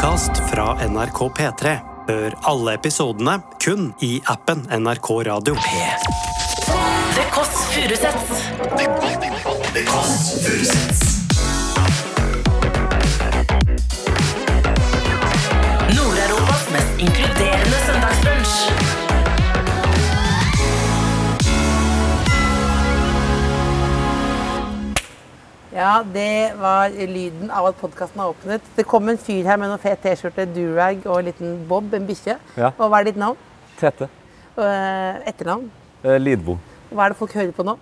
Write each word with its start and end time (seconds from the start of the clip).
podkast 0.00 0.30
fra 0.52 0.88
NRK 0.88 1.18
P3. 1.36 1.76
Hør 2.08 2.34
alle 2.48 2.72
episodene 2.78 3.34
kun 3.60 3.90
i 4.00 4.22
appen 4.32 4.62
NRK 4.72 5.10
Radio. 5.28 5.54
The 7.14 7.26
Kåss 7.34 7.52
Furuseths. 7.74 8.40
Nord-Europas 15.96 16.70
mest 16.72 16.92
inkluderende 16.98 17.84
søndagsbrunch. 17.86 18.79
Ja, 25.80 26.02
det 26.04 26.52
var 26.60 26.92
lyden 26.92 27.48
av 27.48 27.70
at 27.70 27.78
podkasten 27.80 28.20
har 28.20 28.34
åpnet. 28.34 28.64
Det 28.76 28.84
kom 28.84 29.08
en 29.08 29.16
fyr 29.16 29.46
her 29.48 29.56
med 29.56 29.70
noen 29.70 29.80
fet 29.80 30.02
T-skjorte, 30.04 30.44
durag 30.52 31.06
og 31.06 31.22
en 31.22 31.28
liten 31.30 31.54
bob, 31.70 31.94
en 31.96 32.04
bikkje. 32.04 32.34
Ja. 32.60 32.68
Og 32.74 32.90
hva 32.92 32.98
er 33.00 33.06
ditt 33.08 33.20
navn? 33.20 33.38
Tete. 33.80 34.10
Eh, 34.60 35.22
etternavn? 35.30 35.70
Lidbo. 36.04 36.18
Lidbom. 36.26 36.60
Hva 36.90 37.06
er 37.06 37.14
det 37.14 37.18
folk 37.22 37.32
hører 37.38 37.54
på 37.56 37.64
nå? 37.64 37.78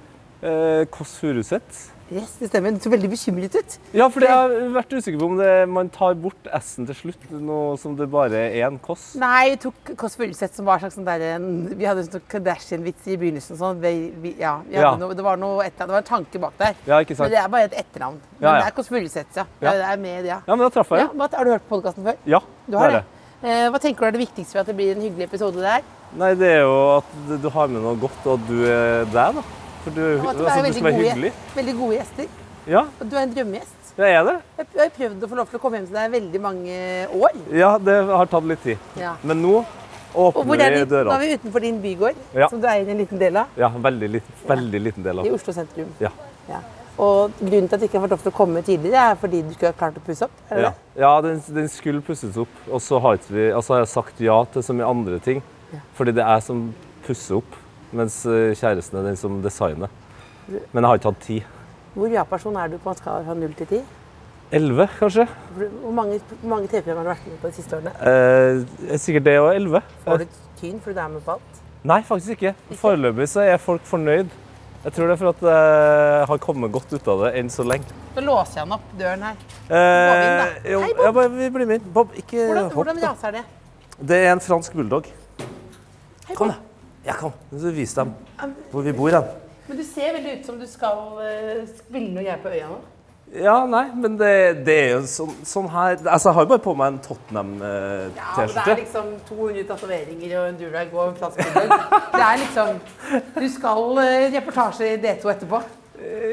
Eh, 0.46 0.84
Kåss 0.94 1.16
Furuseth. 1.18 1.88
Yes, 2.08 2.36
det 2.40 2.48
stemmer. 2.48 2.72
Du 2.72 2.80
så 2.80 2.90
veldig 2.92 3.08
bekymret 3.12 3.54
ut. 3.58 3.74
Ja, 3.92 4.06
for 4.08 4.24
jeg 4.24 4.32
har 4.32 4.48
vært 4.72 4.94
usikker 4.96 5.18
på 5.20 5.26
om 5.28 5.34
det, 5.36 5.50
man 5.68 5.90
tar 5.92 6.14
bort 6.16 6.48
S-en 6.56 6.86
til 6.88 6.96
slutt, 6.96 7.26
nå 7.30 7.58
som 7.80 7.96
det 7.98 8.06
bare 8.12 8.46
er 8.48 8.64
en 8.66 8.78
Kåss. 8.80 9.10
Nei, 9.20 9.50
vi 9.52 9.58
tok 9.66 9.92
Kåss 10.00 10.16
Furuseth 10.16 10.56
som 10.56 10.64
var 10.68 10.80
slags 10.80 10.96
sånn 10.96 11.04
der, 11.04 11.20
en- 11.34 11.68
Vi 11.76 11.84
hadde 11.84 12.00
en 12.06 12.08
sånn 12.08 12.24
Kardashian-vits 12.32 13.06
i 13.12 13.16
begynnelsen. 13.20 13.58
Sånn. 13.60 13.80
Vi, 13.80 13.92
vi, 14.22 14.34
ja, 14.40 14.58
vi 14.66 14.74
Ja. 14.80 14.94
Noe, 14.96 15.12
det, 15.14 15.22
var 15.22 15.36
noe, 15.36 15.66
et, 15.66 15.76
det 15.76 15.88
var 15.88 15.98
en 16.00 16.02
tanke 16.04 16.40
bak 16.40 16.56
der. 16.58 16.74
Ja, 16.86 17.00
ikke 17.04 17.14
sant. 17.16 17.28
Men 17.28 17.36
det 17.36 17.42
er 17.44 17.48
bare 17.48 17.64
et 17.68 17.76
etternavn. 17.84 18.18
Men 18.40 18.40
Ja, 18.40 18.54
ja. 18.54 18.60
det 18.62 18.66
er 18.72 18.76
Kåss 18.78 18.88
Furuseth, 18.88 19.36
ja. 19.36 19.44
Ja. 19.60 19.72
Det 19.72 19.84
er 19.92 19.96
med, 19.98 20.24
ja. 20.24 20.40
Ja, 20.46 20.54
men 20.56 20.64
da 20.64 20.70
traff 20.70 20.88
jeg. 20.90 21.00
ja 21.12 21.28
har 21.36 21.44
du 21.44 21.50
hørt 21.50 21.68
på 21.68 21.76
podkasten 21.80 22.04
før? 22.04 22.16
Ja, 22.24 22.40
Du 22.66 22.76
har 22.78 22.90
det 22.90 23.02
det. 23.02 23.04
Eh, 23.48 23.68
hva 23.70 23.78
tenker 23.78 24.00
du 24.00 24.06
er 24.06 24.10
det 24.16 24.26
viktigste 24.26 24.52
for 24.52 24.60
at 24.60 24.66
det 24.66 24.74
blir 24.76 24.96
en 24.96 25.02
hyggelig 25.02 25.28
episode 25.28 25.60
der? 25.62 25.82
Nei, 26.16 26.32
det 26.34 26.48
er 26.56 26.60
jo 26.64 26.96
at 26.96 27.40
du 27.42 27.48
har 27.50 27.68
med 27.68 27.82
noe 27.82 27.94
godt, 28.00 28.26
og 28.26 28.40
at 28.40 28.48
du 28.48 28.64
er 28.64 29.04
deg, 29.04 29.34
da. 29.36 29.42
For 29.84 29.90
du, 29.94 30.02
Og 30.20 30.28
at 30.28 30.36
du 30.38 30.44
altså, 30.44 30.58
er 30.58 30.62
veldig 30.68 30.80
skal 30.82 30.92
gode, 30.98 31.32
veldig 31.56 31.74
gode 31.78 31.96
gjester. 31.98 32.30
Ja, 32.68 32.82
Og 33.00 33.10
du 33.10 33.16
er 33.16 33.22
en 33.22 33.34
drømmegjest. 33.34 33.92
jeg 33.98 34.12
er 34.14 34.24
det. 34.24 34.36
Jeg 34.58 34.66
jeg 34.74 34.82
har 34.82 34.90
prøvd 34.98 35.22
å 35.24 35.28
få 35.28 35.36
lov 35.38 35.46
til 35.50 35.58
å 35.58 35.62
komme 35.62 35.76
hjem 35.78 35.86
til 35.86 35.94
deg 35.98 36.08
i 36.08 36.14
veldig 36.20 36.40
mange 36.40 36.78
år. 37.18 37.36
Ja, 37.52 37.70
det 37.78 37.96
har 38.06 38.26
tatt 38.26 38.44
litt 38.44 38.62
tid. 38.62 38.78
Ja. 39.00 39.14
Men 39.22 39.42
nå 39.42 39.64
åpner 40.14 40.60
er 40.66 40.74
vi 40.78 40.84
døra. 40.90 41.04
Nå 41.08 41.14
er 41.16 41.20
vi 41.24 41.36
utenfor 41.38 41.60
din 41.60 41.80
bygård, 41.82 42.14
Ja. 42.34 42.48
som 42.48 42.60
du 42.60 42.66
eier 42.66 42.88
en 42.88 42.98
liten 42.98 43.18
del 43.18 43.36
av, 43.36 43.46
Ja, 43.56 43.68
veldig 43.68 44.10
liten, 44.10 44.32
veldig 44.46 44.80
liten 44.82 45.02
del 45.02 45.18
av 45.18 45.26
i 45.26 45.30
Oslo 45.30 45.52
sentrum. 45.52 45.88
Ja. 46.00 46.10
Ja. 46.48 46.60
Og 46.98 47.30
grunnen 47.38 47.68
til 47.68 47.74
at 47.76 47.80
du 47.80 47.86
ikke 47.86 48.00
har 48.00 48.08
fått 48.08 48.10
lov 48.10 48.22
til 48.22 48.32
å 48.32 48.36
komme 48.36 48.62
tidligere, 48.62 49.10
er 49.12 49.14
fordi 49.14 49.42
du 49.42 49.50
ikke 49.54 49.66
har 49.70 49.72
klart 49.78 49.94
å 49.96 50.00
pusse 50.04 50.22
opp? 50.26 50.30
Er 50.50 50.54
det 50.56 50.62
Ja, 50.62 50.70
det? 50.70 51.00
ja 51.00 51.20
den, 51.20 51.42
den 51.54 51.68
skulle 51.68 52.00
pusses 52.02 52.36
opp, 52.36 52.48
og 52.70 52.80
så 52.80 52.98
har, 53.00 53.18
vi, 53.28 53.50
altså 53.52 53.74
har 53.74 53.80
jeg 53.84 53.88
sagt 53.88 54.20
ja 54.20 54.44
til 54.52 54.62
så 54.62 54.74
mye 54.74 54.88
andre 54.88 55.18
ting. 55.20 55.42
Fordi 55.94 56.12
det 56.12 56.24
er 56.24 56.34
jeg 56.38 56.42
som 56.42 56.74
pusser 57.06 57.36
opp, 57.36 57.54
mens 57.92 58.20
eh, 58.26 58.54
kjæresten 58.58 58.98
er 59.00 59.06
den 59.10 59.16
som 59.20 59.38
designer. 59.44 59.88
Men 60.48 60.82
jeg 60.82 60.88
har 60.88 60.98
ikke 61.00 61.10
hatt 61.12 61.22
tid. 61.26 61.54
Hvor 61.94 62.10
ja-person 62.12 62.56
er 62.56 62.68
du 62.72 62.78
på 62.80 62.90
en 62.92 62.96
skala 62.98 63.24
fra 63.26 63.34
null 63.36 63.54
til 63.58 63.66
ti? 63.66 63.80
Elleve, 64.54 64.86
kanskje? 64.98 65.26
Hvor 65.58 65.92
mange, 65.92 66.20
mange 66.48 66.68
TV-programmer 66.72 67.04
har 67.04 67.04
du 67.04 67.10
vært 67.12 67.26
med 67.28 67.40
på 67.42 67.50
de 67.50 67.56
siste 67.58 67.76
årene? 67.76 67.92
Eh, 68.00 68.98
sikkert 69.00 69.26
det 69.26 69.34
og 69.42 69.50
elleve. 69.52 69.82
Får 70.06 70.22
du 70.22 70.26
tyn 70.60 70.78
fordi 70.80 70.94
du 70.96 71.00
er 71.04 71.10
med 71.18 71.24
på 71.26 71.34
alt? 71.36 71.58
Nei, 71.88 71.98
faktisk 72.08 72.36
ikke. 72.38 72.54
Foreløpig 72.80 73.26
så 73.28 73.44
er 73.44 73.60
folk 73.60 73.84
fornøyd. 73.88 74.30
Jeg 74.84 74.94
tror 74.94 75.10
det 75.10 75.14
er 75.16 75.20
for 75.20 75.34
at 75.34 75.40
jeg 75.50 76.26
har 76.30 76.38
kommet 76.40 76.72
godt 76.72 76.92
ut 76.94 77.08
av 77.12 77.24
det 77.26 77.32
enn 77.40 77.50
så 77.52 77.64
lenge. 77.66 77.92
Da 78.14 78.22
låser 78.24 78.60
jeg 78.60 78.68
den 78.68 78.74
opp 78.78 78.88
døren 78.98 79.24
her. 79.26 79.36
Eh, 79.68 80.22
inn, 80.22 80.40
da. 80.40 80.46
jo, 80.72 80.80
Hei, 80.84 80.90
Bob. 80.94 81.04
ja, 81.04 81.12
bare, 81.18 81.32
vi 81.34 81.48
blir 81.58 81.68
med 81.68 81.80
inn. 81.82 81.92
Bob, 81.92 82.14
ikke 82.16 82.38
Hvordan, 82.46 82.64
hopp. 82.70 82.76
hvordan 82.78 83.02
raser 83.04 83.28
er 83.28 83.36
det? 83.40 83.44
Det 84.12 84.20
er 84.24 84.32
en 84.32 84.40
fransk 84.44 84.78
bulldog. 84.78 85.10
Hei, 86.28 86.34
Kom, 86.38 86.48
Bob. 86.48 86.54
da. 86.56 86.67
Ja, 87.08 87.16
kom. 87.18 87.32
Så 87.56 87.72
vis 87.74 87.94
dem 87.96 88.14
hvor 88.70 88.84
vi 88.86 88.92
bor 88.92 89.10
Da. 89.16 89.24
Men 89.68 89.76
du 89.80 89.84
ser 89.84 90.14
veldig 90.16 90.38
ut 90.38 90.46
som 90.48 90.56
du 90.60 90.64
skal 90.68 91.02
uh, 91.18 91.66
spille 91.80 92.12
noe 92.14 92.22
greier 92.24 92.40
på 92.44 92.52
øya 92.54 92.68
nå. 92.70 92.78
Ja, 93.28 93.58
nei, 93.68 93.82
men 93.92 94.14
det, 94.16 94.28
det 94.64 94.74
er 94.86 94.94
jo 94.94 95.00
sånn, 95.04 95.34
sånn 95.44 95.66
her 95.68 95.98
Altså, 96.08 96.30
jeg 96.30 96.36
har 96.38 96.46
jo 96.46 96.48
bare 96.54 96.62
på 96.64 96.72
meg 96.78 96.94
en 96.94 96.96
Ja, 96.96 97.42
men 97.42 97.58
det 97.58 97.72
Tottenham-T-skjorte. 98.16 98.70
er 98.72 98.78
liksom 98.80 99.10
200 99.28 99.66
tatoveringer 99.68 100.32
og 100.40 100.46
en 100.48 100.56
durag 100.62 100.94
og 100.96 101.02
en 101.10 101.18
fransk. 101.18 101.42
Det 102.14 102.22
er 102.24 102.40
liksom 102.40 102.80
Du 103.36 103.44
skal 103.52 103.84
uh, 104.00 104.32
reportasje 104.38 104.88
i 104.94 104.96
D2 105.04 105.34
etterpå. 105.34 105.60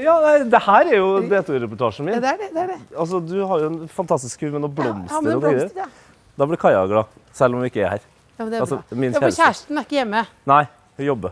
ja, 0.06 0.16
nei, 0.24 0.38
det 0.56 0.62
her 0.70 0.88
er 0.94 0.98
jo 1.02 1.12
D2-reportasjen 1.28 2.08
Ja, 2.08 2.14
min. 2.16 2.24
det 2.24 2.32
er 2.32 2.40
det. 2.46 2.50
det, 2.56 2.64
er 2.64 2.74
det. 2.78 2.80
Altså, 2.96 3.20
Du 3.20 3.38
har 3.52 3.60
jo 3.66 3.72
en 3.74 3.88
fantastisk 3.92 4.40
kurv 4.46 4.56
med 4.56 4.64
noen 4.70 4.72
Ja, 4.78 4.84
blomster. 4.86 5.22
men 5.22 5.26
det 5.26 5.36
er 5.36 5.36
og 5.36 5.44
greier. 5.52 5.72
ja. 5.84 5.92
Da 6.40 6.48
blir 6.48 6.60
Kaja 6.64 6.86
glad, 6.88 7.12
selv 7.36 7.56
om 7.60 7.62
vi 7.64 7.74
ikke 7.74 7.84
er 7.84 7.98
her. 7.98 8.08
Ja, 8.38 8.46
men 8.46 8.54
Altså, 8.62 8.82
min 8.92 9.12
Ja, 9.14 9.20
for 9.20 9.28
kjæreste. 9.30 9.42
kjæresten 9.44 9.78
er 9.78 9.82
ikke 9.86 9.98
hjemme. 10.00 10.26
Nei, 10.46 10.64
hun 10.98 11.06
jobber. 11.06 11.32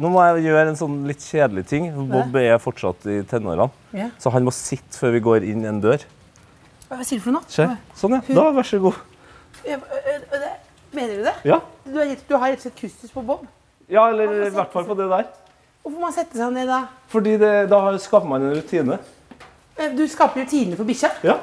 Nå 0.00 0.08
må 0.10 0.22
jeg 0.24 0.44
gjøre 0.48 0.68
en 0.68 0.76
sånn 0.76 1.06
litt 1.06 1.18
kjedelig 1.20 1.66
ting. 1.68 1.90
Bob 2.10 2.34
er 2.36 2.58
fortsatt 2.58 3.04
i 3.06 3.22
tenårene, 3.22 3.70
Ja. 3.92 4.08
så 4.18 4.30
han 4.32 4.44
må 4.44 4.50
sitte 4.52 4.96
før 4.98 5.12
vi 5.12 5.20
går 5.20 5.44
inn 5.50 5.64
en 5.64 5.80
dør. 5.80 6.00
Hva 6.90 7.04
sier 7.04 7.18
du 7.18 7.24
for 7.24 7.32
noe? 7.32 7.42
Se. 7.48 7.66
Sånn, 7.94 8.16
ja. 8.16 8.34
Da, 8.34 8.50
vær 8.50 8.62
så 8.66 8.80
god. 8.80 8.94
Ja, 9.66 9.76
Mener 10.92 11.16
du 11.16 11.22
det? 11.22 11.34
Ja, 11.44 11.60
Du 11.86 11.98
har, 11.98 12.04
du 12.28 12.34
har 12.36 12.48
rett 12.50 12.58
og 12.58 12.62
slett 12.72 12.76
kustus 12.80 13.10
på 13.14 13.22
Bob. 13.24 13.46
ja 13.88 14.08
eller 14.10 14.46
i 14.46 14.50
hvert 14.50 14.72
fall 14.72 14.84
på 14.84 14.96
det 14.96 15.06
der. 15.08 15.26
Hvorfor 15.84 15.94
må 15.96 16.00
man 16.00 16.12
sette 16.12 16.34
seg 16.36 16.52
ned 16.52 16.66
da? 16.66 16.80
Fordi 17.08 17.36
det, 17.38 17.68
da 17.70 17.78
skaper 17.98 18.26
man 18.28 18.42
en 18.42 18.54
rutine. 18.56 18.98
Du 19.96 20.02
skaper 20.08 20.42
rutiner 20.42 20.76
for 20.76 20.84
bikkja. 20.84 21.10
Ja. 21.22 21.36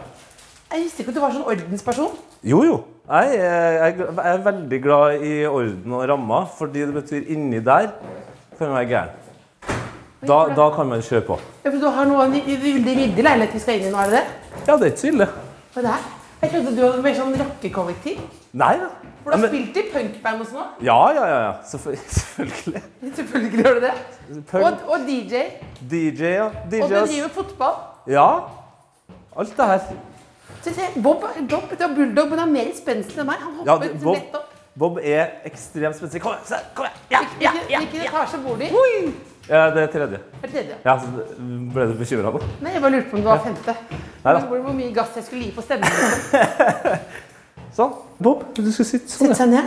Jeg 0.72 0.84
visste 0.84 1.00
ikke 1.01 1.09
at 1.09 1.16
du 1.16 1.22
var 1.22 1.31
sånn 1.31 1.45
ordensperson. 1.47 2.12
Jo, 2.44 2.63
jo. 2.68 2.84
Jeg 3.07 3.35
er, 3.40 3.85
jeg 3.85 4.07
er 4.23 4.41
veldig 4.44 4.79
glad 4.84 5.22
i 5.23 5.34
orden 5.47 5.94
og 5.95 6.01
rammer, 6.09 6.45
fordi 6.57 6.81
det 6.90 6.94
betyr 6.97 7.29
inni 7.31 7.59
der 7.63 7.88
kan 8.57 8.68
man 8.68 8.75
være 8.81 8.90
gæren. 8.90 9.09
Da, 10.28 10.38
da 10.57 10.66
kan 10.75 10.90
man 10.90 11.01
kjøre 11.06 11.22
på. 11.29 11.38
Ja, 11.63 11.69
for 11.69 11.78
du 11.79 11.88
har 11.94 12.07
noe 12.09 12.25
veldig 12.25 12.57
ryddig 12.63 13.23
leilighet 13.23 13.53
vi 13.56 13.59
skal 13.63 13.78
inn 13.79 13.88
i 13.88 13.91
nå, 13.94 14.00
er 14.01 14.12
det 14.12 14.19
det? 14.19 14.63
Ja, 14.68 14.75
det 14.75 14.81
er 14.81 14.91
ikke 14.91 15.03
så 15.03 15.12
ille. 15.13 15.28
Hva 15.73 15.79
er 15.84 15.85
det 15.88 15.94
her? 15.94 16.07
Jeg 16.41 16.51
trodde 16.56 16.73
du 16.78 16.81
hadde 16.84 17.03
mer 17.06 17.16
sånn 17.18 17.38
rockekollektiv. 17.44 18.19
Nei 18.57 18.73
da. 18.81 18.90
For 19.24 19.31
du 19.31 19.31
Ja, 19.31 19.38
har 19.38 19.41
men- 19.44 19.53
spilt 19.53 19.78
i 19.78 19.85
punkband 19.94 20.41
og 20.44 20.50
sånn 20.50 20.59
også. 20.66 20.85
Ja, 20.89 20.97
ja, 21.16 21.24
ja. 21.31 21.39
ja. 21.45 21.53
Selvfø- 21.69 21.95
Selvfølgelig. 22.18 22.84
Selvfølgelig 23.22 23.63
gjør 23.63 23.74
du 23.74 23.85
det. 23.88 23.94
Og, 24.59 24.84
og 24.88 25.07
DJ. 25.07 25.45
DJ, 25.91 26.34
ja. 26.41 26.45
Og 26.51 26.69
du 26.72 27.00
driver 27.00 27.31
fotball. 27.39 27.79
Ja. 28.07 28.28
Alt 29.38 29.56
det 29.57 29.66
her. 29.72 29.89
Bob, 31.03 31.23
Bob 31.50 31.95
bulldog, 31.95 32.29
men 32.29 32.39
er 32.39 32.51
mer 32.51 32.69
spenstig 32.75 33.19
enn 33.22 33.28
meg. 33.29 33.39
Han 33.44 33.66
Ja, 33.66 33.73
hopper 33.73 33.88
det- 33.88 34.01
Bob- 34.03 34.16
lett 34.16 34.35
opp. 34.35 34.53
Bob 34.78 35.00
er 35.01 35.31
ekstremt 35.45 35.95
spenstig. 35.97 36.22
Kom 36.22 36.33
igjen, 36.33 36.59
kom 36.75 36.85
igjen. 36.85 37.00
Ja, 37.09 37.22
ja, 37.41 37.51
ja, 37.69 37.79
hvilken 37.79 38.03
ja. 38.03 38.09
etasje 38.11 38.38
bor 38.44 38.57
du 38.57 38.63
i? 38.63 39.13
ja, 39.50 39.69
det 39.73 39.83
er 39.83 39.88
tredje. 39.88 40.19
Det 40.41 40.51
tredje. 40.51 40.75
Ja, 40.85 40.97
så 41.00 41.07
Ble 41.73 41.88
du 41.88 41.94
bekymra 41.97 42.31
nå? 42.31 42.41
Nei, 42.61 42.73
jeg 42.73 42.81
bare 42.83 42.91
lurte 42.91 43.09
på 43.09 43.17
om 43.17 43.23
det 43.23 43.29
var 43.31 43.44
femte. 43.45 43.75
Neida. 44.23 44.39
Hvor, 44.47 44.73
mye 44.73 44.94
gass 44.94 45.16
jeg 45.16 45.23
skulle 45.23 45.44
gi 45.47 45.51
på 45.56 45.61
stemmen. 45.66 45.89
Sånn. 47.77 47.94
Bob, 48.19 48.44
du 48.57 48.72
skal 48.73 48.85
sitte 48.89 49.09
sånn. 49.11 49.27
Sett 49.33 49.38
seg 49.38 49.50
ned. 49.50 49.66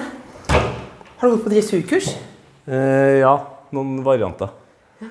Har 0.50 1.28
du 1.28 1.34
gått 1.36 1.44
på 1.44 1.52
dressurkurs? 1.52 2.08
Eh, 2.66 3.18
ja, 3.20 3.34
noen 3.74 4.00
varianter. 4.06 4.50
Ja. 5.00 5.10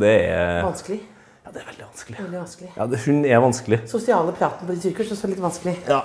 det 0.00 0.12
er 0.30 0.62
Vanskelig. 0.64 1.00
Ja, 1.50 1.54
det 1.56 1.62
er 1.64 1.70
veldig 1.72 1.86
vanskelig. 1.88 2.16
Veldig 2.20 2.38
vanskelig. 2.38 2.68
Ja, 2.76 2.84
det, 2.86 2.98
Hun 3.02 3.24
er 3.26 3.40
vanskelig. 3.42 3.78
Sosiale 3.90 4.32
praten 4.38 4.68
på 4.68 4.74
dressurkurs 4.74 5.08
er 5.08 5.14
også 5.16 5.30
litt 5.32 5.40
vanskelig. 5.42 5.72
Ja. 5.88 5.96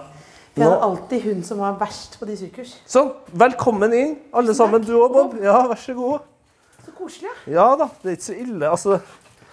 Hadde 0.56 0.70
Nå, 0.72 0.78
alltid 0.88 1.22
hun 1.22 1.44
som 1.46 1.60
var 1.62 1.76
verst 1.78 2.16
på 2.18 2.26
dressurkurs. 2.26 2.72
sånn. 2.90 3.12
Velkommen 3.30 3.94
inn, 3.94 4.16
alle 4.34 4.56
sammen. 4.58 4.82
Du 4.82 4.96
òg, 4.98 5.12
Bob. 5.14 5.36
Ja, 5.44 5.60
vær 5.70 5.78
så 5.78 5.94
god. 5.94 6.24
Så 6.82 6.94
koselig, 6.98 7.30
ja. 7.30 7.36
Ja 7.60 7.66
da, 7.78 7.90
det 8.02 8.10
er 8.10 8.18
ikke 8.18 8.26
så 8.26 8.38
ille. 8.42 8.72
Altså, 8.72 8.98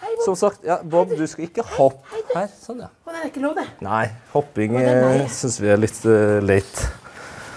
Hei, 0.00 0.14
Bob. 0.14 0.22
som 0.25 0.38
sagt, 0.41 0.64
ja, 0.64 0.78
Bob, 0.94 1.12
du 1.19 1.26
skal 1.28 1.44
ikke 1.44 1.64
hoppe 1.75 2.22
her. 2.30 2.48
Sånn, 2.62 2.80
ja. 2.86 2.88
Å, 2.88 3.10
det 3.12 3.20
er 3.20 3.28
ikke 3.28 3.42
lov, 3.44 3.59
det. 3.60 3.66
Nei, 3.84 4.06
hopping 4.32 4.78
det 4.78 4.86
er 4.94 5.04
eh, 5.10 5.26
syns 5.34 5.59
vi 5.60 5.68
er 5.74 5.83
litt 5.83 5.98
uh, 6.09 6.39
late. 6.41 6.89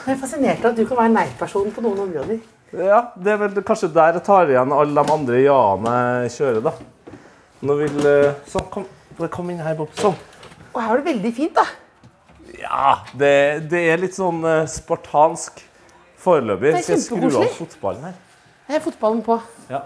Jeg 0.10 0.18
er 0.18 0.20
fascinert 0.26 0.66
av 0.66 0.74
at 0.74 0.82
du 0.82 0.84
kan 0.90 1.00
være 1.06 1.14
nei-person 1.14 1.72
på 1.72 1.86
noen 1.86 2.04
områder. 2.10 2.44
Ja, 2.76 3.00
det 3.16 3.32
er 3.32 3.40
vel 3.46 3.64
kanskje 3.64 3.94
der 3.96 4.20
jeg 4.20 4.26
tar 4.28 4.52
igjen 4.52 4.76
alle 4.76 5.00
de 5.00 5.16
andre 5.16 5.40
ja-ene 5.46 5.96
jeg 6.26 6.36
kjører, 6.36 6.62
da. 6.68 6.76
Nå 7.66 7.76
vil 7.80 8.06
eh, 8.10 8.34
Sånn, 8.52 8.68
kom, 8.74 8.86
kom 9.34 9.50
inn 9.54 9.62
her, 9.64 9.76
Bob. 9.80 9.94
Sånn. 10.00 10.16
Og 10.74 10.82
her 10.82 10.92
var 10.92 11.02
det 11.02 11.08
veldig 11.14 11.32
fint, 11.38 11.56
da. 11.56 11.66
Ja, 12.60 13.00
det, 13.18 13.32
det 13.72 13.82
er 13.94 14.02
litt 14.02 14.16
sånn 14.18 14.44
eh, 14.48 14.66
spartansk 14.72 15.64
foreløpig. 16.22 16.72
Det 16.76 16.80
er 16.82 16.86
Skal 16.86 16.96
jeg 16.98 17.06
skru 17.08 17.42
av 17.42 17.50
fotballen 17.58 18.08
her? 18.10 18.22
Jeg 18.66 18.80
har 18.80 18.82
fotballen 18.82 19.20
på. 19.26 19.36
Ja. 19.70 19.84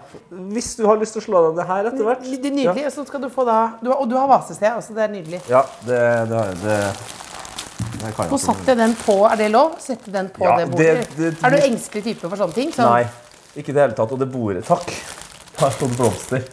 Hvis 0.54 0.70
du 0.78 0.86
har 0.88 0.96
lyst 1.00 1.12
til 1.12 1.20
å 1.20 1.24
slå 1.26 1.40
deg 1.48 1.58
ned 1.58 1.68
her 1.68 1.88
etter 1.90 2.06
hvert. 2.06 2.22
Det 2.24 2.48
er 2.48 2.54
nydelig. 2.56 2.84
Ja. 2.86 2.92
så 2.94 3.04
skal 3.08 3.20
du 3.20 3.28
få 3.32 3.44
da 3.48 3.56
du 3.82 3.90
har, 3.90 3.98
Og 4.00 4.08
du 4.08 4.14
har 4.16 4.28
vasested 4.30 4.72
også. 4.72 4.94
Det 4.96 5.02
er 5.04 5.12
nydelig. 5.12 5.40
Ja, 5.50 5.60
det, 5.84 5.98
det, 6.30 6.38
har 6.38 6.48
jeg- 6.48 6.62
det, 6.62 6.78
det 8.00 8.12
kan 8.16 8.24
jeg 8.24 8.32
Nå 8.32 8.38
satte 8.40 8.72
jeg 8.72 8.80
den 8.80 8.94
på. 9.02 9.18
Er 9.28 9.36
det 9.36 9.50
lov? 9.52 9.74
Sette 9.84 10.14
den 10.14 10.30
på 10.32 10.46
Ja, 10.46 10.56
det 10.62 10.70
bordet? 10.72 11.08
det- 11.12 11.16
det- 11.18 11.44
er 11.44 11.50
du 11.50 11.58
engstelig 11.66 12.04
type 12.08 12.24
for 12.30 12.40
sånne 12.40 12.56
ting? 12.56 12.72
Så? 12.72 12.88
Nei, 12.88 13.04
ikke 13.54 13.68
i 13.68 13.76
det 13.76 13.84
hele 13.84 13.98
tatt. 14.00 14.12
Og 14.16 14.18
det 14.24 14.30
bordet 14.32 14.64
Takk. 14.64 14.88
Har 15.60 15.76
fått 15.76 15.96
blomster. 16.00 16.48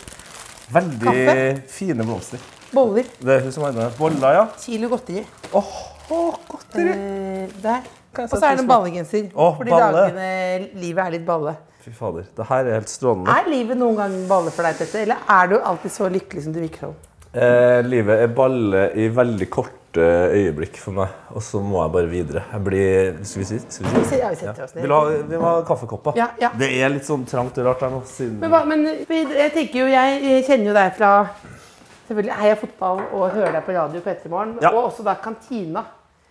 Veldig 0.73 1.07
Kaffe? 1.07 1.61
fine 1.71 2.03
blomster. 2.03 2.41
Boller. 2.73 3.05
Det 3.23 3.37
er 3.37 3.45
hun 3.45 3.53
som 3.55 3.63
har 3.63 3.75
med 3.77 3.93
boller, 3.97 4.33
ja. 4.35 4.43
Kilo 4.59 4.89
godteri. 4.91 5.23
Åh, 5.55 5.77
godteri. 6.49 6.89
Eh, 6.89 7.55
der. 7.63 7.87
Og 8.17 8.29
så 8.33 8.41
er 8.43 8.57
det 8.57 8.65
en 8.65 8.67
ballegenser. 8.67 9.29
Åh, 9.35 9.57
fordi 9.57 9.71
balle. 9.71 10.03
dagene, 10.09 10.67
livet 10.81 11.03
er 11.05 11.15
litt 11.15 11.25
balle. 11.27 11.55
Fy 11.85 11.93
fader, 11.95 12.25
det 12.35 12.45
her 12.49 12.67
er 12.67 12.79
helt 12.81 12.91
strålende. 12.91 13.31
Er 13.31 13.47
livet 13.47 13.79
noen 13.79 13.95
gang 13.95 14.15
balle 14.27 14.51
for 14.51 14.67
deg, 14.67 14.75
Tette? 14.81 15.05
Eller 15.05 15.23
er 15.37 15.51
du 15.53 15.55
alltid 15.61 15.93
så 15.93 16.09
lykkelig 16.11 16.43
som 16.43 16.55
du 16.55 16.59
virker 16.59 16.89
som? 16.89 16.95
Eh, 17.31 17.79
livet 17.87 18.25
er 18.25 18.33
balle 18.35 18.89
i 18.97 19.07
veldig 19.13 19.47
korte 19.53 19.76
øyeblikk 20.03 20.77
for 20.81 20.91
meg, 20.97 21.07
og 21.33 21.41
så 21.43 21.59
må 21.63 21.81
jeg 21.83 21.91
bare 21.93 22.09
videre. 22.11 22.43
Jeg 22.53 22.63
blir 22.63 23.17
Skal 23.25 23.41
vi 23.41 23.45
si? 23.49 23.59
Skal 23.69 23.85
vi 23.93 24.03
si? 24.05 24.19
Ja, 24.21 24.29
vi 24.29 24.35
setter 24.41 24.63
oss 24.63 24.75
ned. 24.75 24.83
Vil 24.85 24.93
ha, 24.95 24.99
vi 25.31 25.37
må 25.41 25.49
ha 25.49 25.61
kaffekopper. 25.67 26.13
Ja, 26.19 26.27
ja. 26.41 26.49
Det 26.57 26.69
er 26.81 26.89
litt 26.93 27.05
sånn 27.07 27.25
trangt 27.29 27.57
og 27.57 27.65
rart 27.69 27.81
her 27.85 27.93
nå. 27.93 28.01
Siden... 28.09 28.39
Men, 28.41 28.49
hva, 28.53 28.63
men 28.65 28.85
jeg 28.87 29.51
tenker 29.55 29.79
jo, 29.83 29.87
jeg 29.91 30.43
kjenner 30.47 30.71
jo 30.71 30.75
deg 30.77 30.95
fra 30.97 31.11
selvfølgelig 32.07 32.35
Heia 32.41 32.55
Fotball 32.55 33.01
og 33.11 33.29
hører 33.35 33.51
deg 33.57 33.65
på 33.67 33.75
radio 33.75 34.01
på 34.05 34.09
Ettermorgen. 34.13 34.57
Ja. 34.63 34.71
Og 34.73 34.89
også 34.91 35.03
da 35.07 35.17
Kantina. 35.23 35.83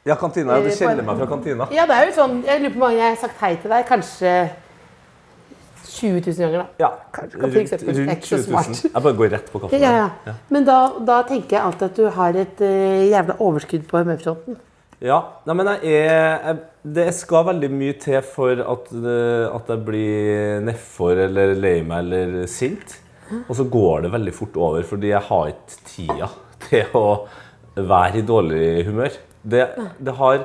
Ja, 0.07 0.15
kantina. 0.15 0.61
Du 0.63 0.69
Eh, 0.71 0.77
kjenner 0.79 1.03
meg 1.03 1.19
fra 1.19 1.27
kantina. 1.27 1.67
Ja, 1.75 1.83
det 1.91 1.97
er 1.97 2.07
jo 2.07 2.13
sånn, 2.15 2.37
Jeg 2.47 2.61
lurer 2.63 2.71
på 2.73 2.79
hvor 2.79 2.89
mange 2.93 3.01
jeg 3.03 3.11
har 3.11 3.17
sagt 3.25 3.41
hei 3.43 3.57
til 3.59 3.73
deg. 3.75 3.87
Kanskje 3.89 4.35
20 5.97 6.21
000 6.27 6.37
ganger, 6.45 6.59
da. 6.63 6.67
Ja, 6.85 6.91
Kanskje- 7.17 7.41
for 7.41 7.61
eksempel. 7.63 7.97
rundt, 7.97 8.13
er 8.13 8.21
20 8.21 8.53
000. 8.53 8.93
Jeg 8.95 9.03
bare 9.07 9.17
går 9.23 9.31
rett 9.37 9.51
på 9.53 9.61
kaffen. 9.65 9.81
Ja, 9.83 9.93
ja, 9.97 10.09
ja. 10.29 10.35
Men 10.55 10.65
da, 10.69 10.79
da 11.09 11.19
tenker 11.29 11.57
jeg 11.57 11.65
alltid 11.65 11.87
at 11.91 11.97
du 12.01 12.07
har 12.21 12.39
et 12.43 12.61
uh, 12.65 13.03
jævla 13.11 13.37
overskudd 13.41 13.87
på 13.91 14.03
humørfronten. 14.03 14.59
Ja, 15.05 15.19
nei, 15.45 15.55
men 15.59 15.69
jeg 15.75 16.05
er 16.09 16.45
jeg, 16.47 16.59
Det 16.97 17.09
skal 17.15 17.45
veldig 17.51 17.69
mye 17.75 17.97
til 18.01 18.23
for 18.25 18.63
at, 18.63 18.87
det- 18.93 19.49
at 19.53 19.73
jeg 19.75 19.85
blir 19.85 20.61
nedfor 20.65 21.19
eller 21.27 21.55
lei 21.59 21.81
meg 21.85 22.05
eller 22.07 22.47
sint. 22.47 23.01
Og 23.49 23.57
så 23.59 23.65
går 23.69 24.05
det 24.07 24.13
veldig 24.13 24.33
fort 24.37 24.57
over, 24.57 24.83
fordi 24.87 25.09
jeg 25.11 25.21
har 25.29 25.49
ikke 25.51 25.81
tida 25.91 26.29
til 26.69 26.95
å 26.95 27.27
være 27.77 28.21
i 28.21 28.23
dårlig 28.29 28.85
humør. 28.87 29.17
Det, 29.43 29.65
det 29.99 30.15
har 30.21 30.45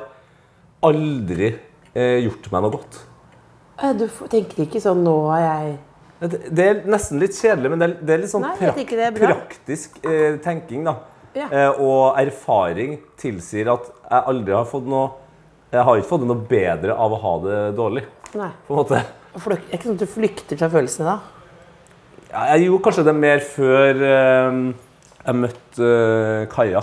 aldri 0.82 1.52
eh, 1.94 2.18
gjort 2.24 2.48
meg 2.52 2.64
noe 2.64 2.74
godt. 2.74 2.98
Du 3.98 4.04
tenker 4.30 4.62
ikke 4.66 4.80
sånn 4.80 5.02
'nå 5.04 5.14
har 5.30 5.40
jeg 5.40 5.78
Det, 6.30 6.38
det 6.54 6.66
er 6.68 6.82
nesten 6.86 7.18
litt 7.18 7.34
kjedelig, 7.34 7.70
men 7.72 7.78
det 7.82 7.86
er, 7.88 7.94
det 8.06 8.14
er 8.14 8.20
litt 8.22 8.30
sånn 8.30 8.44
Nei, 8.46 8.52
prak 8.60 8.92
er 8.92 9.16
praktisk 9.16 9.96
eh, 10.06 10.36
tenking. 10.44 10.84
da. 10.86 10.94
Ja. 11.34 11.48
Eh, 11.50 11.80
og 11.80 12.18
erfaring 12.20 12.98
tilsier 13.18 13.72
at 13.72 13.88
jeg 14.10 14.22
aldri 14.28 14.52
har 14.54 14.64
fått 14.68 14.86
noe 14.86 15.10
Jeg 15.72 15.82
har 15.88 15.96
ikke 15.96 16.08
fått 16.12 16.26
noe 16.28 16.36
bedre 16.36 16.92
av 16.94 17.12
å 17.12 17.18
ha 17.22 17.32
det 17.46 17.60
dårlig. 17.76 18.04
Nei. 18.34 18.50
på 18.68 18.74
en 18.74 18.76
måte. 18.76 18.98
Er 19.34 19.76
ikke 19.76 19.86
sånn 19.88 19.94
at 19.96 20.04
du 20.04 20.06
flykter 20.06 20.58
fra 20.60 20.68
følelsene 20.68 21.06
da? 21.08 21.18
Ja, 22.30 22.44
Jeg 22.54 22.66
gjorde 22.68 22.84
kanskje 22.84 23.04
det 23.08 23.14
mer 23.16 23.40
før 23.40 24.02
eh, 24.04 24.58
jeg 25.26 25.34
møtte 25.40 25.88
eh, 25.88 26.46
Kaja. 26.52 26.82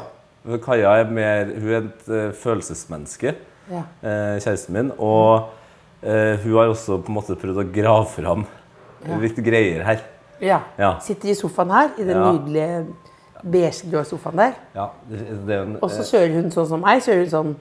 Kaja 0.66 0.96
er 1.00 1.06
mer, 1.13 1.46
hun 1.46 1.69
er 1.69 1.78
et 1.84 2.10
eh, 2.10 2.31
følelsesmenneske, 2.34 3.36
Ja. 3.69 3.84
eh, 4.01 4.40
kjæresten 4.42 4.74
min. 4.74 4.92
Og 4.98 5.50
hun 6.01 6.54
har 6.56 6.68
også 6.72 7.01
på 7.04 7.10
en 7.12 7.16
måte 7.16 7.36
prøvd 7.40 7.57
å 7.63 7.68
grave 7.74 8.06
fram 8.07 8.46
litt 9.19 9.36
greier 9.44 9.84
her. 9.84 10.01
ja. 10.42 10.62
Ja. 10.78 10.98
Sitter 11.00 11.30
i 11.30 11.36
sofaen 11.36 11.72
her, 11.72 11.90
i 11.98 12.04
den 12.04 12.16
Ja. 12.18 12.31
nydelige 12.31 12.86
beige-grå 13.44 14.04
sofaen 14.06 14.36
der. 14.38 14.54
Ja, 14.75 14.90
en, 15.12 15.78
Og 15.81 15.90
så 15.92 16.04
kjører 16.04 16.34
hun 16.42 16.51
sånn 16.51 16.68
som 16.68 16.81
meg. 16.81 17.01
Kjører 17.01 17.24
hun 17.25 17.34
sånn 17.34 17.56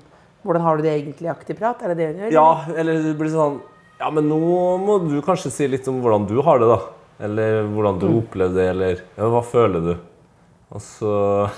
'Hvordan 0.45 0.63
har 0.63 0.77
du 0.77 0.83
det 0.83 0.93
egentlig?'-aktig 1.05 1.59
prat. 1.59 1.83
Er 1.83 1.89
det 1.95 1.97
det 1.99 2.07
hun 2.17 2.31
gjør? 2.31 2.33
Ja, 2.33 2.65
eller 2.77 3.03
det 3.03 3.19
blir 3.19 3.31
sånn 3.31 3.61
Ja, 4.01 4.11
men 4.11 4.29
nå 4.29 4.39
må 4.79 5.09
du 5.09 5.21
kanskje 5.21 5.51
si 5.51 5.67
litt 5.67 5.87
om 5.89 6.01
hvordan 6.01 6.27
du 6.29 6.41
har 6.41 6.59
det, 6.61 6.69
da. 6.69 6.81
Eller 7.21 7.65
hvordan 7.65 7.99
du 7.99 8.07
Mm. 8.09 8.23
opplever 8.23 8.55
det, 8.55 8.69
eller 8.71 9.01
ja, 9.19 9.25
hva 9.25 9.43
føler 9.43 9.81
du? 9.83 9.97
Og 10.71 10.81
så 10.81 11.51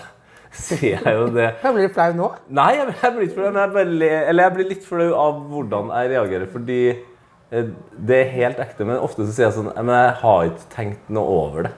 sier 0.52 0.98
jeg 1.04 1.14
jo 1.16 1.28
det. 1.34 1.50
Jeg 1.62 1.74
blir 1.76 1.92
flau 1.94 2.10
nå. 2.18 2.30
Nei, 2.58 2.70
jeg, 2.78 2.94
jeg 3.02 3.14
blir 3.16 3.28
ikke 3.28 3.36
flau, 3.38 3.52
jeg, 3.54 3.86
le- 4.00 4.24
eller 4.30 4.46
jeg 4.48 4.54
blir 4.56 4.68
litt 4.72 4.84
flau 4.88 5.08
av 5.14 5.38
hvordan 5.52 5.92
jeg 5.94 6.10
reagerer. 6.14 6.48
Fordi 6.50 6.80
eh, 6.90 7.70
det 8.10 8.18
er 8.24 8.34
helt 8.34 8.62
ekte, 8.64 8.86
men 8.88 8.98
ofte 8.98 9.26
så 9.28 9.32
sier 9.36 9.48
jeg 9.48 9.56
sånn 9.60 9.70
Men 9.78 9.94
jeg 9.94 10.16
har 10.24 10.50
ikke 10.50 10.68
tenkt 10.74 11.12
noe 11.14 11.38
over 11.44 11.68
det. 11.68 11.74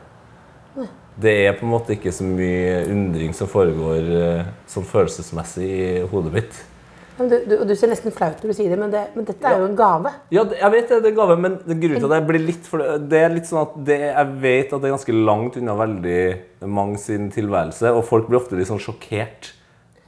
Det 1.23 1.33
er 1.45 1.57
på 1.59 1.67
en 1.67 1.73
måte 1.75 1.93
ikke 1.93 2.09
så 2.17 2.25
mye 2.25 2.87
undring 2.89 3.35
som 3.37 3.51
foregår 3.53 4.07
eh, 4.17 4.47
sånn 4.73 4.87
følelsesmessig 4.89 5.67
i 5.69 5.89
hodet 6.09 6.33
mitt. 6.39 6.61
Du, 7.31 7.37
du, 7.47 7.55
du 7.69 7.73
ser 7.79 7.91
nesten 7.93 8.15
flaut 8.15 8.41
når 8.43 8.53
du 8.53 8.57
sier 8.57 8.73
det, 8.73 8.79
men, 8.81 8.93
det, 8.93 9.03
men 9.15 9.27
dette 9.29 9.49
er 9.49 9.61
jo 9.61 9.69
en 9.69 9.79
gave. 9.79 10.13
Ja, 10.35 10.45
jeg 10.57 10.75
vet 10.75 10.91
det, 10.91 11.01
det 11.05 11.11
er 11.11 11.15
en 11.15 11.19
gave, 11.21 11.39
men 11.45 11.57
grunnen 11.67 12.03
til 12.03 12.09
at 12.09 12.15
jeg 12.19 12.29
blir 12.29 12.45
litt 12.49 12.69
for 12.69 12.85
det 13.13 13.19
er 13.21 13.35
litt 13.35 13.49
sånn 13.49 13.63
at 13.63 13.75
det, 13.89 13.99
jeg 14.09 14.37
vet 14.45 14.73
at 14.73 14.83
det 14.83 14.89
er 14.89 14.95
ganske 14.97 15.17
langt 15.31 15.59
unna 15.61 15.77
veldig 15.79 16.21
mange 16.73 17.01
sin 17.03 17.29
tilværelse, 17.35 17.93
og 17.93 18.07
folk 18.09 18.31
blir 18.31 18.41
ofte 18.41 18.59
litt 18.59 18.71
sånn 18.71 18.83
sjokkert 18.83 19.53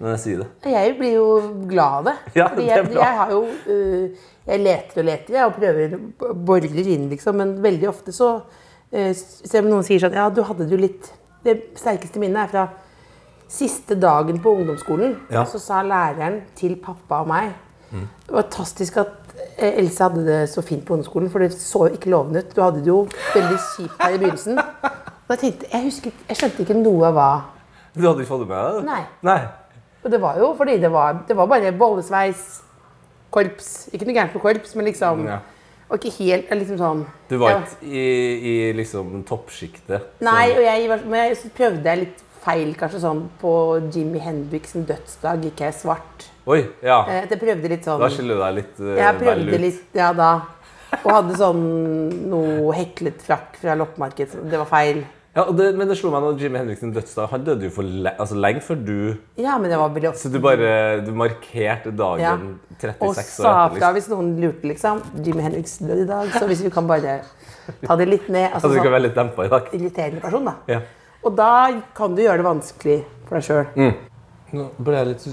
når 0.01 0.15
jeg 0.15 0.23
sier 0.25 0.43
det. 0.43 0.49
Jeg 0.75 0.95
blir 0.99 1.17
jo 1.17 1.27
glad 1.71 2.01
av 2.01 2.09
det. 2.09 2.15
Ja, 2.41 2.49
det 2.55 2.67
er 2.67 2.71
jeg, 2.73 2.87
bra. 2.91 3.03
jeg 3.03 3.19
har 3.21 3.35
jo 3.35 3.43
uh, 3.47 4.31
Jeg 4.45 4.63
leter 4.65 5.01
og 5.01 5.09
leter 5.09 5.37
jeg, 5.39 5.45
og 5.49 5.59
prøver 5.59 6.35
borer 6.49 6.81
inn, 6.83 7.09
liksom. 7.13 7.39
Men 7.41 7.55
veldig 7.65 7.91
ofte 7.93 8.15
så 8.15 8.31
uh, 8.43 9.13
Selv 9.15 9.65
om 9.65 9.77
noen 9.77 9.87
sier 9.87 10.03
sånn 10.03 10.17
Ja, 10.19 10.27
du 10.35 10.43
hadde 10.45 10.67
det 10.67 10.75
jo 10.75 10.83
litt 10.83 11.13
Det 11.47 11.57
sterkeste 11.79 12.23
minnet 12.23 12.43
er 12.47 12.51
fra 12.51 12.67
siste 13.55 13.97
dagen 14.01 14.41
på 14.43 14.53
ungdomsskolen. 14.59 15.15
Ja. 15.33 15.45
Så 15.49 15.61
sa 15.63 15.83
læreren 15.87 16.41
til 16.59 16.77
pappa 16.83 17.23
og 17.25 17.31
meg 17.31 17.53
Det 17.95 18.33
var 18.35 18.43
fantastisk 18.43 18.97
at 18.99 19.35
eh, 19.57 19.79
Else 19.79 20.03
hadde 20.03 20.25
det 20.27 20.39
så 20.51 20.63
fint 20.67 20.83
på 20.87 20.97
ungdomsskolen, 20.97 21.31
for 21.31 21.39
det 21.45 21.53
så 21.55 21.85
ikke 21.95 22.11
lovende 22.11 22.43
ut. 22.43 22.55
Du 22.57 22.63
hadde 22.63 22.81
det 22.83 22.91
jo 22.91 23.05
veldig 23.35 23.59
kjipt 23.77 24.01
her 24.03 24.17
i 24.17 24.19
begynnelsen. 24.19 24.59
Og 24.59 25.31
jeg 25.37 25.39
tenkte, 25.45 25.69
jeg, 25.73 25.85
husket, 25.87 26.25
jeg 26.29 26.37
skjønte 26.41 26.65
ikke 26.67 26.77
noe 26.81 27.07
av 27.09 27.15
hva 27.17 27.29
Du 27.95 28.03
hadde 28.03 28.25
ikke 28.25 28.33
fått 28.33 28.43
det 28.45 28.51
med 28.51 28.81
deg? 28.81 28.89
Nei. 28.91 29.03
Nei. 29.31 29.39
Og 30.05 30.11
det 30.13 30.21
var 30.21 30.37
jo 30.43 30.51
fordi 30.59 30.77
det 30.83 30.91
var, 30.93 31.23
det 31.29 31.37
var 31.39 31.47
bare 31.49 31.71
bollesveis, 31.79 32.43
korps. 33.33 33.71
Ikke 33.95 34.09
noe 34.09 34.17
gærent 34.19 34.35
med 34.37 34.43
korps, 34.43 34.75
men 34.77 34.91
liksom 34.91 35.27
Ja. 35.31 35.39
Og 35.93 36.01
ikke 36.01 36.25
helt 36.25 36.51
liksom 36.57 36.79
sånn 36.81 37.01
Du 37.29 37.37
var 37.39 37.59
ikke 37.61 37.87
i, 37.87 38.05
i 38.51 38.53
liksom 38.75 39.19
toppsjiktet? 39.29 40.07
Nei, 40.25 40.47
Sånn- 40.49 40.57
og 40.59 40.65
jeg, 40.65 41.01
men 41.05 41.19
jeg, 41.21 41.51
prøvde 41.55 41.91
jeg 41.93 42.01
litt 42.01 42.23
feil, 42.45 42.75
kanskje 42.79 43.01
sånn 43.05 43.25
på 43.41 43.53
Jimmy 43.95 44.21
Henriksen 44.23 44.85
dødsdag 44.89 45.47
gikk 45.49 45.65
jeg 45.65 45.77
svart. 45.79 46.29
Oi, 46.45 46.61
ja. 46.85 47.01
Eh, 47.09 47.23
at 47.25 47.33
jeg 47.33 47.41
prøvde 47.41 47.71
litt 47.73 47.87
sånn 47.89 48.03
Da 48.03 48.11
skiller 48.13 48.37
du 48.37 48.43
deg 48.45 48.57
litt 48.59 48.81
uh, 48.85 48.91
Jeg 49.01 49.21
prøvde 49.23 49.61
litt, 49.63 49.85
ja 49.97 50.11
da. 50.17 50.31
Og 51.01 51.11
hadde 51.11 51.37
sånn 51.41 51.63
noe 52.31 52.75
heklet 52.77 53.23
frakk 53.25 53.57
fra 53.63 53.75
loppemarked. 53.79 54.37
Det 54.51 54.61
var 54.61 54.69
feil. 54.69 55.01
Ja, 55.35 55.49
det, 55.51 55.73
men 55.75 55.89
det 55.91 55.97
slo 55.99 56.13
meg 56.13 56.23
når 56.23 56.37
Jimmy 56.45 56.61
Henriksen 56.61 56.93
dødsdag 56.95 57.33
Han 57.33 57.43
døde 57.43 57.67
jo 57.67 57.73
for 57.75 57.83
le 57.83 58.13
altså, 58.13 58.37
lenge 58.39 58.61
før 58.63 58.77
du 58.87 58.99
Ja, 59.41 59.57
men 59.59 59.67
det 59.73 59.81
var 59.81 59.91
veldig 59.91 60.13
Så 60.21 60.31
du 60.31 60.37
bare 60.39 61.01
du 61.03 61.11
markerte 61.11 61.91
dagen 61.91 62.23
Ja. 62.23 62.37
36 62.79 63.01
Og 63.09 63.19
sa 63.19 63.55
fra 63.75 63.89
hvis 63.97 64.07
noen 64.13 64.37
lurte, 64.39 64.69
liksom. 64.71 65.01
Jimmy 65.27 65.43
Henriksen 65.43 65.91
døde 65.91 66.05
i 66.05 66.11
dag, 66.13 66.31
så 66.37 66.47
hvis 66.47 66.63
vi 66.63 66.71
kan 66.75 66.87
bare 66.87 67.17
ta 67.83 67.97
det 67.99 68.07
litt 68.07 68.29
ned. 68.29 68.47
Altså, 68.53 68.69
Altså, 68.69 68.69
du 68.69 68.77
kan 68.77 68.85
sånn, 68.85 68.95
være 68.95 69.05
litt 69.09 69.19
dempa 69.19 69.47
i 69.47 69.51
dag. 69.51 69.69
irriterende 69.75 70.23
person, 70.23 70.47
da. 70.47 70.55
Ja. 70.71 70.81
Og 71.25 71.37
da 71.39 71.53
kan 71.97 72.15
du 72.17 72.23
gjøre 72.25 72.43
det 72.43 72.47
vanskelig 72.47 72.99
for 73.25 73.39
deg 73.39 73.47
sjøl. 73.49 73.93
Nå 74.55 74.69
ble 74.87 74.95
jeg 75.01 75.09
litt 75.09 75.25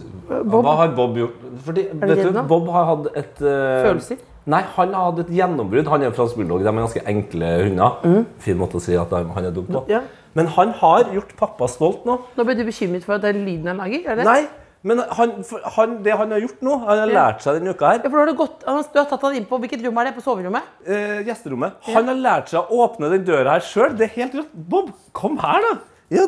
Bob? 0.49 0.63
Hva 0.65 0.75
har 0.79 0.93
Bob 0.97 1.17
gjort? 1.19 1.41
Fordi, 1.67 1.83
det 1.91 2.15
vet 2.15 2.31
du. 2.31 2.39
Bob 2.49 2.69
har 2.73 2.87
hatt 2.89 3.09
et 3.19 3.41
uh... 3.43 3.51
Følelser? 3.85 4.23
Nei, 4.49 4.63
han 4.73 4.95
har 4.97 5.11
hatt 5.11 5.19
et 5.21 5.35
gjennombrudd. 5.37 5.89
Han 5.91 6.01
er 6.01 6.09
en 6.09 6.15
fransk 6.17 6.39
bulldog. 6.39 6.63
De 6.63 6.71
er 6.71 6.79
ganske 6.79 7.03
enkle 7.11 7.51
hunder. 7.67 8.23
Fin 8.41 8.57
måte 8.57 8.79
å 8.79 8.81
si 8.81 8.97
at 8.97 9.13
han 9.13 9.45
er 9.45 9.53
dum 9.53 9.67
på. 9.67 9.83
Mm. 9.83 9.91
Ja. 9.91 10.01
Men 10.33 10.49
han 10.55 10.71
har 10.79 11.11
gjort 11.13 11.35
pappa 11.37 11.67
stolt 11.69 12.07
nå. 12.07 12.17
Nå 12.37 12.45
ble 12.47 12.55
du 12.57 12.63
bekymret 12.65 13.05
for 13.05 13.21
den 13.21 13.43
lyden 13.45 13.69
han 13.69 13.83
lager? 13.83 14.07
Eller? 14.15 14.25
Nei, 14.25 14.41
men 14.83 14.97
han, 15.17 15.33
han, 15.75 15.91
det 16.03 16.15
han 16.17 16.31
har 16.33 16.39
gjort 16.41 16.61
nå 16.65 16.75
Han 16.81 16.87
har 16.89 17.09
Ja. 17.11 17.13
lært 17.13 17.43
seg 17.45 17.59
denne 17.59 17.75
uka 17.75 17.91
her 17.91 17.99
Ja, 18.01 18.09
for 18.09 18.17
har 18.23 18.25
du, 18.31 18.33
gått, 18.39 18.63
du 18.65 18.97
har 18.97 19.05
tatt 19.11 19.21
han 19.27 19.35
inn 19.37 19.45
på 19.45 19.59
Hvilket 19.61 19.83
rom 19.85 19.99
er 20.01 20.09
det? 20.09 20.15
På 20.15 20.23
soverommet? 20.25 20.71
eh, 20.87 21.19
gjesterommet. 21.27 21.75
Han 21.91 22.09
har 22.09 22.17
lært 22.23 22.49
seg 22.49 22.65
å 22.65 22.79
åpne 22.87 23.11
den 23.13 23.23
døra 23.27 23.59
her 23.59 23.65
sjøl. 23.67 23.93
Det 23.99 24.07
er 24.09 24.15
helt 24.15 24.39
rått. 24.39 24.49
Bob, 24.73 24.89
kom 25.13 25.37
her, 25.43 25.61
da! 25.67 25.75
Ja, 26.11 26.25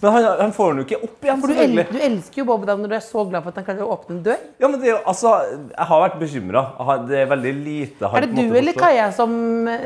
men 0.00 0.14
han, 0.14 0.24
han 0.40 0.52
får 0.56 0.70
den 0.72 0.78
jo 0.80 0.84
ikke 0.86 0.98
opp 1.04 1.26
igjen, 1.28 1.40
For 1.42 1.52
du, 1.52 1.58
el, 1.60 1.74
du 1.90 1.98
elsker 2.06 2.40
jo 2.40 2.44
Bob 2.48 2.62
da 2.64 2.72
når 2.80 2.88
du 2.88 2.94
er 2.96 3.02
så 3.04 3.26
glad 3.28 3.44
for 3.44 3.52
at 3.52 3.58
han 3.60 3.66
klarer 3.66 3.84
å 3.84 3.90
åpne 3.98 4.16
en 4.16 4.22
dør. 4.30 4.38
Ja, 4.62 4.70
men 4.72 4.80
det 4.80 4.94
altså, 5.04 5.34
Jeg 5.74 5.88
har 5.90 6.00
vært 6.06 6.16
bekymra. 6.22 6.62
Det 7.04 7.18
er 7.20 7.28
veldig 7.34 7.52
lite 7.66 8.08
han 8.08 8.16
Er 8.22 8.26
det 8.30 8.46
du 8.48 8.56
eller. 8.62 8.78
Kaja 8.80 9.10
som, 9.12 9.36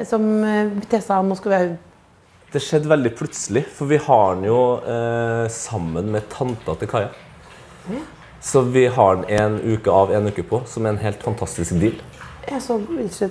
som 0.07 0.29
testa 0.87 1.19
han 1.19 1.35
og 1.35 1.41
skulle 1.43 1.59
være? 1.59 1.75
Det 2.55 2.63
skjedde 2.63 2.87
veldig 2.95 3.11
plutselig, 3.19 3.65
for 3.75 3.91
vi 3.91 3.99
har 3.99 4.37
den 4.39 4.47
jo 4.47 4.59
eh, 4.87 5.49
sammen 5.51 6.13
med 6.15 6.29
tanta 6.31 6.77
til 6.79 6.87
Kaja. 6.95 7.11
Så 8.45 8.61
vi 8.75 8.87
har 8.93 9.17
den 9.17 9.25
en 9.33 9.61
uke 9.65 9.91
av, 9.91 10.13
en 10.13 10.29
uke 10.29 10.45
på, 10.45 10.61
som 10.69 10.85
er 10.85 10.95
en 10.95 11.01
helt 11.01 11.23
fantastisk 11.25 11.79
deal. 11.81 11.97
Så. 13.11 13.29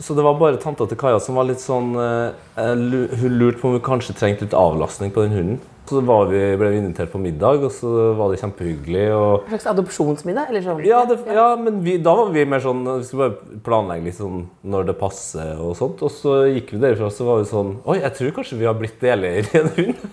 Så 0.00 0.14
det 0.16 0.24
var 0.24 0.38
bare 0.40 0.56
tanta 0.56 0.86
til 0.88 0.96
Kaja 0.96 1.18
som 1.20 1.36
var 1.36 1.44
litt 1.44 1.60
sånn 1.60 1.90
eh, 2.00 2.30
Hun 2.56 3.34
lurte 3.36 3.60
på 3.60 3.68
om 3.68 3.74
vi 3.76 3.82
kanskje 3.84 4.16
trengte 4.16 4.46
litt 4.46 4.56
avlastning 4.56 5.12
på 5.12 5.26
den 5.26 5.34
hunden. 5.36 5.58
Så 5.86 6.00
var 6.02 6.26
vi, 6.32 6.40
ble 6.58 6.70
vi 6.72 6.80
invitert 6.80 7.12
på 7.12 7.20
middag, 7.22 7.60
og 7.62 7.70
så 7.70 7.90
var 8.18 8.32
det 8.32 8.40
kjempehyggelig. 8.40 9.04
og 9.14 9.44
En 9.44 9.52
slags 9.52 9.68
adopsjonsmiddag? 9.70 10.48
Eller 10.50 10.64
sånn? 10.64 10.80
Ja, 10.88 11.04
det, 11.06 11.20
ja 11.30 11.46
men 11.60 11.78
vi, 11.84 11.98
da 12.02 12.16
var 12.18 12.32
vi 12.34 12.42
mer 12.48 12.64
sånn 12.64 12.80
Vi 12.88 13.06
skulle 13.06 13.28
bare 13.28 13.60
planlegge 13.68 14.08
litt 14.08 14.18
sånn 14.18 14.48
når 14.66 14.88
det 14.90 14.96
passer 14.98 15.60
og 15.62 15.76
sånt. 15.78 16.02
Og 16.02 16.10
så 16.10 16.40
gikk 16.48 16.74
vi 16.74 16.82
derifra 16.82 17.12
så 17.14 17.28
var 17.28 17.44
vi 17.44 17.50
sånn 17.52 17.76
Oi, 17.84 18.00
jeg 18.00 18.16
tror 18.18 18.38
kanskje 18.40 18.58
vi 18.64 18.70
har 18.70 18.78
blitt 18.80 18.98
deleier 19.04 19.46
i 19.46 19.60
en 19.60 19.74
hund. 19.76 20.06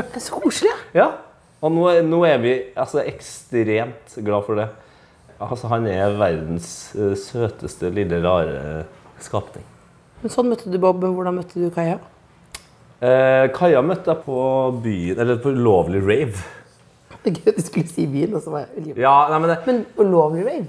Det 0.00 0.08
er 0.08 0.24
så 0.24 0.40
koselig. 0.40 0.72
ja. 0.96 1.04
Ja. 1.04 1.10
Og 1.60 1.72
nå, 1.74 1.88
nå 2.08 2.20
er 2.24 2.38
vi 2.40 2.52
altså, 2.78 3.02
ekstremt 3.04 4.14
glad 4.24 4.46
for 4.46 4.60
det. 4.60 4.68
Altså, 5.40 5.68
han 5.72 5.86
er 5.88 6.16
verdens 6.20 6.70
uh, 6.96 7.12
søteste, 7.16 7.90
lille, 7.96 8.20
rare 8.24 8.86
skapning. 9.20 9.64
Men 10.20 10.32
sånn 10.32 10.48
møtte 10.52 10.72
du 10.72 10.76
Bob, 10.80 11.00
hvordan 11.04 11.36
møtte 11.36 11.60
du 11.60 11.70
Kaja? 11.72 11.98
Eh, 13.00 13.46
Kaja 13.56 13.80
møtte 13.84 14.12
jeg 14.12 14.20
på 14.26 14.40
byen, 14.84 15.20
eller 15.22 15.38
på 15.40 15.52
ulovlig 15.56 16.02
rave. 16.04 16.42
Det 17.20 17.30
er 17.30 17.38
gøy 17.38 17.52
at 17.52 17.60
du 17.60 17.64
skulle 17.64 17.88
si 17.88 18.04
byen, 18.08 18.36
og 18.36 18.44
så 18.44 18.52
var 18.52 18.66
jeg 18.66 18.96
Ja, 19.00 19.14
nei, 19.32 19.38
men 19.40 19.52
det, 19.52 19.56
Men 19.66 19.80
ulovlig 20.00 20.44
rave? 20.44 20.68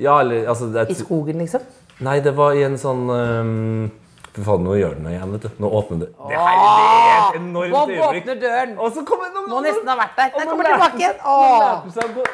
ja, 0.00 0.18
eller, 0.20 0.48
altså, 0.48 0.68
det, 0.72 0.86
I 0.92 0.96
skogen, 0.96 1.40
liksom? 1.40 1.64
Nei, 2.04 2.20
det 2.24 2.32
var 2.36 2.56
i 2.56 2.62
en 2.64 2.76
sånn 2.80 3.08
um, 3.08 3.90
Fy 4.30 4.44
faen, 4.46 4.62
nå 4.62 4.74
gjør 4.78 4.92
den 4.94 5.06
det 5.08 5.12
igjen, 5.16 5.32
vet 5.34 5.44
du. 5.46 5.48
Nå 5.64 5.70
åpner 5.80 6.02
det. 6.04 6.08
Det 6.30 6.38
her 6.38 6.58
er 6.64 7.22
et 7.24 7.38
enormt 7.40 7.74
Bob 7.74 7.88
øyeblikk. 7.90 8.22
åpner 8.22 8.40
døren! 8.44 8.74
Og 8.78 8.92
så 8.94 9.02
kommer 9.08 9.30
det 9.34 9.44
Må 9.50 9.62
nesten 9.64 9.90
ha 9.90 9.96
vært 9.98 10.18
der. 10.20 10.34
Den 10.38 10.50
kommer 10.52 10.68
tilbake 10.70 11.00
igjen. 11.02 11.16
Nå 11.24 11.38
lærte 11.64 11.94
seg 11.96 12.04
å 12.04 12.12
gå 12.18 12.26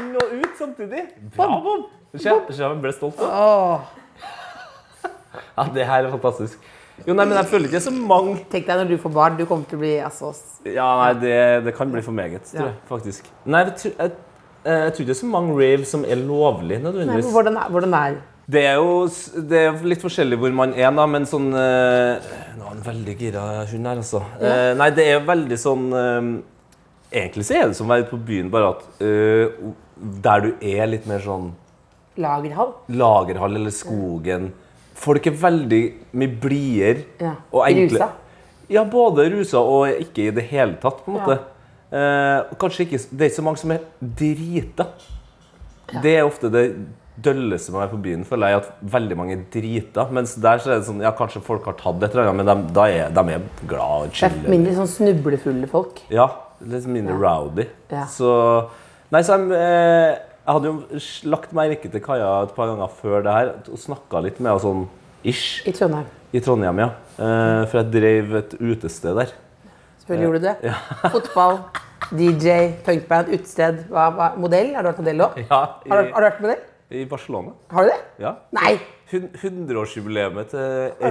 inn 0.00 0.08
og 0.18 0.32
ut 0.40 0.56
samtidig. 0.58 1.04
Bra, 1.36 1.50
Bob! 1.66 1.84
Se, 2.18 2.70
ble 2.82 2.92
stolt. 2.94 3.20
da. 3.22 3.30
Åh. 3.30 3.80
Ja, 5.54 5.64
det 5.74 5.86
her 5.86 6.06
er 6.06 6.10
fantastisk. 6.10 6.58
Jo, 7.02 7.14
nei, 7.14 7.24
men 7.26 7.34
jeg 7.34 7.48
føler 7.50 7.66
ikke 7.70 7.80
så 7.82 7.90
mange 7.94 8.36
Tenk 8.52 8.68
deg 8.68 8.78
når 8.78 8.90
du 8.92 9.00
får 9.02 9.12
barn, 9.16 9.38
du 9.38 9.42
kommer 9.50 9.66
til 9.66 9.80
å 9.80 9.82
bli 9.82 9.94
altså, 10.06 10.28
Ja, 10.62 10.86
nei, 11.00 11.08
det, 11.18 11.32
det 11.66 11.72
kan 11.74 11.90
bli 11.90 12.02
for 12.06 12.14
meget, 12.14 12.44
tror 12.46 12.68
jeg, 12.68 12.76
faktisk. 12.90 13.30
Nei, 13.50 13.64
jeg, 13.66 13.74
tror- 13.80 13.96
jeg, 13.98 14.12
jeg 14.68 14.92
tror 14.94 15.02
ikke 15.02 15.08
det 15.10 15.16
er 15.16 15.20
så 15.20 15.30
mange 15.32 15.56
rave 15.58 15.88
som 15.90 16.04
er 16.06 16.22
lovlig, 16.22 16.78
Nei, 16.78 16.84
nødvendigvis. 16.86 17.26
men 17.26 17.34
hvordan, 17.34 17.58
er, 17.64 17.72
hvordan 17.74 17.96
er 17.98 18.20
Det 18.46 18.60
er 18.68 18.74
jo 18.76 19.06
det 19.48 19.60
er 19.70 19.78
litt 19.88 20.02
forskjellig 20.04 20.36
hvor 20.36 20.52
man 20.52 20.74
er, 20.76 20.90
da, 20.92 21.06
men 21.08 21.24
sånn 21.28 21.46
eh, 21.56 22.26
Nå 22.58 22.66
er 22.66 22.72
han 22.74 22.82
veldig 22.84 23.14
gira 23.16 23.44
hun 23.70 23.86
her, 23.88 24.00
altså. 24.02 24.20
Eh, 24.36 24.72
nei, 24.76 24.90
det 24.92 25.06
er 25.14 25.22
veldig 25.24 25.56
sånn 25.62 25.86
eh, 25.96 26.26
Egentlig 27.22 27.46
så 27.48 27.54
er 27.56 27.70
det 27.70 27.78
som 27.78 27.88
å 27.88 27.94
være 27.94 28.08
på 28.10 28.18
byen, 28.28 28.50
bare 28.52 28.74
at 28.74 29.00
eh, 29.06 29.70
der 30.26 30.44
du 30.44 30.50
er 30.60 30.90
litt 30.90 31.06
mer 31.08 31.22
sånn 31.24 31.52
lagerhall? 32.20 32.74
lagerhall 32.92 33.56
eller 33.56 33.72
skogen 33.74 34.50
Folk 34.94 35.24
er 35.26 35.34
veldig 35.40 35.80
mye 36.20 36.36
blidere 36.44 37.06
Ja. 37.24 37.32
og 37.50 37.64
enkle. 37.66 37.96
Rusa? 37.98 38.10
Ja, 38.70 38.84
både 38.88 39.24
rusa 39.32 39.58
og 39.60 39.88
ikke 40.04 40.28
i 40.28 40.34
det 40.36 40.44
hele 40.52 40.76
tatt, 40.80 41.00
på 41.04 41.10
en 41.10 41.16
måte. 41.18 41.34
Ja. 41.92 42.04
Eh, 42.44 42.54
kanskje 42.60 42.86
ikke 42.86 43.00
Det 43.10 43.20
er 43.26 43.28
ikke 43.32 43.40
så 43.40 43.44
mange 43.48 43.60
som 43.60 43.72
er 43.74 43.82
drita. 44.00 44.86
Det 46.02 46.14
er 46.18 46.24
ofte 46.28 46.48
det 46.54 46.62
dølleste 47.22 47.70
med 47.70 47.78
å 47.78 47.82
være 47.84 47.92
på 47.94 48.00
byen, 48.02 48.24
føler 48.26 48.50
jeg, 48.50 48.62
at 48.64 48.86
veldig 48.94 49.16
mange 49.20 49.36
er 49.36 49.42
drita. 49.54 50.06
Mens 50.10 50.34
der 50.42 50.58
så 50.58 50.72
er 50.72 50.80
det 50.80 50.88
sånn 50.88 51.02
Ja, 51.04 51.12
kanskje 51.14 51.42
folk 51.46 51.64
har 51.68 51.76
tatt 51.78 52.02
et 52.02 52.14
eller 52.16 52.30
annet, 52.32 52.40
men 52.42 52.48
de, 52.66 52.72
da 52.74 52.86
er, 52.90 53.12
de 53.14 53.36
er 53.36 53.44
glad 53.70 54.08
og 54.08 54.16
Det 54.16 54.30
er 54.30 54.50
mindre 54.50 54.74
sånn 54.80 54.90
snublefulle 54.90 55.68
folk. 55.70 56.02
Ja, 56.10 56.26
litt 56.64 56.88
mindre 56.90 57.14
rowdy. 57.20 57.68
Ja. 57.92 58.06
Så 58.10 58.32
Nei, 59.14 59.20
så 59.22 59.36
jeg, 59.38 59.52
eh, 59.54 60.16
jeg 60.44 60.50
hadde 60.56 60.70
jo 60.72 61.00
lagt 61.30 61.52
merke 61.54 61.90
til 61.92 62.02
Kaja 62.02 62.32
et 62.48 62.54
par 62.56 62.66
ganger 62.72 62.90
før 62.98 63.22
det 63.22 63.34
her 63.36 63.52
og 63.70 63.78
snakka 63.78 64.22
litt 64.24 64.40
med 64.42 64.50
henne 64.50 64.64
sånn 64.64 64.82
ish 65.24 65.62
I 65.68 65.72
Trondheim. 65.76 66.08
i 66.34 66.40
Trondheim, 66.42 66.80
ja. 66.82 66.88
Eh, 67.14 67.62
for 67.70 67.78
jeg 67.78 67.92
drev 67.94 68.34
et 68.40 68.56
utested 68.58 69.14
der. 69.20 69.30
Selvfølgelig 70.02 70.26
gjorde 70.26 70.40
du 70.42 70.48
det. 70.50 70.74
Fotball, 71.14 71.60
DJ, 72.10 72.74
punkband, 72.84 73.30
utested. 73.32 73.84
Hva, 73.92 74.08
hva, 74.16 74.32
modell? 74.40 74.74
Har 74.74 74.82
du 74.82 74.90
vært 74.90 75.02
modell 75.04 75.22
òg? 75.28 75.38
Ja, 75.46 75.60
Har, 75.86 76.02
du- 76.02 76.10
har 76.16 76.20
du 76.20 76.26
vært 76.32 76.42
modell? 76.44 76.62
I, 76.94 77.04
Barcelona. 77.10 77.54
Har 77.74 77.86
du 77.86 77.90
det? 77.92 77.98
Ja. 78.22 78.34
Nei! 78.56 78.78
100-årsjubileet 79.14 80.48
til? 80.50 80.62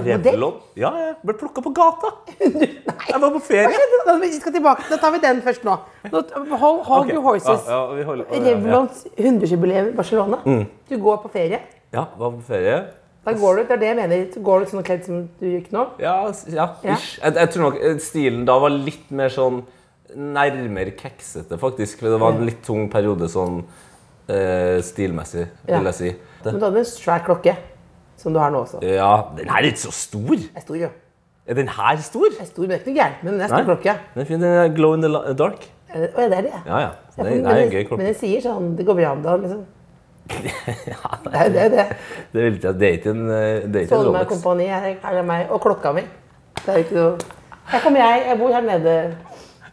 Revlon. 0.08 0.58
Ja, 0.76 0.90
jeg 0.98 1.14
ble 1.24 1.36
plukka 1.40 1.62
på 1.64 1.72
gata. 1.76 2.10
Nei. 2.42 2.68
Jeg 3.08 3.20
var 3.22 3.30
på 3.36 3.42
ferie. 3.46 3.84
Vi 4.24 4.32
skal 4.34 4.56
tilbake. 4.56 4.88
Da 4.90 4.98
tar 5.00 5.14
vi 5.14 5.22
den 5.22 5.40
først 5.44 5.64
nå. 5.64 5.76
hold 6.10 6.58
hold 6.58 7.04
okay. 7.04 7.14
your 7.14 7.22
horses. 7.22 7.64
Ja, 7.68 7.84
ja, 7.96 8.04
holder, 8.08 8.26
ja. 8.32 8.42
Revlons 8.50 9.06
100-jubileum 9.14 9.92
i 9.92 9.96
Barcelona. 9.96 10.42
Du 10.90 10.98
går 11.00 11.22
på 11.24 11.32
ferie. 11.38 11.62
Ja, 11.94 12.08
var 12.18 12.34
på 12.34 12.44
ferie. 12.50 12.82
Da 13.24 13.32
går 13.32 13.56
du, 13.56 13.62
det 13.62 13.72
er 13.72 13.80
det 13.80 13.88
jeg 13.88 13.96
mener. 13.96 14.26
Går 14.44 14.64
du 14.64 14.72
sånn 14.72 14.84
kledd 14.84 15.06
som 15.06 15.22
du 15.40 15.46
gikk 15.48 15.70
nå. 15.72 15.86
Ja, 16.02 16.18
ja, 16.52 16.66
Ja. 16.84 16.96
ish. 16.98 17.16
Jeg, 17.22 17.36
jeg 17.40 17.52
tror 17.54 17.62
nok 17.68 17.78
eh, 17.80 17.96
stilen 18.02 18.44
da 18.48 18.58
var 18.60 18.74
litt 18.74 19.08
mer 19.10 19.32
sånn 19.32 19.62
nærmere 20.14 20.92
keksete, 20.98 21.56
faktisk. 21.58 22.02
For 22.02 22.12
det 22.12 22.20
var 22.20 22.36
en 22.36 22.44
litt 22.46 22.60
tung 22.66 22.90
periode 22.92 23.30
sånn 23.32 23.62
eh, 24.28 24.80
stilmessig, 24.82 25.46
Ja. 25.68 25.78
vil 25.78 25.84
jeg 25.90 25.94
si. 25.94 26.12
Men 26.44 26.58
du 26.60 26.64
hadde 26.66 26.78
en 26.78 26.84
svær 26.84 27.18
klokke, 27.24 27.56
som 28.16 28.32
du 28.32 28.38
har 28.38 28.50
nå 28.50 28.64
også. 28.64 28.82
Ja, 28.82 29.22
den 29.36 29.48
her 29.48 29.58
er 29.62 29.68
ikke 29.70 29.78
så 29.86 29.92
stor. 29.92 30.34
Er 30.56 30.60
stor, 30.60 30.76
jo. 30.76 30.88
Er 31.46 31.54
den 31.54 31.68
her 31.68 31.96
stor? 32.00 32.26
Er 32.40 32.44
stor, 32.44 32.62
men 32.62 32.70
det 32.70 32.80
er 32.80 32.84
ikke 32.86 33.00
gærent 33.00 33.22
Men 33.24 33.32
den. 33.34 33.40
Er 33.42 33.48
stor 33.48 33.64
klokke. 33.64 33.94
Den 34.14 34.20
er 34.22 34.24
fin. 34.24 34.40
Den 34.40 34.50
er 34.64 34.68
glow 34.74 34.94
in 34.94 35.02
the 35.02 35.34
dark. 35.34 35.68
Det- 35.94 36.10
Å, 36.16 36.20
ja, 36.20 36.28
det 36.28 36.38
er 36.38 36.42
det. 36.42 36.52
Ja, 36.66 36.78
ja. 36.78 36.90
Ja, 37.16 37.22
Det 37.22 37.32
er, 37.32 37.36
det 37.36 37.46
er 37.46 37.56
en 37.64 37.70
gøy 37.70 37.82
klokke. 37.86 37.96
men 37.98 38.06
den 38.06 38.14
sier 38.18 38.40
sånn 38.42 38.76
Det 38.76 38.86
går 38.86 38.94
bra 38.98 39.10
om 39.12 39.22
dagen, 39.22 39.42
liksom. 39.42 39.64
Det 40.34 41.34
er 41.34 41.48
det. 41.48 41.60
er 41.62 41.68
det. 41.68 41.84
Det 42.32 42.42
er, 42.42 42.46
ikke, 42.50 42.72
det 42.80 42.88
er 42.88 42.92
ikke 42.98 43.10
en, 43.10 43.30
eh, 43.30 43.60
det 43.68 43.76
er 43.76 43.80
ikke 43.84 43.94
en 44.00 44.06
Rolex. 44.08 44.28
kompani, 44.28 44.66
her, 44.66 44.96
er 45.04 45.14
det 45.18 45.24
meg. 45.28 45.50
Og 45.50 45.60
klokka 45.60 45.92
mi. 45.94 46.00
Det 46.64 46.68
er 46.74 46.78
ikke 46.82 46.94
noe 46.94 47.18
Her 47.66 47.80
kommer 47.80 48.00
jeg. 48.00 48.24
Jeg 48.28 48.38
bor 48.38 48.52
her 48.52 48.60
nede. 48.60 48.94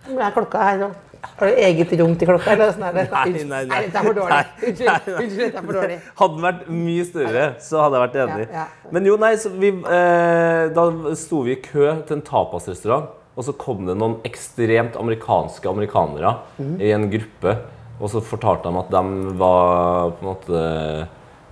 Her 0.08 0.20
er 0.27 0.31
klokka 0.31 0.58
her. 0.63 0.84
og- 0.86 0.96
Har 1.22 1.50
du 1.50 1.60
eget 1.62 1.94
rom 2.00 2.13
til 2.18 2.30
klokka? 2.30 2.54
Eller 2.54 2.72
sånn 2.74 2.86
er 2.88 2.96
det? 2.98 3.06
Nei, 3.12 3.44
nei, 3.46 3.62
nei. 3.70 3.80
dette 3.86 4.00
er 4.00 4.06
for 4.08 4.18
dårlig. 4.18 4.40
Unnskyld, 4.68 5.10
unnskyld, 5.13 5.42
dette 5.42 5.62
er 5.62 5.68
for 5.68 5.78
dårlig. 5.78 5.98
Hadde 6.22 6.38
den 6.38 6.46
vært 6.48 6.63
mye 6.82 7.06
større, 7.08 7.44
så 7.66 7.82
hadde 7.84 7.98
jeg 7.98 8.06
vært 8.06 8.18
enig. 8.24 8.46
Ja, 8.48 8.66
ja. 8.66 8.92
Men 8.98 9.10
jo, 9.10 9.18
nei, 9.22 9.32
så 9.42 9.51
vi, 9.54 9.72
eh, 9.98 10.63
da 10.75 10.88
sto 11.20 11.44
vi 11.46 11.56
i 11.56 11.60
kø 11.62 11.86
til 12.08 12.18
en 12.18 12.25
tapasrestaurant, 12.25 13.12
og 13.32 13.48
så 13.48 13.56
kom 13.58 13.86
det 13.88 13.96
noen 14.00 14.18
ekstremt 14.28 14.98
amerikanske 15.00 15.70
amerikanere 15.70 16.36
mm. 16.58 16.75
i 16.84 16.92
en 16.96 17.08
gruppe, 17.13 17.56
og 18.01 18.12
så 18.12 18.24
fortalte 18.25 18.70
de 18.70 18.82
at 18.82 18.92
de 18.94 19.38
var 19.40 20.18
på 20.18 20.25
en 20.25 20.32
måte 20.32 20.66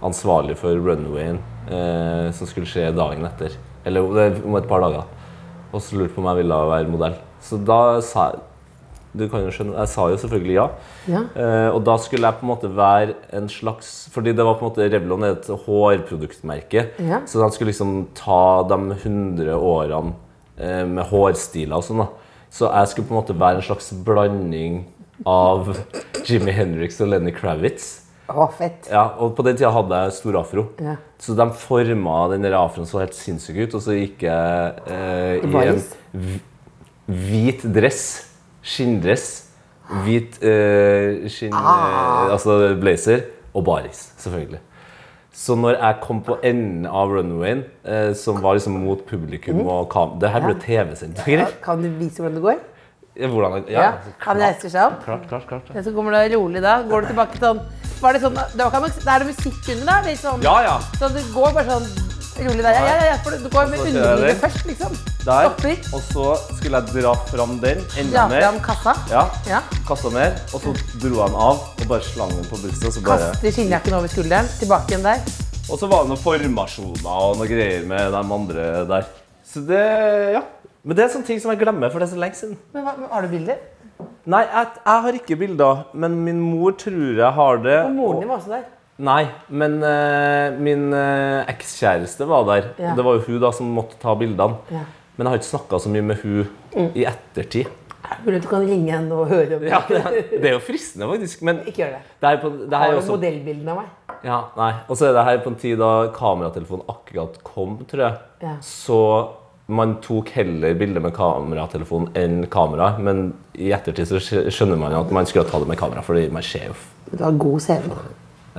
ansvarlig 0.05 0.57
for 0.59 0.75
runwayen 0.75 1.39
eh, 1.69 2.29
som 2.35 2.49
skulle 2.49 2.69
skje 2.69 2.89
dagen 2.97 3.25
etter. 3.27 3.55
Eller 3.88 4.05
om 4.43 4.57
et 4.59 4.69
par 4.69 4.83
dager. 4.83 5.07
Og 5.69 5.81
så 5.83 5.97
lurte 5.99 6.15
på 6.15 6.23
om 6.23 6.29
jeg 6.31 6.41
ville 6.41 6.61
være 6.73 6.91
modell. 6.91 7.17
Så 7.43 7.59
da 7.63 7.99
sa 8.03 8.31
jeg 8.31 8.45
du 9.13 9.25
kan 9.29 9.41
jo 9.41 9.51
skjønne, 9.53 9.73
Jeg 9.73 9.89
sa 9.89 10.05
jo 10.11 10.17
selvfølgelig 10.21 10.55
ja. 10.55 10.65
Ja. 11.09 11.21
Eh, 11.33 11.69
og 11.73 11.81
da 11.87 11.95
skulle 11.97 12.29
jeg 12.29 12.37
på 12.37 12.45
en 12.45 12.51
måte 12.51 12.69
være 12.77 13.15
en 13.33 13.47
slags 13.49 14.09
Fordi 14.13 14.35
det 14.37 14.45
var 14.45 14.59
på 14.59 14.65
en 14.65 14.69
måte 14.69 14.85
Revlon 14.85 15.25
er 15.25 15.33
et 15.37 15.49
hårproduktmerke. 15.65 16.85
Ja. 17.01 17.23
Så 17.25 17.41
de 17.41 17.49
skulle 17.55 17.71
liksom 17.73 18.09
ta 18.17 18.61
de 18.69 18.79
100 18.99 19.55
årene 19.57 20.13
eh, 20.57 20.85
med 20.85 21.09
hårstiler 21.09 21.79
og 21.79 21.87
sånn. 21.87 22.03
da. 22.03 22.09
Så 22.53 22.69
jeg 22.69 22.91
skulle 22.91 23.09
på 23.09 23.15
en 23.15 23.21
måte 23.21 23.37
være 23.37 23.61
en 23.61 23.65
slags 23.65 23.89
blanding 24.05 24.83
av 25.27 25.73
Jimmy 26.27 26.53
Hendrix 26.55 27.01
og 27.01 27.11
Lenny 27.11 27.33
Kravitz. 27.35 27.89
Å, 28.29 28.45
fett. 28.53 28.89
Ja, 28.91 29.07
og 29.17 29.33
på 29.37 29.43
den 29.45 29.57
tida 29.57 29.71
hadde 29.73 30.03
jeg 30.03 30.15
stor 30.19 30.37
afro. 30.43 30.67
Ja. 30.83 30.99
Så 31.21 31.33
de 31.37 31.47
forma 31.57 32.19
den 32.33 32.45
der 32.45 32.57
afroen 32.59 32.87
så 32.89 33.01
helt 33.01 33.17
sinnssyk 33.17 33.63
ut, 33.63 33.77
og 33.79 33.83
så 33.83 33.97
gikk 33.97 34.25
jeg 34.27 34.73
eh, 34.93 35.41
i 35.41 35.63
en 35.65 35.81
hvit 37.09 37.65
dress, 37.73 38.03
skinndress, 38.69 39.27
hvit 40.05 40.38
eh, 40.45 41.25
skinn... 41.33 41.53
Ah. 41.57 42.27
Eh, 42.27 42.33
altså 42.35 42.57
blazer, 42.81 43.25
og 43.53 43.65
baris, 43.65 44.09
selvfølgelig. 44.21 44.59
Så 45.39 45.55
når 45.55 45.77
jeg 45.79 45.97
kom 46.03 46.19
på 46.25 46.35
enden 46.43 46.85
av 46.85 47.13
runwayen, 47.15 47.63
eh, 47.88 48.11
som 48.17 48.41
var 48.43 48.57
liksom 48.57 48.75
mot 48.83 49.01
publikum 49.07 49.61
og 49.65 49.88
kam... 49.93 50.17
Det 50.21 50.29
her 50.33 50.43
ble 50.43 50.55
TV-sendt. 50.61 51.21
Ja, 51.27 51.47
Kan 51.63 51.81
du 51.85 51.89
vise 51.99 52.21
hvordan 52.21 52.38
det 52.38 52.43
går? 52.43 52.59
Hvordan 53.19 53.65
Ja. 53.67 53.81
Ja, 53.81 53.91
Han 54.23 54.38
reiser 54.39 54.69
seg 54.71 54.83
opp. 54.85 55.01
klart, 55.03 55.25
klart, 55.27 55.47
klart. 55.47 55.71
Ja, 55.75 55.81
Så 55.83 55.91
kommer 55.95 56.13
det 56.15 56.35
rolig 56.38 56.61
da. 56.63 56.77
Går 56.88 57.01
du 57.01 57.07
tilbake 57.11 57.39
sånn 57.41 57.59
Var 57.99 58.13
det 58.15 58.21
sånn 58.23 58.38
det 58.38 58.63
var, 58.63 58.85
ikke- 58.88 59.03
Da 59.03 59.15
er 59.15 59.19
det 59.19 59.27
musikk 59.27 59.69
under, 59.73 59.85
da? 59.85 59.97
Litt 60.05 60.19
sånn, 60.21 60.43
Ja, 60.43 60.61
ja. 60.63 60.77
Så 60.99 61.09
du 61.11 61.19
går 61.33 61.53
bare 61.53 61.65
sånn 61.67 62.18
rolig 62.48 62.63
der. 62.63 62.77
Ja, 62.77 62.84
ja, 62.89 63.05
ja, 63.10 63.15
for 63.24 63.36
du 63.36 63.50
går 63.53 63.69
med 63.72 63.79
underlivet 63.84 64.38
først, 64.43 64.65
liksom. 64.69 64.96
Der. 65.25 65.50
Stopper. 65.50 65.75
Og 65.93 66.01
så 66.10 66.25
skulle 66.58 66.79
jeg 66.81 67.03
dra 67.03 67.13
fram 67.31 67.58
den 67.63 67.81
enda 68.00 68.15
Dra 68.15 68.27
mer. 68.31 68.41
fram 68.46 68.60
kassa. 68.69 68.93
Ja, 69.12 69.24
Ja. 69.50 69.60
kassa 69.88 70.10
mer, 70.13 70.36
og 70.53 70.62
så 70.63 70.74
dro 71.03 71.22
han 71.25 71.36
av 71.36 71.63
og 71.81 71.88
bare 71.88 72.01
slang 72.01 72.29
den 72.36 72.46
på 72.51 72.60
brystet. 72.62 72.88
Og 72.88 72.93
så, 72.93 73.01
bare, 73.05 73.31
Kaster 73.34 73.51
skinnjakken 73.58 73.93
over 74.00 74.08
skulderen. 74.08 74.48
Tilbake 74.60 74.93
igjen 74.96 75.03
der. 75.03 75.19
og 75.69 75.77
så 75.79 75.88
var 75.91 76.03
det 76.05 76.10
noen 76.13 76.24
formasjoner 76.24 77.10
og 77.10 77.38
noen 77.38 77.48
greier 77.51 77.84
med 77.86 78.12
de 78.12 78.24
andre 78.39 78.69
der. 78.89 79.03
Så 79.46 79.62
det, 79.67 79.84
ja. 80.38 80.41
Men 80.84 80.96
det 80.96 81.03
er 81.05 81.10
sånne 81.13 81.25
ting 81.27 81.39
som 81.41 81.51
jeg 81.51 81.60
glemmer, 81.60 81.91
for 81.91 82.00
det 82.00 82.08
er 82.08 82.15
så 82.15 82.19
lenge 82.22 82.36
siden. 82.39 82.58
Men 82.74 82.84
hva, 82.86 82.93
har 83.12 83.22
du 83.22 83.27
bilder? 83.27 83.58
Nei, 84.29 84.43
jeg, 84.46 84.67
jeg 84.86 85.01
har 85.03 85.15
ikke 85.17 85.36
bilder, 85.39 85.79
men 85.93 86.15
min 86.24 86.39
mor 86.39 86.72
tror 86.79 87.17
jeg 87.19 87.31
har 87.36 87.58
det. 87.63 87.79
Og 87.86 87.91
moren 87.98 88.19
din 88.24 88.29
var 88.29 88.38
også 88.39 88.53
der. 88.53 88.63
Nei, 88.99 89.23
men 89.47 89.77
uh, 89.79 90.57
min 90.59 90.89
uh, 90.91 91.45
ekskjæreste 91.47 92.25
var 92.27 92.43
der. 92.49 92.65
Ja. 92.81 92.95
Det 92.97 93.05
var 93.05 93.15
jo 93.15 93.21
hun 93.29 93.39
da 93.45 93.51
som 93.55 93.69
måtte 93.71 93.95
ta 94.01 94.11
bildene. 94.19 94.57
Ja. 94.73 94.81
Men 95.15 95.25
jeg 95.27 95.31
har 95.33 95.39
ikke 95.39 95.49
snakka 95.53 95.79
så 95.83 95.91
mye 95.93 96.03
med 96.09 96.19
hun 96.23 96.89
i 96.95 97.05
ettertid. 97.07 97.69
Mulig 98.25 98.39
du 98.41 98.47
kan 98.49 98.63
ringe 98.65 98.89
henne 98.91 99.13
og 99.15 99.27
høre 99.29 99.57
om 99.59 99.63
Ja, 99.67 99.79
det, 99.87 99.99
er- 99.99 100.29
det 100.31 100.47
er 100.49 100.53
jo 100.55 100.61
fristende, 100.63 101.07
faktisk. 101.11 101.41
Men 101.45 101.59
Ikke 101.67 101.83
gjør 101.83 101.91
det. 101.97 101.99
det 102.23 102.29
er 102.29 102.39
på, 102.41 102.49
det 102.71 102.79
Har 102.79 102.91
du 102.95 102.97
også 103.01 103.15
modellbildene 103.17 103.73
av 103.75 103.81
meg? 103.83 104.15
Ja, 104.25 104.39
nei. 104.57 104.69
Og 104.89 104.97
så 104.99 105.09
er 105.09 105.13
det 105.15 105.25
her 105.27 105.41
på 105.43 105.51
en 105.53 105.59
tid 105.61 105.77
da 105.79 105.89
kameratelefonen 106.15 106.87
akkurat 106.91 107.37
kom, 107.47 107.77
tror 107.87 108.03
jeg. 108.05 108.17
Ja. 108.43 108.55
Så 108.65 108.99
man 109.69 109.97
tok 110.03 110.31
heller 110.33 110.73
bilde 110.79 111.03
med 111.03 111.13
kameratelefon 111.15 112.09
enn 112.17 112.39
kamera, 112.51 112.95
men 112.99 113.29
i 113.53 113.69
ettertid 113.75 114.09
så 114.09 114.19
skjønner 114.23 114.79
man 114.81 114.95
jo 114.95 115.03
at 115.05 115.11
man 115.19 115.27
skulle 115.29 115.45
ta 115.51 115.59
det 115.61 115.69
med 115.69 115.77
kamera, 115.79 116.01
fordi 116.03 116.25
man 116.33 116.43
ser 116.43 116.71
jo 116.71 116.77
Du 117.11 117.23
har 117.23 117.37
god 117.37 117.61
CV. 117.67 117.91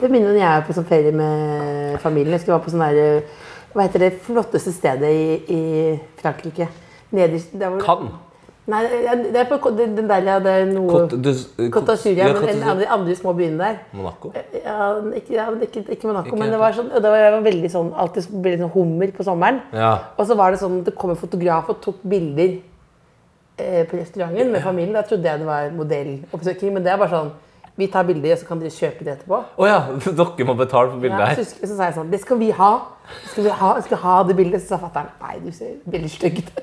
Det 0.00 0.10
minner 0.12 0.30
om 0.30 0.36
jeg 0.36 0.48
er 0.58 0.62
på 0.66 0.74
sånn 0.76 0.84
ferie 0.88 1.12
med 1.12 1.98
familien. 2.02 2.32
Jeg 2.36 2.40
skulle 2.42 2.58
være 2.58 2.64
på 2.66 2.74
sånn 2.74 2.84
der, 2.84 3.22
Hva 3.76 3.82
heter 3.84 3.98
det 4.06 4.12
flotteste 4.24 4.72
stedet 4.72 5.08
i, 5.12 5.42
i 5.52 6.00
Frankrike? 6.20 6.68
Nederst 7.12 7.52
der 7.52 7.68
hvor- 7.70 7.80
Kan. 7.84 8.08
Nei, 8.66 8.80
det 9.30 9.36
er 9.36 9.44
på 9.46 9.70
den 9.76 10.08
der 10.08 10.22
ja, 10.26 10.38
det 10.42 10.52
er 10.52 10.64
noe 10.66 10.88
Côte 10.90 11.16
d'Azur- 11.86 12.16
ja, 12.16 12.26
ja, 12.26 12.32
men 12.74 12.78
de 12.80 12.86
andre 12.88 13.14
små 13.14 13.32
byene 13.32 13.58
der. 13.58 13.76
Monaco. 13.92 14.32
Ja, 14.64 14.98
ikke, 15.14 15.34
ja, 15.36 15.44
ikke, 15.62 15.84
ikke 15.92 16.06
Monaco, 16.08 16.26
Ikke 16.26 16.38
men 16.40 16.50
det 16.50 16.58
var, 16.58 16.72
sånn, 16.72 16.88
det 16.90 17.02
var, 17.04 17.16
jeg 17.16 17.32
var 17.32 17.44
veldig 17.46 17.70
sånn, 17.70 17.92
alltid 17.94 18.26
veldig 18.32 18.58
sånn 18.64 18.72
hummer 18.74 19.12
på 19.16 19.22
sommeren. 19.28 19.60
Ja. 19.72 19.92
Og 20.18 20.26
så 20.26 20.34
var 20.36 20.50
det 20.50 20.58
sånn 20.60 20.80
at 20.80 20.84
det 20.90 20.96
kom 20.96 21.10
en 21.10 21.16
fotograf 21.20 21.68
og 21.70 21.80
tok 21.80 22.02
bilder 22.02 22.56
eh, 22.56 22.58
på 23.90 23.96
restauranten 23.98 24.52
med 24.52 24.62
familien. 24.64 24.94
Da 24.96 25.02
trodde 25.08 25.28
jeg 25.30 25.40
det 25.42 25.46
var 25.48 25.70
modelloppsøking, 25.76 26.72
men 26.76 26.84
det 26.84 26.92
er 26.92 27.02
bare 27.02 27.12
sånn 27.14 27.34
Vi 27.76 27.86
tar 27.92 28.06
bilder, 28.08 28.32
og 28.32 28.38
så 28.40 28.46
kan 28.48 28.60
dere 28.62 28.70
kjøpe 28.72 29.04
det 29.04 29.12
etterpå. 29.18 29.38
Å 29.60 29.66
ja, 29.68 29.80
dere 30.20 30.44
må 30.48 30.54
betale 30.56 30.94
for 30.94 31.00
bildet 31.02 31.20
Ja, 31.20 31.26
her. 31.28 31.42
så, 31.44 31.58
så 31.68 31.74
sa 31.76 31.88
jeg 31.90 31.96
sånn 31.98 32.10
Det 32.14 32.20
skal 32.22 32.38
vi 32.40 32.48
ha. 32.56 32.70
Skal 33.32 33.44
vi 33.44 33.52
ha, 33.58 33.72
skal 33.84 34.00
ha 34.00 34.14
det 34.28 34.36
bildet. 34.38 34.62
Så 34.64 34.72
sa 34.74 34.78
fatter'n 34.86 35.10
nei, 35.20 35.34
du 35.44 35.50
ser 35.52 35.74
veldig 35.84 36.08
stygg 36.14 36.40
ut. 36.40 36.62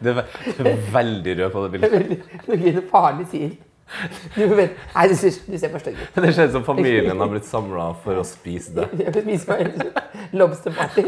Det 0.00 0.12
er, 0.12 0.24
du 0.56 0.62
er 0.68 0.80
veldig 0.92 1.34
rød 1.42 1.52
på 1.52 1.64
det 1.66 1.70
bildet. 1.74 2.24
Noe 2.48 2.56
det 2.78 2.84
farlig 2.90 3.28
sier. 3.32 3.52
Du 4.34 4.42
men, 4.50 4.72
nei, 4.94 5.04
du 5.08 5.14
ser, 5.16 5.36
du 5.46 5.54
ser 5.58 5.70
for 5.72 5.80
stygg 5.80 5.96
ut. 6.00 6.16
Det 6.24 6.32
ser 6.34 6.48
ut 6.50 6.54
som 6.56 6.64
familien 6.66 7.20
har 7.22 7.28
blitt 7.30 7.46
samla 7.54 7.92
for 8.02 8.18
å 8.18 8.24
spise 8.26 8.74
det. 8.74 8.88
Lobster 10.36 10.74
party. 10.74 11.04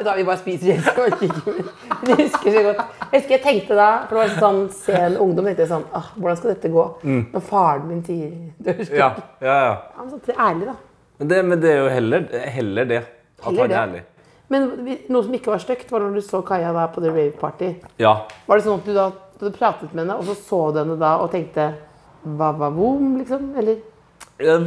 Da 0.00 0.14
vi 0.16 0.24
bare 0.26 0.40
spiser. 0.40 0.80
Men 0.80 2.10
Jeg 2.10 2.16
husker 2.24 2.56
så 2.56 2.62
godt. 2.66 2.80
Jeg 3.12 3.20
husker 3.20 3.34
jeg 3.36 3.42
tenkte 3.44 3.76
da, 3.78 3.90
for 4.08 4.16
det 4.16 4.22
var 4.24 4.34
sånn 4.40 4.62
sen 4.74 5.16
ungdom, 5.22 5.46
tenkte 5.48 5.64
jeg 5.66 5.70
sånn 5.70 5.86
ah, 5.96 6.08
Hvordan 6.16 6.40
skal 6.40 6.52
dette 6.54 6.72
gå? 6.72 6.84
Når 7.04 7.44
faren 7.46 7.86
min 7.90 8.02
sier 8.06 8.32
er 8.64 8.80
stygg. 8.80 8.98
Ja, 8.98 9.12
ja, 9.44 9.56
ja. 9.68 9.76
Han 10.00 10.10
sånn 10.12 10.42
ærlig, 10.48 10.70
da. 10.72 10.76
Men 11.20 11.30
det, 11.32 11.42
men 11.52 11.62
det 11.62 11.72
er 11.72 11.78
jo 11.80 11.92
heller, 11.92 12.26
heller 12.56 12.90
det. 12.90 13.02
At 13.38 13.46
Heller 13.50 13.62
han 13.62 13.70
det. 13.70 13.76
er 13.76 13.86
ærlig. 13.86 14.02
Men 14.52 14.66
noe 15.10 15.24
som 15.26 15.34
ikke 15.36 15.50
var 15.52 15.62
stygt, 15.62 15.88
var 15.92 16.04
når 16.04 16.18
du 16.20 16.24
så 16.24 16.40
Kaja 16.46 16.72
da 16.76 16.84
på 16.92 17.02
The 17.04 17.10
Rave 17.12 17.32
Party. 17.40 17.70
Ja. 18.00 18.12
Var 18.46 18.60
det 18.60 18.66
sånn 18.66 18.80
at 18.80 18.88
du 18.88 18.94
da 18.96 19.06
du 19.36 19.50
pratet 19.52 19.90
med 19.92 20.06
henne, 20.06 20.14
og 20.16 20.24
så 20.30 20.36
så 20.38 20.60
du 20.72 20.78
henne 20.80 20.94
da 21.00 21.16
og 21.20 21.28
tenkte 21.34 21.66
hva 22.26 22.50
var 22.58 22.74
vom, 22.74 23.14
liksom? 23.20 23.52
Eller? 23.58 23.78
Eh, 24.38 24.58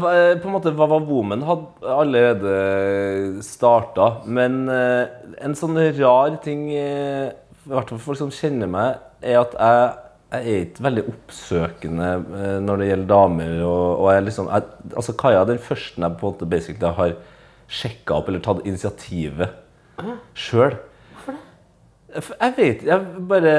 På 0.41 0.47
en 0.47 0.53
måte, 0.55 0.71
Vavavomen 0.73 1.43
hadde 1.45 1.93
allerede 1.93 3.43
starta, 3.45 4.23
men 4.25 4.63
eh, 4.73 5.05
en 5.45 5.53
sånn 5.57 5.77
rar 5.99 6.39
ting 6.41 6.71
eh, 6.73 7.29
I 7.29 7.69
hvert 7.69 7.91
fall 7.91 7.99
for 7.99 8.07
folk 8.09 8.21
som 8.23 8.33
kjenner 8.33 8.71
meg, 8.71 8.97
er 9.21 9.37
at 9.43 9.53
jeg, 9.53 9.91
jeg 10.33 10.55
er 10.55 10.65
ikke 10.65 10.85
veldig 10.87 11.03
oppsøkende 11.11 12.09
når 12.63 12.81
det 12.81 12.87
gjelder 12.87 13.09
damer. 13.11 13.55
Og, 13.67 13.85
og 13.99 14.11
jeg 14.13 14.25
liksom, 14.29 14.49
jeg, 14.49 14.93
altså 14.95 15.15
Kaja 15.19 15.43
er 15.43 15.51
den 15.51 15.61
første 15.61 16.01
jeg 16.01 16.17
på 16.17 16.25
en 16.25 16.33
måte 16.33 16.49
basically 16.49 16.93
har 16.97 17.15
sjekka 17.69 18.17
opp 18.17 18.29
eller 18.31 18.41
tatt 18.45 18.65
initiativet 18.65 19.57
sjøl. 20.33 20.79
Jeg 22.09 22.53
vet 22.57 22.83
Jeg 22.87 22.99
bare 23.29 23.51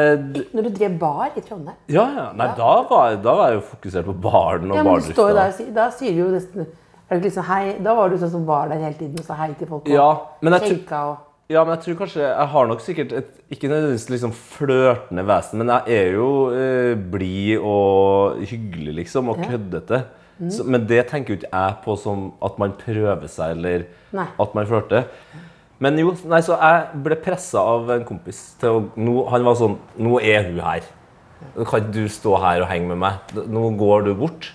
Når 0.52 0.62
du 0.66 0.70
drev 0.74 0.98
bar 0.98 1.30
i 1.36 1.40
Trondheim? 1.40 1.76
Ja, 1.88 2.04
ja. 2.16 2.26
Nei, 2.34 2.48
da 2.58 2.70
var, 2.90 3.14
da 3.22 3.34
var 3.38 3.50
jeg 3.52 3.60
jo 3.60 3.64
fokusert 3.76 4.04
på 4.10 4.14
baren 4.26 4.70
og 4.72 4.76
Ja, 4.80 4.82
bardrifta. 4.84 5.50
sier- 5.56 5.72
da 5.74 5.90
sier 5.90 6.12
du 6.12 6.18
jo 6.24 6.28
nesten 6.34 6.66
er 7.10 7.18
det 7.18 7.24
liksom 7.24 7.44
hei, 7.44 7.76
Da 7.82 7.94
var 7.94 8.08
du 8.08 8.16
sånn 8.18 8.30
som 8.30 8.44
var 8.46 8.68
der 8.68 8.78
hele 8.78 8.94
tiden 8.94 9.18
og 9.18 9.24
sa 9.24 9.34
hei 9.34 9.52
til 9.58 9.66
folk. 9.66 9.88
Ja, 9.88 10.16
men 10.42 10.52
jeg 10.54 10.78
og 10.92 11.18
Ja, 11.50 11.64
men 11.64 11.76
jeg 11.76 11.82
tror 11.84 12.06
kanskje 12.06 12.20
Jeg 12.22 12.46
har 12.48 12.66
nok 12.66 12.80
sikkert 12.80 13.12
et 13.12 13.26
ikke 13.50 13.68
nødvendigvis 13.68 14.10
liksom 14.10 14.32
flørtende 14.32 15.24
vesen, 15.26 15.58
men 15.58 15.68
jeg 15.68 15.82
er 15.88 16.12
jo 16.12 16.50
eh, 16.54 16.94
blid 16.94 17.58
og 17.58 18.36
hyggelig, 18.46 18.94
liksom, 18.94 19.28
og 19.28 19.38
Ja. 19.38 19.48
køddete. 19.50 20.04
Så, 20.48 20.64
men 20.64 20.86
det 20.86 21.08
tenker 21.08 21.34
jo 21.34 21.36
ikke 21.40 21.50
jeg 21.52 21.74
på 21.84 21.98
som 21.98 22.32
at 22.42 22.58
man 22.58 22.72
prøver 22.72 23.28
seg, 23.28 23.50
eller 23.58 23.82
Nei. 24.12 24.24
at 24.40 24.54
man 24.54 24.66
flørter. 24.66 25.04
Men 25.80 25.96
jo, 25.96 26.12
nei, 26.28 26.42
så 26.44 26.58
jeg 26.60 27.02
ble 27.04 27.16
pressa 27.24 27.62
av 27.74 27.88
en 27.94 28.02
kompis 28.04 28.40
til 28.60 28.76
å 28.76 28.80
nå, 29.00 29.14
Han 29.32 29.46
var 29.46 29.56
sånn 29.56 29.78
Nå 30.04 30.18
er 30.20 30.50
hun 30.50 30.60
her. 30.64 30.84
Kan 31.56 31.64
ikke 31.64 31.94
du 31.94 32.02
stå 32.12 32.34
her 32.42 32.64
og 32.66 32.68
henge 32.68 32.90
med 32.92 33.00
meg. 33.00 33.32
Nå 33.48 33.70
går 33.80 34.10
du 34.10 34.12
bort. 34.18 34.50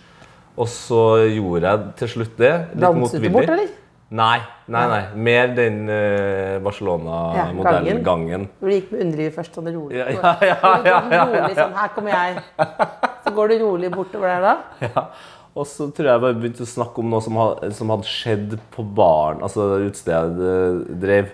Og 0.55 0.69
så 0.71 1.01
gjorde 1.27 1.65
jeg 1.65 1.95
til 1.99 2.11
slutt 2.13 2.37
det. 2.39 2.53
Litt 2.75 2.83
Danset 2.85 2.95
du 2.95 3.01
motvillig. 3.01 3.33
bort, 3.33 3.49
eller? 3.55 3.73
Nei, 4.15 4.37
nei, 4.71 4.83
nei. 4.91 5.01
Mer 5.27 5.49
den 5.57 5.79
uh, 5.89 5.95
Ja, 5.95 6.59
Barcelona-modellgangen. 6.63 8.45
Når 8.61 8.69
du 8.69 8.75
gikk 8.75 8.91
med 8.93 9.01
underlivet 9.07 9.35
først, 9.35 9.57
sånn 9.57 9.71
rolig. 9.73 9.97
Ja, 9.97 10.05
ja, 10.13 10.35
ja, 10.45 10.57
ja, 10.61 10.73
ja, 10.85 10.99
ja, 11.11 11.23
rolig 11.31 11.57
sånn, 11.57 11.73
her 11.81 11.89
kommer 11.95 12.13
jeg. 12.13 12.45
Så 13.25 13.33
går 13.35 13.51
du 13.51 13.55
rolig 13.65 13.89
bortover 13.91 14.29
der 14.35 14.45
da. 14.45 14.53
ja. 14.85 15.03
Og 15.55 15.63
så 15.69 15.87
tror 15.95 16.09
jeg 16.09 16.21
bare 16.25 16.35
begynte 16.35 16.65
å 16.65 16.67
snakke 16.67 16.99
om 16.99 17.13
noe 17.13 17.23
som, 17.23 17.37
had, 17.39 17.61
som 17.77 17.91
hadde 17.93 18.09
skjedd 18.11 18.55
på 18.75 18.83
baren, 18.97 19.39
altså 19.45 19.69
utstedet 19.85 20.49
drev, 20.99 21.29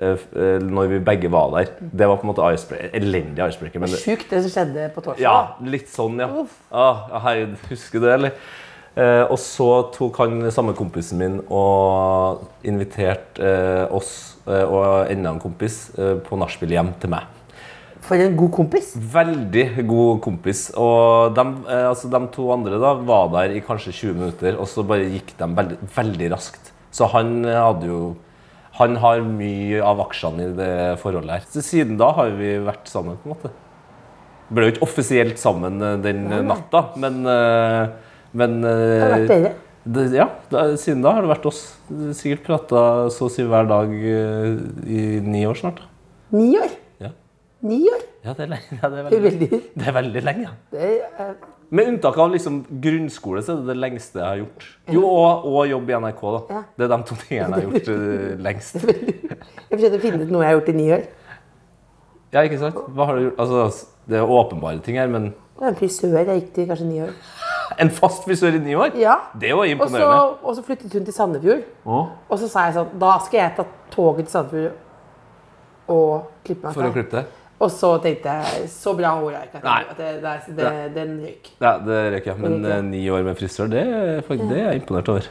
eh, 0.00 0.22
eh, 0.32 0.64
når 0.64 0.94
vi 0.94 1.00
begge 1.04 1.28
var 1.32 1.52
der. 1.58 1.74
Det 1.80 2.08
var 2.08 2.16
på 2.16 2.24
en 2.24 2.32
måte 2.32 2.46
icebreaker. 2.56 2.94
Elendig 2.96 3.44
icebreaker. 3.50 3.82
Men 3.84 3.92
det, 3.92 4.00
Sjukt 4.00 4.32
det 4.32 4.40
som 4.46 4.54
skjedde 4.54 4.88
på 4.94 5.04
torsdag. 5.04 5.20
ja, 5.26 5.36
litt 5.68 5.92
sånn, 5.92 6.16
ja. 6.24 6.30
Ah, 6.72 7.04
herregud, 7.26 7.58
husker 7.68 8.00
du 8.00 8.08
det, 8.08 8.14
eller? 8.16 8.38
Eh, 8.96 9.24
og 9.28 9.36
så 9.44 9.68
tok 9.92 10.22
han 10.24 10.46
samme 10.48 10.72
kompisen 10.72 11.20
min 11.20 11.34
og 11.52 12.46
inviterte 12.64 13.44
eh, 13.44 13.82
oss 13.92 14.38
eh, 14.48 14.64
og 14.64 15.10
enda 15.12 15.34
en 15.34 15.42
kompis 15.42 15.90
eh, 16.00 16.14
på 16.24 16.38
nachspiel 16.40 16.72
hjem 16.78 16.94
til 17.02 17.12
meg. 17.12 17.28
For 18.06 18.22
en 18.22 18.36
god 18.38 18.52
kompis. 18.54 18.92
Veldig 19.12 19.64
god 19.88 20.20
kompis. 20.22 20.68
Og 20.78 21.34
de, 21.34 21.44
eh, 21.66 21.88
altså 21.88 22.10
de 22.12 22.20
to 22.34 22.46
andre 22.54 22.78
da 22.82 22.92
var 23.08 23.32
der 23.34 23.56
i 23.56 23.62
kanskje 23.64 23.94
20 23.94 24.14
minutter, 24.20 24.58
og 24.60 24.68
så 24.70 24.84
bare 24.86 25.08
gikk 25.10 25.34
de 25.40 25.48
veldig, 25.58 25.78
veldig 25.96 26.30
raskt. 26.36 26.70
Så 26.94 27.08
han 27.12 27.40
eh, 27.44 27.58
hadde 27.58 27.90
jo 27.90 28.16
Han 28.76 28.98
har 29.00 29.22
mye 29.24 29.78
av 29.80 30.02
aksjene 30.04 30.50
i 30.50 30.52
det 30.52 30.72
forholdet 31.00 31.30
her. 31.32 31.44
Så 31.48 31.62
siden 31.64 31.96
da 31.96 32.10
har 32.12 32.28
vi 32.36 32.58
vært 32.60 32.90
sammen, 32.92 33.16
på 33.22 33.30
en 33.30 33.32
måte. 33.32 33.50
Ble 34.52 34.66
jo 34.66 34.74
ikke 34.74 34.84
offisielt 34.84 35.40
sammen 35.40 35.80
den 36.04 36.26
Nei. 36.28 36.42
natta, 36.44 36.90
men 37.00 37.22
eh, 37.24 37.86
Men 38.36 38.60
Det 38.60 38.74
har 39.00 39.14
vært 39.14 39.30
eh, 39.32 39.46
dere. 39.96 40.10
ja, 40.12 40.28
siden 40.76 41.00
da 41.00 41.14
har 41.16 41.24
det 41.24 41.32
vært 41.32 41.48
oss. 41.48 41.62
Sikkert 42.20 42.44
prata 42.44 42.82
så 43.14 43.30
å 43.30 43.32
si 43.32 43.46
hver 43.48 43.64
dag 43.70 43.88
eh, 43.96 44.60
i 44.84 45.04
ni 45.24 45.46
år 45.48 45.56
snart. 45.56 45.80
Ni 46.36 46.52
år. 46.60 46.68
Ja, 47.62 47.68
Ni 47.68 47.78
år. 47.88 48.02
ja 48.24 48.32
det 48.36 48.44
er 48.44 48.50
lenge. 48.52 48.76
Ja, 48.82 48.88
det, 48.88 48.98
er 48.98 49.10
Det 49.10 49.16
er 49.18 49.22
veldig, 49.30 49.48
det 49.74 49.86
er 49.88 49.92
veldig 49.96 50.22
lenge. 50.24 50.42
ja. 50.42 50.50
det 50.72 50.88
er, 51.18 51.34
Med 51.70 51.88
unntak 51.90 52.16
av 52.22 52.30
liksom 52.30 52.60
grunnskole, 52.82 53.40
så 53.42 53.52
er 53.56 53.62
det 53.64 53.66
det 53.72 53.76
lengste 53.82 54.20
jeg 54.20 54.26
har 54.28 54.36
gjort. 54.38 54.66
Jo, 54.94 55.00
og, 55.08 55.46
og 55.50 55.64
jobb 55.66 55.88
i 55.90 55.94
NRK. 55.98 56.20
da. 56.22 56.40
Ja. 56.54 56.60
Det 56.78 56.84
er 56.86 56.92
de 56.92 56.98
to 57.08 57.16
tingene 57.24 57.56
jeg 57.58 57.66
har 57.66 57.72
gjort 57.72 57.88
uh, 57.90 58.42
lengst. 58.44 58.76
Jeg 59.70 59.80
forsøkte 59.80 59.98
å 59.98 60.02
finne 60.04 60.20
ut 60.22 60.30
noe 60.30 60.44
jeg 60.44 60.52
har 60.52 60.54
gjort 60.60 60.68
i 60.70 60.74
ni 60.76 60.84
år. 60.94 61.02
Ja, 62.36 62.42
ikke 62.46 62.58
sant? 62.60 62.76
Hva 62.94 63.08
har 63.08 63.16
du 63.18 63.24
gjort? 63.24 63.40
Altså, 63.42 63.88
Det 64.06 64.18
er 64.20 64.30
åpenbare 64.36 64.78
ting 64.86 64.96
her, 65.00 65.08
men 65.10 65.32
Det 65.32 65.64
var 65.64 65.72
en 65.72 65.78
frisør 65.80 66.14
jeg 66.20 66.28
gikk 66.40 66.52
til 66.54 66.68
kanskje 66.70 66.86
ni 66.86 67.00
år. 67.02 67.10
en 67.82 67.90
fast 67.90 68.22
frisør 68.28 68.54
i 68.54 68.60
ni 68.62 68.76
år? 68.78 68.94
Ja. 69.00 69.16
Det 69.34 69.50
var 69.56 69.66
Og 69.66 69.90
så, 69.90 70.04
og 70.42 70.54
så 70.54 70.62
flyttet 70.62 70.92
hun 70.94 71.04
til 71.08 71.14
Sandefjord. 71.16 71.64
Å, 71.84 71.98
Og 72.30 72.38
så 72.38 72.48
sa 72.52 72.68
jeg 72.68 72.76
sånn 72.78 72.94
Da 73.02 73.16
skal 73.26 73.40
jeg 73.40 73.56
ta 73.58 73.66
toget 73.90 74.28
til 74.28 74.32
Sandefjord 74.36 74.72
og 75.88 76.30
klippe 76.46 76.66
meg. 76.66 76.74
For 76.78 76.86
å 76.88 76.94
klippe 76.94 77.16
det? 77.20 77.26
Og 77.56 77.70
så 77.72 77.90
tenkte 78.04 78.32
jeg 78.36 78.66
Så 78.68 78.92
bra 78.96 79.14
hår 79.16 79.30
har 79.32 79.44
jeg 79.44 79.48
ikke. 79.48 79.60
At 79.64 80.00
det, 80.00 80.08
det, 80.22 80.56
det, 80.58 80.72
den 80.96 81.14
røyk. 81.24 81.52
Ja, 81.60 81.76
det 81.80 82.00
røyker 82.12 82.32
jeg. 82.32 82.40
Men 82.42 82.58
Det 82.64 82.72
ja. 82.72 82.78
eh, 82.78 82.84
ni 82.84 83.04
år 83.10 83.22
med 83.24 83.38
frisør, 83.38 83.70
det, 83.72 83.84
det 84.28 84.58
er 84.58 84.66
jeg 84.70 84.82
imponert 84.82 85.08
over. 85.14 85.30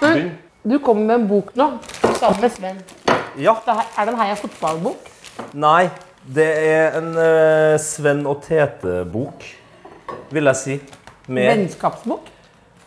Men 0.00 0.30
du 0.64 0.78
kommer 0.84 1.04
med 1.06 1.22
en 1.22 1.28
bok 1.28 1.52
nå 1.56 1.70
sammen 2.20 2.40
med 2.40 2.52
Sven. 2.56 2.80
Ja. 3.40 3.54
Er 3.96 4.08
den 4.08 4.16
her 4.16 4.32
en 4.32 4.40
fotballbok? 4.40 5.12
Nei, 5.56 5.88
det 6.24 6.48
er 6.68 6.98
en 6.98 7.14
uh, 7.16 7.76
Sven 7.80 8.26
og 8.28 8.42
Tete-bok, 8.44 9.46
vil 10.32 10.50
jeg 10.50 10.60
si. 10.60 10.76
Med 11.30 11.48
Vennskapsbok? 11.48 12.28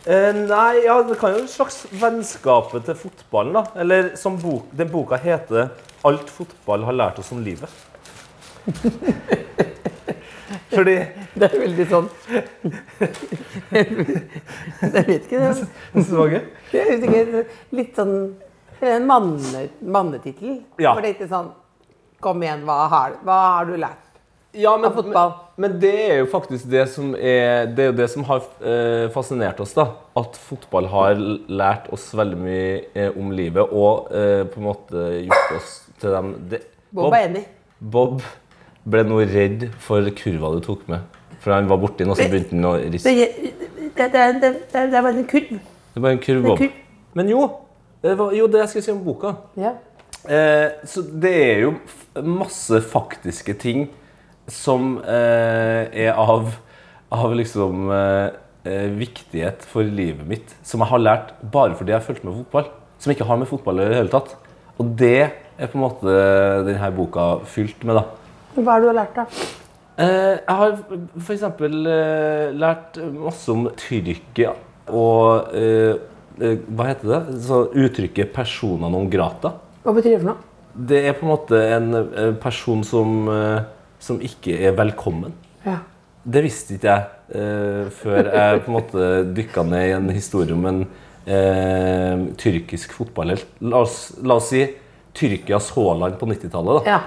Uh, 0.04 0.30
nei, 0.36 0.84
ja, 0.84 1.00
det 1.06 1.16
kan 1.18 1.34
jo 1.34 1.42
en 1.42 1.50
slags 1.50 1.80
vennskapet 1.98 2.86
til 2.86 2.98
fotballen, 3.06 3.56
da. 3.58 3.64
Eller 3.82 4.12
som 4.20 4.38
bok, 4.38 4.68
den 4.70 4.90
boka 4.92 5.18
heter 5.18 5.72
'Alt 6.04 6.30
fotball 6.30 6.84
har 6.84 6.92
lært 6.92 7.18
oss 7.18 7.32
om 7.32 7.42
livet'. 7.42 7.93
Fordi 10.74 10.94
Det 11.34 11.48
er 11.48 11.58
veldig 11.60 11.86
sånn 11.90 12.08
Jeg 13.74 15.04
vet 15.08 15.22
ikke. 15.26 15.40
det. 15.40 15.54
var 16.10 16.28
gøy. 16.32 16.40
Jeg 16.72 16.84
vet 16.88 17.02
ikke, 17.08 17.44
Litt 17.76 17.94
sånn 17.98 18.14
En 18.84 19.06
manne, 19.08 19.60
mannetittel. 19.80 20.52
Ja. 20.80 20.92
Hvor 20.94 21.02
det 21.04 21.10
ikke 21.16 21.28
sånn 21.30 21.48
Kom 22.24 22.42
igjen, 22.42 22.62
hva 22.66 22.78
har, 22.88 23.10
hva 23.26 23.38
har 23.58 23.64
du 23.68 23.74
lært? 23.76 24.00
Ja, 24.54 24.76
men. 24.78 24.92
Men, 25.10 25.32
men 25.58 25.72
det 25.82 25.94
er 26.06 26.16
jo 26.20 26.26
faktisk 26.30 26.68
det 26.70 26.84
som 26.92 27.14
er 27.18 27.66
Det 27.74 27.84
er 27.90 27.96
det 27.98 28.06
som 28.12 28.22
har 28.28 28.40
eh, 28.62 29.08
fascinert 29.14 29.58
oss, 29.60 29.72
da. 29.74 29.88
At 30.16 30.36
fotball 30.38 30.86
har 30.92 31.14
lært 31.50 31.88
oss 31.94 32.06
veldig 32.14 32.38
mye 32.38 32.84
eh, 32.94 33.10
om 33.18 33.32
livet, 33.34 33.66
og 33.74 34.12
eh, 34.14 34.44
på 34.46 34.60
en 34.62 34.68
måte 34.68 34.96
gjort 35.26 35.50
oss 35.58 35.72
til 35.98 36.10
dem 36.14 36.30
det, 36.52 36.60
Bob 36.94 37.12
er 37.16 37.22
enig. 37.26 37.42
Bob 37.80 38.22
ble 38.84 39.04
nå 39.08 39.20
redd 39.28 39.68
for 39.82 40.06
kurva 40.18 40.52
du 40.54 40.60
tok 40.64 40.84
med. 40.90 41.04
For 41.44 41.52
han 41.52 41.68
var 41.68 41.80
borti 41.80 42.06
og 42.06 42.16
så 42.16 42.28
begynte 42.30 42.56
han 42.56 42.68
å 42.68 42.76
Det, 42.78 42.92
riste. 42.94 43.12
det, 43.12 44.06
det, 44.12 44.28
det, 44.42 44.52
det, 44.72 44.84
bare 44.92 45.12
en 45.12 45.26
kurv. 45.28 45.58
Det 45.94 46.02
var 46.02 46.14
en 46.14 46.22
kurv. 46.22 46.62
Men 47.14 47.28
jo, 47.30 47.42
det 48.02 48.14
var, 48.18 48.32
jo, 48.36 48.46
det 48.50 48.62
jeg 48.62 48.72
skulle 48.72 48.86
si 48.86 48.94
om 48.94 49.02
boka. 49.04 49.34
Ja. 49.60 49.74
Eh, 50.24 50.70
så 50.88 51.04
det 51.04 51.34
er 51.34 51.66
jo 51.66 51.74
masse 52.24 52.80
faktiske 52.88 53.56
ting 53.60 53.86
som 54.50 54.98
eh, 55.04 55.84
er 56.06 56.16
av, 56.20 56.50
av 57.14 57.36
liksom 57.36 57.92
eh, 57.92 58.26
eh, 58.68 58.88
viktighet 58.98 59.64
for 59.68 59.86
livet 59.86 60.26
mitt, 60.28 60.56
som 60.66 60.82
jeg 60.84 60.92
har 60.92 61.02
lært 61.02 61.32
bare 61.52 61.76
fordi 61.76 61.94
jeg 61.94 62.00
har 62.00 62.08
fulgt 62.08 62.26
med 62.26 62.36
fotball. 62.42 62.68
Som 63.00 63.12
ikke 63.12 63.28
har 63.28 63.40
med 63.40 63.50
fotball 63.50 63.82
i 63.82 63.88
det 63.90 63.98
hele 63.98 64.12
tatt. 64.12 64.34
Og 64.80 64.92
det 64.98 65.16
er 65.28 65.70
på 65.70 65.76
en 65.76 65.84
måte 65.84 66.12
denne 66.66 66.90
boka 66.96 67.34
fylt 67.48 67.84
med, 67.86 68.00
da. 68.00 68.23
Hva 68.54 68.76
har 68.76 68.84
du 68.84 68.90
lært, 68.94 69.16
da? 69.16 69.26
Eh, 69.94 70.34
jeg 70.40 70.58
har 70.60 70.74
f.eks. 71.20 71.44
Eh, 71.44 72.48
lært 72.58 72.98
masse 73.14 73.50
om 73.52 73.68
Tyrkia 73.78 74.54
og 74.90 75.54
eh, 75.54 75.94
Hva 76.34 76.88
heter 76.88 77.12
det? 77.12 77.38
Så 77.46 77.60
uttrykket 77.70 78.32
'persona 78.34 78.90
non 78.90 79.06
grata'. 79.10 79.52
Hva 79.84 79.94
betyr 79.94 80.16
det 80.16 80.22
for 80.24 80.32
noe? 80.32 80.50
Det 80.74 81.00
er 81.06 81.14
på 81.14 81.22
en 81.22 81.30
måte 81.30 81.60
en 81.76 82.36
person 82.42 82.82
som, 82.82 83.28
som 84.02 84.18
ikke 84.18 84.56
er 84.66 84.74
velkommen. 84.74 85.30
Ja. 85.62 85.76
Det 86.24 86.40
visste 86.42 86.74
ikke 86.74 86.90
jeg 86.90 87.36
eh, 87.36 87.90
før 87.92 88.30
jeg 88.32 88.62
på 88.64 88.70
en 88.70 88.76
måte 88.78 89.08
dykka 89.36 89.64
ned 89.68 89.86
i 89.90 89.92
en 89.98 90.08
historie 90.14 90.56
om 90.56 90.64
en 90.70 90.80
eh, 91.28 92.24
tyrkisk 92.40 92.96
fotballhelt. 92.96 93.46
La 93.60 93.84
la 94.24 94.38
oss 94.40 94.48
si 94.50 94.64
Tyrkias 95.14 95.70
Haaland 95.76 96.16
på 96.18 96.26
90-tallet. 96.26 96.80
da. 96.80 96.96
ja. 96.96 97.00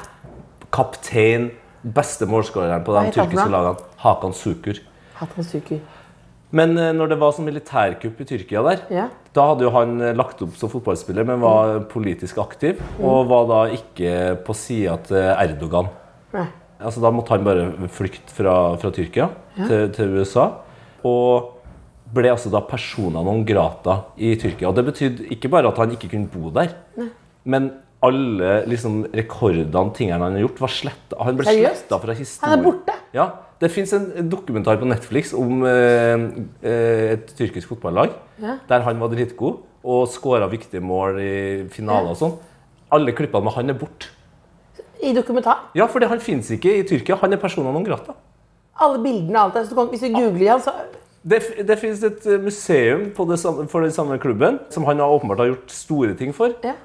Kaptein, 0.73 1.51
beste 1.84 2.27
målskåreren 2.30 2.84
på 2.86 2.95
de 2.97 3.12
tyrkiske 3.15 3.49
lagene. 3.51 3.77
Hakan 4.03 4.34
Sukur. 4.36 4.80
Hakan 5.19 5.45
Sukur. 5.47 5.80
Men 6.56 6.77
eh, 6.80 6.93
når 6.95 7.10
det 7.12 7.17
var 7.19 7.34
sånn 7.36 7.47
militærkupp 7.49 8.21
i 8.23 8.27
Tyrkia 8.30 8.62
der, 8.63 8.84
Ja. 8.93 9.08
da 9.36 9.47
hadde 9.49 9.65
jo 9.65 9.71
han 9.75 9.97
eh, 10.01 10.13
lagt 10.15 10.41
opp 10.45 10.56
som 10.56 10.71
fotballspiller, 10.71 11.25
men 11.27 11.41
var 11.43 11.82
politisk 11.91 12.38
aktiv. 12.39 12.80
Og 13.03 13.27
var 13.27 13.47
da 13.51 13.60
ikke 13.75 14.13
på 14.47 14.56
sida 14.56 14.95
til 15.10 15.17
Erdogan. 15.34 15.89
Nei. 16.34 16.45
Altså, 16.80 17.01
da 17.03 17.12
måtte 17.12 17.34
han 17.34 17.43
bare 17.43 17.89
flykte 17.89 18.32
fra, 18.38 18.53
fra 18.80 18.91
Tyrkia 18.93 19.27
til, 19.58 19.88
til 19.95 20.15
USA. 20.19 20.47
Og 21.08 21.53
ble 22.13 22.30
altså 22.32 22.51
da 22.53 22.62
persona 22.63 23.19
non 23.25 23.41
grata 23.47 23.97
i 24.15 24.36
Tyrkia. 24.39 24.69
Og 24.69 24.75
det 24.77 24.86
betydde 24.88 25.27
ikke 25.36 25.49
bare 25.51 25.67
at 25.67 25.82
han 25.82 25.91
ikke 25.97 26.12
kunne 26.13 26.30
bo 26.32 26.51
der, 26.56 26.71
men 27.43 27.71
alle 28.06 28.50
liksom, 28.70 29.06
rekordene, 29.16 29.92
tingene 29.98 30.22
han 30.22 30.36
har 30.38 30.44
gjort, 30.44 30.60
var 30.62 30.74
sletta. 30.74 31.18
Han 31.26 31.38
ble 31.40 31.46
sletta 31.50 31.98
fra 32.04 32.14
historien. 32.18 32.52
Han 32.52 32.60
er 32.60 32.64
borte? 32.68 32.96
Ja. 33.16 33.28
Det 33.58 33.72
fins 33.74 33.90
en 33.98 34.28
dokumentar 34.30 34.78
på 34.78 34.86
Netflix 34.86 35.32
om 35.34 35.64
eh, 35.66 36.28
eh, 36.62 37.16
et 37.16 37.32
tyrkisk 37.40 37.72
fotballag 37.72 38.12
Ja. 38.38 38.60
der 38.70 38.84
han 38.86 39.00
var 39.02 39.10
dritgod 39.10 39.64
og 39.84 40.04
skåra 40.14 40.46
viktige 40.52 40.82
mål 40.86 41.18
i 41.24 41.34
finaler 41.74 42.12
og 42.14 42.20
sånn. 42.20 42.36
Alle 42.94 43.16
klippene 43.18 43.44
med 43.48 43.56
han 43.58 43.70
er 43.74 43.80
borte. 43.80 44.12
I 45.02 45.14
dokumentar. 45.14 45.66
Ja, 45.78 45.88
for 45.90 46.06
han 46.06 46.20
fins 46.22 46.52
ikke 46.54 46.72
i 46.80 46.84
Tyrkia. 46.86 47.18
Han 47.22 47.34
er 47.34 47.38
persona 47.42 47.72
non 47.74 47.84
grata. 47.86 48.14
Alle 48.80 49.02
bildene 49.02 49.42
og 49.42 49.56
alt 49.58 49.72
det. 49.72 49.90
Hvis 49.92 50.06
du 50.06 50.14
googler 50.14 50.52
han, 50.54 50.62
så 50.62 50.74
Det, 51.28 51.42
det 51.68 51.76
finnes 51.82 52.04
et 52.08 52.26
eh, 52.30 52.38
museum 52.40 53.10
på 53.16 53.26
det 53.28 53.40
samme, 53.42 53.66
for 53.68 53.82
den 53.82 53.92
samme 53.92 54.20
klubben 54.22 54.60
som 54.70 54.86
han 54.86 55.00
har 55.02 55.10
åpenbart 55.12 55.42
har 55.42 55.50
gjort 55.50 55.72
store 55.74 56.14
ting 56.16 56.32
for. 56.34 56.54
ja. 56.64 56.76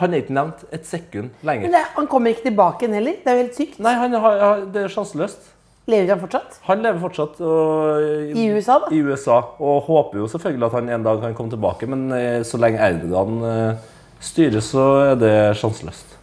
Han 0.00 0.12
er 0.14 0.22
ikke 0.22 0.34
nevnt 0.36 0.64
et 0.74 0.84
sekund 0.86 1.30
Men 1.40 1.48
lenger. 1.50 1.72
det, 1.74 1.84
han 1.96 2.06
kommer 2.10 2.34
ikke 2.34 2.48
tilbake 2.50 2.84
igjen 2.84 2.98
heller. 2.98 3.16
Det 3.24 3.30
er 3.32 3.38
jo 3.38 3.42
helt 3.44 3.56
sykt. 3.56 3.78
Nei, 3.80 3.94
han 3.96 4.12
har, 4.24 4.66
det 4.74 4.84
er 4.84 4.92
sjanseløst. 4.92 5.48
Lever 5.90 6.12
han 6.12 6.20
fortsatt? 6.20 6.58
Han 6.68 6.82
lever 6.84 7.00
fortsatt 7.02 7.40
og, 7.42 8.36
I 8.36 8.44
USA, 8.54 8.76
da? 8.82 8.90
i 8.94 9.00
USA, 9.02 9.38
og 9.58 9.86
håper 9.88 10.20
jo 10.20 10.28
selvfølgelig 10.30 10.66
at 10.68 10.76
han 10.76 10.90
en 10.94 11.06
dag 11.06 11.22
kan 11.24 11.34
komme 11.38 11.50
tilbake, 11.54 11.88
men 11.90 12.04
eh, 12.14 12.42
så 12.46 12.60
lenge 12.60 12.78
Erdogan 12.84 13.40
eh, 13.48 13.88
styrer, 14.22 14.60
så 14.62 14.84
er 15.08 15.18
det 15.18 15.32
sjanseløst. 15.58 16.14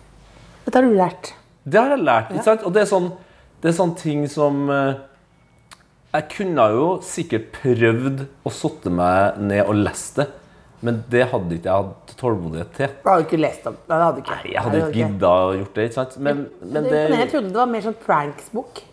Dette 0.67 0.77
har 0.79 0.87
du 0.87 0.95
lært. 0.95 1.33
Det 1.67 1.79
har 1.81 1.91
jeg 1.95 2.05
lært. 2.05 2.31
ikke 2.31 2.45
sant? 2.45 2.63
Og 2.67 2.75
det 2.75 2.85
er 2.85 2.89
sånn, 2.93 3.09
det 3.63 3.71
er 3.73 3.77
sånn 3.81 3.95
ting 3.99 4.23
som 4.31 4.69
eh, 4.71 4.93
Jeg 6.13 6.29
kunne 6.37 6.69
jo 6.77 6.85
sikkert 7.03 7.49
prøvd 7.57 8.23
å 8.47 8.53
sette 8.53 8.93
meg 8.93 9.41
ned 9.49 9.65
og 9.65 9.75
lese 9.81 10.21
det, 10.21 10.27
men 10.81 11.03
det 11.09 11.23
hadde 11.31 11.55
ikke 11.57 11.69
jeg 11.71 11.87
hatt 11.87 12.11
tålmodighet 12.19 12.75
til. 12.77 12.91
Du 13.03 13.09
hadde 13.09 13.25
ikke 13.25 13.39
lest 13.41 13.65
om 13.67 13.77
Nei, 13.87 13.95
det 13.97 14.03
hadde. 14.05 14.21
Nei, 14.27 14.51
Jeg 14.53 14.61
hadde 14.67 14.83
ikke 14.83 14.99
gidda 14.99 15.31
å 15.47 15.55
gjort 15.57 15.73
det. 15.79 15.87
ikke 15.89 15.99
sant? 16.01 16.17
Men, 16.19 16.45
men 16.61 16.83
det, 16.83 16.91
det, 17.09 17.17
jeg 17.23 17.31
trodde 17.33 17.49
det 17.55 17.57
var 17.63 17.71
mer 17.73 17.81
sånn 17.87 17.97
pranks-bok. 18.05 18.83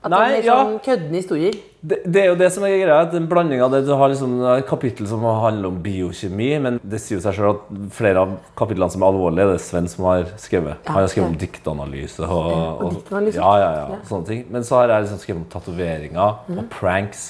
At 0.00 0.08
det 0.08 0.16
Nei, 0.16 0.20
var 0.20 0.30
mer 0.32 0.46
ja. 0.48 0.54
sånn 0.64 0.78
køddende 0.80 1.18
historier. 1.20 1.56
det, 1.84 1.96
det 2.08 2.20
er 2.22 2.28
jo 2.30 2.36
det 2.40 2.46
som 2.54 2.64
er 2.64 2.70
greia. 2.72 3.00
at 3.04 3.12
En 3.18 3.26
blanding 3.28 3.60
av 3.60 3.74
det 3.74 3.82
Du 3.84 3.90
har 4.00 4.08
liksom 4.08 4.38
et 4.54 4.64
kapittel 4.70 5.04
som 5.10 5.20
handler 5.28 5.68
om 5.68 5.76
biokjemi, 5.84 6.46
men 6.64 6.78
det 6.80 7.02
sier 7.04 7.18
jo 7.18 7.24
seg 7.26 7.36
selv 7.36 7.50
at 7.50 7.66
flere 7.98 8.22
av 8.24 8.32
kapitlene 8.56 8.88
som 8.94 9.04
er 9.04 9.10
alvorlige, 9.12 9.50
det 9.50 9.58
er 9.58 9.64
Sven 9.66 9.90
som 9.92 10.06
har 10.08 10.24
skrevet. 10.40 10.80
Han 10.88 11.02
har 11.02 11.10
skrevet 11.12 11.28
om 11.28 11.36
diktanalyse 11.42 12.24
og, 12.24 12.48
og 12.48 12.80
og, 12.86 12.94
diktanalyse. 12.96 13.36
ja, 13.42 13.52
ja, 13.60 13.68
ja, 13.76 13.84
Ja. 13.92 14.00
sånne 14.08 14.26
ting. 14.32 14.46
Men 14.48 14.64
så 14.64 14.80
har 14.80 14.88
jeg 14.94 15.04
liksom 15.04 15.20
skrevet 15.26 15.42
om 15.44 15.50
tatoveringer 15.52 16.56
og 16.56 16.64
pranks. 16.72 17.26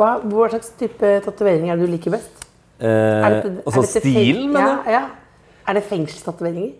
Hva, 0.00 0.14
hva 0.24 0.48
slags 0.50 0.72
type 0.80 1.12
tatoveringer 1.28 1.74
er 1.76 1.76
det 1.84 1.90
du 1.90 1.92
liker 1.92 2.16
best? 2.16 2.43
Eh, 2.80 3.26
altså 3.66 3.84
stilen, 3.86 4.50
mener 4.52 4.80
du? 4.82 4.90
ja, 4.90 5.00
ja. 5.00 5.04
Er 5.68 5.78
det 5.78 5.84
fengselstatoveringer? 5.88 6.72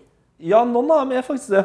Ja, 0.44 0.64
noen 0.68 0.90
av 0.92 1.04
dem 1.04 1.12
er 1.16 1.22
faktisk 1.24 1.54
det. 1.54 1.64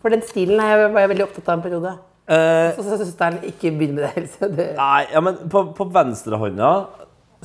For 0.00 0.12
den 0.14 0.22
stilen 0.24 0.60
jeg, 0.62 0.90
var 0.94 1.02
jeg 1.04 1.10
veldig 1.12 1.24
opptatt 1.26 1.48
av 1.50 1.58
en 1.58 1.64
periode. 1.64 1.96
Eh, 2.26 2.70
Så 2.76 2.84
syns 2.86 3.02
søsteren 3.02 3.40
ikke 3.46 3.72
begynn 3.76 3.96
med 3.98 4.06
det. 4.06 4.12
Else. 4.22 4.48
Det, 4.56 4.68
Nei, 4.78 5.02
ja, 5.12 5.20
men 5.24 5.40
på, 5.52 5.64
på 5.76 5.88
venstrehånda 5.94 6.70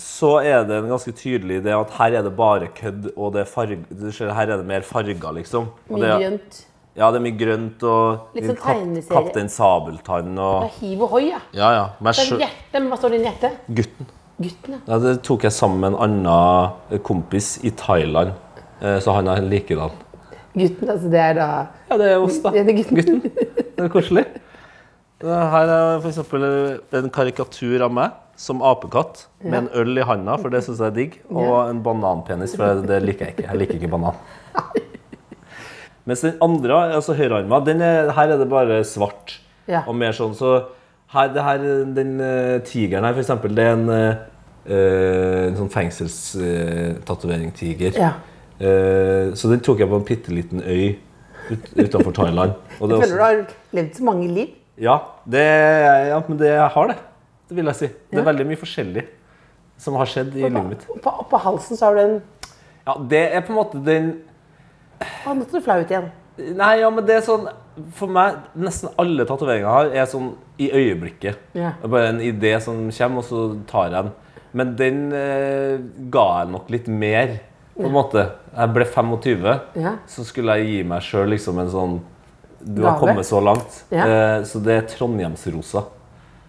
så 0.02 0.38
er 0.40 0.64
det 0.66 0.78
en 0.80 0.88
ganske 0.94 1.12
tydelig 1.18 1.60
idé 1.62 1.74
at 1.76 1.92
her 1.98 2.16
er 2.22 2.24
det 2.26 2.32
bare 2.38 2.70
kødd, 2.78 3.12
og 3.18 3.34
det 3.36 3.42
er 3.44 3.50
farg, 3.52 3.82
ser, 4.16 4.32
her 4.34 4.54
er 4.54 4.62
det 4.62 4.66
mer 4.70 4.86
farger, 4.88 5.34
liksom. 5.36 5.68
Og 5.90 5.98
mye 5.98 6.06
det, 6.08 6.14
grønt. 6.24 6.62
Ja, 6.98 7.10
det 7.12 7.20
er 7.20 7.26
mye 7.28 7.38
grønt 7.40 7.84
og 7.88 8.32
Litt 8.38 8.48
sånn 8.48 8.62
tegneserie. 8.64 9.12
Kaptein 9.18 9.52
Sabeltann 9.52 10.40
og 10.42 10.72
hiv 10.80 11.04
og 11.06 11.14
hoi, 11.18 11.26
ja. 11.34 11.44
Ja, 11.56 11.74
ja. 11.76 11.86
Men 12.00 12.90
hva 12.90 12.98
står 13.02 13.14
det 13.14 13.20
i 13.20 13.28
hjertet? 13.28 13.62
Gutten. 13.82 14.10
Gutten, 14.42 14.80
ja. 14.88 15.00
Det 15.02 15.18
tok 15.28 15.46
jeg 15.48 15.56
sammen 15.56 15.84
med 15.84 15.94
en 15.94 16.00
annen 16.06 17.02
kompis 17.08 17.56
i 17.68 17.74
Thailand, 17.78 18.34
eh, 18.82 18.98
så 19.04 19.18
han 19.18 19.30
har 19.32 19.42
en 19.42 19.52
likedan. 19.52 19.94
Gutten, 20.54 20.90
altså 20.90 21.12
det 21.12 21.20
er 21.22 21.38
da 21.38 21.50
Ja, 21.90 21.98
det 22.00 22.10
er 22.12 22.24
oss, 22.24 22.42
da. 22.44 22.52
Det 22.56 22.66
er 22.66 22.80
gutten. 22.80 23.22
Det 23.28 23.86
er 23.86 23.92
koselig. 23.94 24.26
Her 25.22 25.70
er 25.70 26.08
eksempel 26.10 26.44
en 26.98 27.12
karikatur 27.14 27.84
av 27.86 27.94
meg 27.94 28.18
som 28.42 28.64
apekatt 28.66 29.28
med 29.44 29.58
en 29.60 29.70
øl 29.78 30.02
i 30.02 30.06
handa, 30.06 30.38
for 30.42 30.54
det 30.54 30.64
syns 30.66 30.82
jeg 30.82 30.90
er 30.90 30.96
digg, 30.96 31.18
og 31.30 31.54
en 31.68 31.82
bananpenis, 31.86 32.56
for 32.58 32.82
det, 32.82 32.88
det 32.90 33.02
liker 33.06 33.28
jeg 33.28 33.36
ikke. 33.36 33.48
Jeg 33.52 33.62
liker 33.62 33.78
ikke 33.78 33.92
banan. 33.92 34.18
Mens 36.10 36.24
den 36.26 36.40
andre, 36.42 36.80
altså 36.98 37.14
høyrearma, 37.14 37.62
den 37.66 37.84
er, 37.86 38.10
her 38.18 38.34
er 38.34 38.42
det 38.42 38.50
bare 38.50 38.82
svart. 38.88 39.38
Ja. 39.70 39.84
Og 39.86 39.94
mer 39.96 40.16
sånn, 40.18 40.34
så 40.38 40.56
her, 41.14 41.30
det 41.36 41.44
her, 41.46 41.68
den 41.94 42.16
eh, 42.24 42.58
tigeren 42.66 43.06
her, 43.06 43.14
for 43.14 43.22
eksempel, 43.22 43.54
det 43.56 43.68
er 43.68 43.78
en, 43.78 43.90
eh, 43.94 44.24
en 44.66 45.56
sånn 45.58 45.70
fengselstatoveringtiger. 45.74 47.92
Ja. 47.98 48.12
Eh, 48.62 49.34
så 49.38 49.50
den 49.50 49.60
tok 49.66 49.80
jeg 49.82 49.90
på 49.90 49.96
en 49.98 50.06
bitte 50.06 50.30
liten 50.36 50.62
øy 50.62 50.96
ut, 51.50 51.66
utenfor 51.78 52.12
Thailand. 52.14 52.52
Og 52.80 52.90
Jeg 52.92 53.00
føler 53.02 53.16
du 53.16 53.22
har 53.24 53.46
levd 53.80 53.96
så 53.98 54.04
mange 54.06 54.28
liv. 54.30 54.48
ja, 54.82 55.00
det, 55.26 55.46
ja, 56.12 56.20
men 56.28 56.38
det 56.40 56.48
jeg 56.54 56.70
har 56.76 56.88
det. 56.92 56.98
Det 57.50 57.56
vil 57.58 57.66
jeg 57.66 57.76
si. 57.76 57.88
Det 58.12 58.20
er 58.22 58.26
veldig 58.30 58.46
mye 58.48 58.58
forskjellig 58.62 59.04
som 59.82 59.94
har 59.98 60.06
skjedd 60.10 60.36
i 60.38 60.42
livet 60.46 60.66
mitt. 60.70 60.86
På, 61.04 61.10
på 61.30 61.38
halsen 61.42 61.78
så 61.78 61.86
har 61.90 61.96
du 61.98 62.02
en 62.04 62.22
Ja, 62.86 62.94
det 63.10 63.24
er 63.36 63.42
på 63.46 63.52
en 63.54 63.58
måte 63.60 63.82
den 63.86 64.12
Å, 65.26 65.34
nå 65.34 65.44
tar 65.50 65.60
du 65.60 65.66
flau 65.66 65.80
ut 65.82 65.90
igjen. 65.92 66.10
Nei, 66.58 66.76
ja, 66.80 66.90
men 66.94 67.06
det 67.06 67.16
er 67.18 67.22
sånn 67.26 67.48
For 67.98 68.08
meg, 68.14 68.36
nesten 68.58 68.90
alle 69.02 69.26
tatoveringer 69.28 69.66
jeg 69.66 69.74
har, 69.74 69.86
er 70.04 70.08
sånn 70.10 70.30
i 70.62 70.68
øyeblikket. 70.78 71.38
Ja. 71.58 71.72
Bare 71.82 72.12
en 72.14 72.20
idé 72.22 72.52
som 72.62 72.76
kommer, 72.94 73.18
og 73.24 73.26
så 73.26 73.40
tar 73.70 73.88
jeg 73.88 73.94
den. 73.96 74.10
Men 74.54 74.76
den 74.76 75.12
eh, 75.16 75.78
ga 76.12 76.26
jeg 76.42 76.52
nok 76.52 76.70
litt 76.74 76.88
mer, 76.92 77.38
på 77.78 77.86
en 77.88 77.94
måte. 77.96 78.26
Jeg 78.58 78.74
ble 78.76 78.86
25, 78.86 79.46
Ja. 79.80 79.94
så 80.12 80.26
skulle 80.28 80.58
jeg 80.60 80.68
gi 80.68 80.84
meg 80.84 81.02
sjøl 81.08 81.30
liksom 81.32 81.60
en 81.64 81.70
sånn 81.72 82.00
Du 82.62 82.84
har 82.84 82.92
Gave. 82.94 83.00
kommet 83.00 83.26
så 83.26 83.40
langt. 83.42 83.84
Ja. 83.90 84.04
Eh, 84.06 84.44
så 84.46 84.60
det 84.62 84.76
er 84.76 84.82
Trondheimsrosa. 84.92 85.86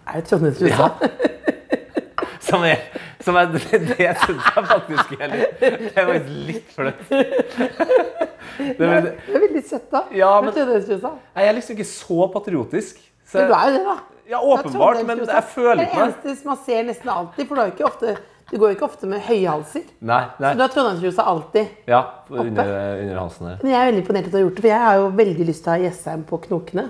Er 0.06 0.18
det 0.20 0.26
Trondheimsrosa? 0.28 0.90
Som 2.42 2.64
er, 2.66 2.80
som 3.22 3.36
er 3.38 3.46
Det 3.54 3.62
syns 3.70 4.26
jeg 4.28 4.64
faktisk 4.66 5.12
er 5.22 5.30
litt 5.30 5.60
Det 5.62 5.92
er 5.94 6.08
faktisk 6.08 6.32
litt 6.48 6.72
flaut. 6.74 7.04
Det 7.12 8.84
er- 8.84 9.06
Det 9.06 9.36
er 9.38 9.40
veldig 9.46 9.62
søtt, 9.64 9.86
da. 9.94 10.02
Ja, 10.14 10.32
men- 10.42 10.52
Trondheimsrusa. 10.52 11.12
Jeg 11.38 11.48
er 11.48 11.54
liksom 11.56 11.76
ikke 11.78 11.86
så 11.88 12.26
patriotisk. 12.34 12.98
Så 13.24 13.38
Men 13.38 13.48
du 13.48 13.54
er 13.54 13.70
jo 13.70 13.78
det, 13.78 13.84
da. 13.86 13.96
Ja, 14.32 14.40
åpenbart, 14.40 15.02
men 15.06 15.22
jeg 15.28 15.44
føler 15.52 15.84
ikke 15.84 15.98
meg 15.98 16.14
det 16.22 16.30
eneste 16.30 16.48
man 16.48 16.60
ser 16.64 16.86
nesten 16.88 17.10
alltid, 17.12 17.48
for 17.50 17.60
du, 17.60 17.82
ofte, 17.84 18.14
du 18.48 18.54
går 18.56 18.72
jo 18.72 18.76
ikke 18.78 18.86
ofte 18.88 19.10
med 19.10 19.20
høye 19.26 19.44
halser. 19.50 19.84
Nei, 20.00 20.22
nei. 20.40 20.54
Så 20.54 20.56
du 20.56 20.64
har 20.64 20.72
trondheimstrosa 20.72 21.26
alltid. 21.34 21.76
Ja, 21.90 22.00
under, 22.30 22.72
under 23.02 23.20
halsen 23.20 23.50
her. 23.50 23.60
Men 23.60 23.74
jeg 23.74 23.78
er 23.80 23.90
veldig 23.90 24.02
imponert 24.06 24.24
over 24.24 24.32
at 24.32 24.32
du 24.32 24.38
har 24.40 24.46
gjort 24.46 24.56
det, 24.56 24.64
for 24.64 24.72
jeg 24.72 24.86
har 24.86 24.98
jo 25.02 25.10
veldig 25.20 25.48
lyst 25.50 25.64
til 25.66 25.72
å 25.72 25.76
ha 25.76 25.84
Jessheim 25.84 26.24
på 26.30 26.40
knokene. 26.48 26.88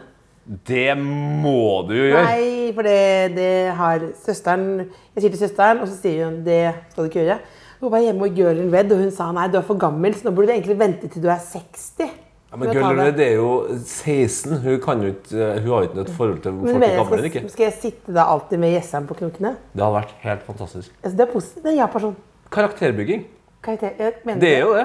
Det 0.66 0.88
må 0.98 1.58
du 1.86 1.92
jo 1.96 2.06
gjøre. 2.12 2.22
Nei, 2.26 2.70
for 2.74 2.86
det, 2.86 3.34
det 3.36 3.50
har 3.78 4.06
søsteren 4.24 4.64
Jeg 4.82 5.22
sier 5.22 5.30
til 5.30 5.42
søsteren, 5.44 5.82
og 5.84 5.90
så 5.90 5.98
sier 6.00 6.24
hun 6.26 6.40
det 6.46 6.62
skal 6.90 7.04
du 7.06 7.10
ikke 7.12 7.22
gjøre. 7.22 7.38
Hun 7.82 7.90
var 7.90 8.02
hjemme 8.02 8.26
og 8.26 8.36
Girl 8.38 8.58
in 8.62 8.70
Red, 8.70 8.90
og 8.94 9.02
hun 9.02 9.14
sa 9.14 9.28
nei, 9.34 9.48
du 9.50 9.58
er 9.58 9.66
for 9.66 9.78
gammel, 9.82 10.14
så 10.14 10.28
nå 10.28 10.32
burde 10.34 10.50
du 10.50 10.54
egentlig 10.54 10.78
vente 10.78 11.10
til 11.10 11.22
du 11.24 11.30
er 11.30 11.42
60. 11.42 12.10
Ja, 12.52 12.58
men 12.60 12.68
det. 13.16 13.26
Er 13.26 13.38
jo 13.38 13.50
16. 13.80 14.58
Hun, 14.60 14.80
kan 14.84 15.00
jo 15.00 15.08
ikke, 15.14 15.44
hun 15.62 15.70
har 15.72 15.84
jo 15.84 15.88
ikke 15.88 16.00
et 16.04 16.10
forhold 16.12 16.40
til 16.44 16.52
folk 16.60 16.82
i 16.84 16.90
gamle 16.92 17.16
eller 17.16 17.28
ikke. 17.30 17.42
skal 17.48 17.64
jeg 17.64 17.76
sitte 17.80 18.12
da 18.12 18.26
alltid 18.28 18.60
med 18.60 18.74
Jessheim 18.74 19.06
på 19.08 19.16
krokene? 19.16 19.54
Det 19.72 19.80
hadde 19.80 19.94
vært 19.94 20.12
helt 20.20 20.42
fantastisk. 20.44 20.90
Altså, 21.02 21.16
det 21.16 21.24
er 21.24 21.30
positivt. 21.32 21.62
Det 21.64 21.70
er 21.72 21.78
ja-person. 21.78 22.16
Karakterbygging. 22.52 23.22
Karakter. 23.64 23.94
Jeg 23.98 24.12
mener 24.24 24.40
Det 24.40 24.50
er 24.56 24.60
jo 24.66 24.74
det. 24.76 24.84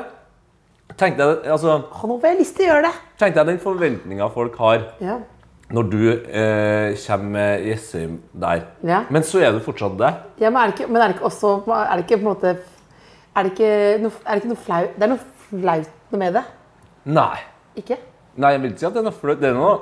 Tenk 0.97 1.17
deg, 1.19 1.43
altså, 1.51 1.81
Nå 2.07 2.15
får 2.21 2.29
jeg 2.29 2.39
lyst 2.39 2.55
til 2.55 2.69
å 2.69 2.69
gjøre 2.71 2.85
det. 2.87 2.93
tenk 3.19 3.35
deg 3.35 3.49
den 3.51 3.59
forventninga 3.59 4.29
folk 4.31 4.55
har 4.63 4.85
Ja. 5.03 5.17
når 5.69 5.89
du 5.91 5.99
eh, 6.07 6.95
kommer 7.03 7.29
med 7.35 7.65
Jessheim 7.67 8.21
der. 8.31 8.63
Ja. 8.87 9.01
Men 9.09 9.23
så 9.27 9.43
er 9.43 9.51
du 9.51 9.59
fortsatt 9.59 9.97
det. 9.99 10.13
Ja, 10.39 10.49
men 10.49 10.61
er 10.61 10.71
det 10.71 10.79
ikke, 10.79 10.87
men 10.87 11.01
er 11.01 11.07
det 11.11 11.15
ikke 11.17 11.27
også 11.27 11.51
Er 11.67 11.97
det 11.97 12.05
ikke 12.05 12.21
på 12.23 12.27
en 12.29 12.31
måte 12.31 12.55
Er 13.35 13.43
det 13.43 13.51
ikke 13.51 14.01
noe, 14.01 14.11
er 14.25 14.31
det 14.33 14.43
ikke 14.43 14.53
noe 14.53 14.63
flau, 14.63 14.87
Det 14.95 15.03
er 15.03 15.07
noe 15.11 15.19
flaut 15.49 15.89
noe 16.11 16.19
med 16.19 16.33
det? 16.33 16.43
Nei. 17.05 17.37
Ikke? 17.77 17.99
Nei, 18.37 18.51
jeg 18.55 18.63
vil 18.63 18.73
ikke 18.73 18.83
si 18.83 18.89
at 18.89 18.97
det 18.97 19.01
er 19.01 19.07
noe 19.07 19.17
flaut. 19.17 19.39
Det 19.41 19.49
er 19.49 19.57
noe 19.57 19.77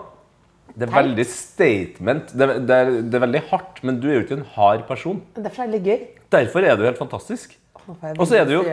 det 0.75 0.83
er 0.83 0.89
Teit. 0.89 0.97
veldig 0.97 1.25
statement. 1.29 2.31
Det, 2.35 2.47
det, 2.67 2.77
er, 2.77 2.89
det 3.05 3.17
er 3.17 3.23
veldig 3.23 3.41
hardt, 3.51 3.77
men 3.85 3.99
du 4.01 4.09
er 4.09 4.17
jo 4.17 4.23
ikke 4.25 4.39
en 4.39 4.47
hard 4.55 4.87
person. 4.89 5.21
Derfor 5.37 5.63
er 5.63 5.69
det 5.71 5.79
litt 5.79 5.87
gøy. 5.87 6.23
Derfor 6.35 6.67
er 6.67 6.79
du 6.79 6.83
helt 6.87 6.99
fantastisk. 6.99 7.53
Og 7.85 8.25
så 8.25 8.41
er 8.41 8.49
du 8.49 8.57
jo-. 8.57 8.65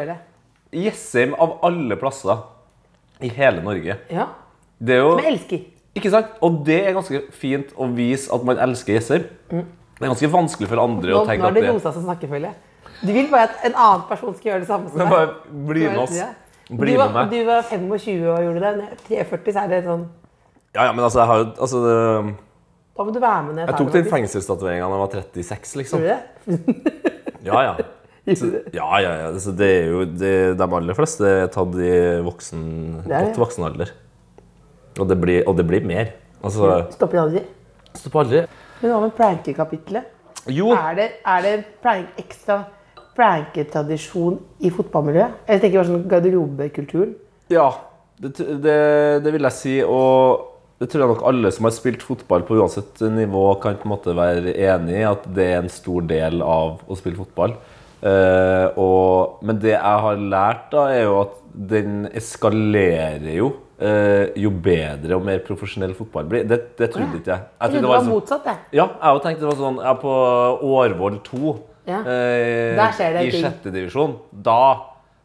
Jessheim 0.72 1.36
av 1.36 1.58
alle 1.68 1.98
plasser 2.00 2.40
i 3.22 3.30
hele 3.30 3.62
Norge. 3.62 3.98
Ja. 4.10 4.26
Det 4.82 4.96
er 4.96 5.02
jo 5.04 5.12
Som 5.12 5.22
jeg 5.22 5.34
elsker. 5.36 5.62
Ikke 6.00 6.10
sant? 6.10 6.34
Og 6.42 6.62
det 6.66 6.80
er 6.80 6.96
ganske 6.96 7.22
fint 7.36 7.74
å 7.76 7.86
vise 7.92 8.32
at 8.34 8.44
man 8.48 8.58
elsker 8.64 8.96
Jessheim. 8.96 9.28
Det 9.52 10.08
er 10.08 10.10
ganske 10.14 10.30
vanskelig 10.32 10.70
for 10.72 10.82
andre 10.82 11.12
Nå, 11.12 11.20
å 11.20 11.28
tenke 11.28 11.44
at 11.44 11.52
det 11.54 11.60
nå 11.60 11.60
er 11.60 11.60
det 11.60 11.68
det 11.68 11.74
Rosa 11.76 11.92
som 11.94 12.06
snakker, 12.08 12.30
føler 12.32 12.50
jeg. 12.50 12.96
Du 13.02 13.10
vil 13.12 13.28
bare 13.30 13.50
at 13.50 13.66
en 13.68 13.76
annen 13.76 14.06
person 14.08 14.34
skal 14.38 14.52
gjøre 14.52 14.64
det 14.64 14.70
samme 14.70 14.90
som 14.90 15.02
deg. 15.02 15.12
bare 15.12 15.60
bli 15.68 15.84
med 15.86 16.00
oss. 16.02 16.16
Ja. 16.16 16.32
Bli 16.72 16.94
du, 16.94 16.98
med 16.98 17.02
var, 17.02 17.12
meg. 17.18 17.32
du 17.32 17.44
var 17.48 17.62
25 17.68 18.22
og 18.32 18.44
gjorde 18.46 18.60
det. 18.62 18.72
Når 18.78 18.84
jeg 19.12 19.20
er 19.20 19.28
43, 19.28 19.52
så 19.52 19.64
er 19.64 19.72
det 19.72 19.80
sånn 19.86 20.04
Ja, 20.72 20.86
ja, 20.86 20.92
men 20.96 21.04
altså, 21.04 21.20
jeg 21.20 21.28
har 21.28 21.40
jo 21.42 21.46
altså, 21.66 21.80
det, 21.84 21.96
Da 22.96 23.06
må 23.06 23.12
du 23.12 23.18
være 23.20 23.42
med 23.48 23.58
ned. 23.58 23.66
Jeg 23.68 23.80
tok 23.80 23.90
den 23.96 24.06
fengselstatoveringa 24.12 24.88
da 24.88 24.96
jeg 24.96 25.02
var 25.02 25.16
36, 25.18 25.74
liksom. 25.82 26.06
Gjorde 26.06 26.20
du 26.46 26.62
det? 26.62 27.08
Ja, 27.42 27.58
ja. 27.66 27.72
Så, 28.38 28.46
ja, 28.70 28.88
ja, 29.02 29.12
ja. 29.18 29.30
Så 29.42 29.50
det 29.58 29.66
er 29.66 29.88
jo 29.90 30.04
det, 30.06 30.32
De 30.54 30.66
aller 30.78 30.94
fleste 30.94 31.26
er 31.26 31.48
tatt 31.50 31.74
i 31.74 31.90
voksen, 32.22 32.60
Det 33.08 33.16
er 33.18 33.26
godt 33.32 33.40
voksen 33.42 33.66
alder. 33.66 33.90
Og 35.00 35.08
det 35.10 35.16
blir, 35.18 35.40
og 35.50 35.56
det 35.58 35.64
blir 35.66 35.82
mer. 35.88 36.12
Altså 36.42 36.84
Stopper 36.94 37.24
aldri. 37.24 37.42
Stopper 37.98 38.22
aldri. 38.22 38.44
Men 38.82 38.94
hva 38.94 39.00
med 39.02 39.16
prankekapitlet? 39.18 40.06
Jo, 40.50 40.70
Er 40.74 40.94
det, 40.98 41.08
er 41.26 41.42
det 41.44 41.52
prank, 41.82 42.14
ekstra 42.18 42.62
pranketradisjon 43.16 44.38
i 44.60 44.70
fotballmiljøet? 44.72 45.42
Jeg 45.48 45.62
tenker 45.62 45.80
bare 45.80 45.90
sånn 45.90 46.08
garderobekulturen. 46.12 47.16
ja. 47.52 47.70
Det, 48.22 48.36
det, 48.62 48.74
det 49.24 49.30
vil 49.34 49.42
jeg 49.48 49.54
si. 49.56 49.72
Og 49.82 50.52
det 50.78 50.86
tror 50.92 51.02
jeg 51.02 51.10
nok 51.10 51.24
alle 51.26 51.50
som 51.50 51.66
har 51.66 51.72
spilt 51.74 52.04
fotball 52.06 52.44
på 52.46 52.54
uansett 52.60 53.00
nivå, 53.10 53.48
kan 53.58 53.74
på 53.80 53.88
en 53.88 53.92
måte 53.96 54.14
være 54.14 54.52
enig 54.54 55.00
i 55.00 55.06
at 55.08 55.24
det 55.34 55.46
er 55.48 55.56
en 55.62 55.72
stor 55.72 56.04
del 56.06 56.42
av 56.46 56.84
å 56.86 56.98
spille 56.98 57.18
fotball. 57.18 57.56
Eh, 58.02 58.78
og, 58.78 59.42
men 59.42 59.58
det 59.62 59.74
jeg 59.74 60.06
har 60.06 60.22
lært, 60.22 60.68
da, 60.70 60.86
er 60.94 61.04
jo 61.08 61.18
at 61.24 61.36
den 61.72 62.06
eskalerer 62.12 63.30
jo 63.40 63.52
Uh, 63.82 64.28
jo 64.38 64.52
bedre 64.62 65.16
og 65.16 65.24
mer 65.26 65.40
profesjonell 65.42 65.90
fotball 65.98 66.28
blir. 66.30 66.44
Det, 66.46 66.58
det 66.78 66.86
trodde 66.92 67.18
ikke 67.18 67.32
jeg. 67.32 67.46
Jeg 67.50 67.72
trodde 67.72 67.80
det 67.80 67.88
var 67.90 67.96
liksom- 67.96 68.12
motsatt, 68.14 68.44
jeg. 68.46 68.60
Ja, 68.78 68.84
jeg 69.02 69.22
tenkte 69.24 69.42
det 69.42 69.48
var 69.48 69.56
sånn 69.58 69.80
Jeg 69.80 69.90
er 69.90 69.96
på 69.98 70.12
Årvoll 70.68 71.16
2 71.26 71.54
Ja. 71.86 71.98
eh, 72.00 72.76
Der 72.78 72.92
skjer 72.94 73.12
det 73.18 73.26
i 73.26 73.30
ting. 73.30 73.42
sjette 73.44 73.72
divisjon. 73.74 74.16
Da 74.32 74.58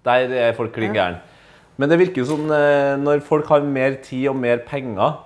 Der 0.05 0.31
er 0.31 0.53
folk 0.53 0.71
klin 0.73 0.93
gæren. 0.95 1.17
Men 1.77 1.89
det 1.89 1.99
virker 1.99 2.23
jo 2.23 2.25
sånn 2.25 2.49
eh, 2.49 2.95
når 2.97 3.21
folk 3.21 3.45
har 3.51 3.61
mer 3.61 3.95
tid 4.01 4.27
og 4.29 4.35
mer 4.39 4.57
penger, 4.65 5.17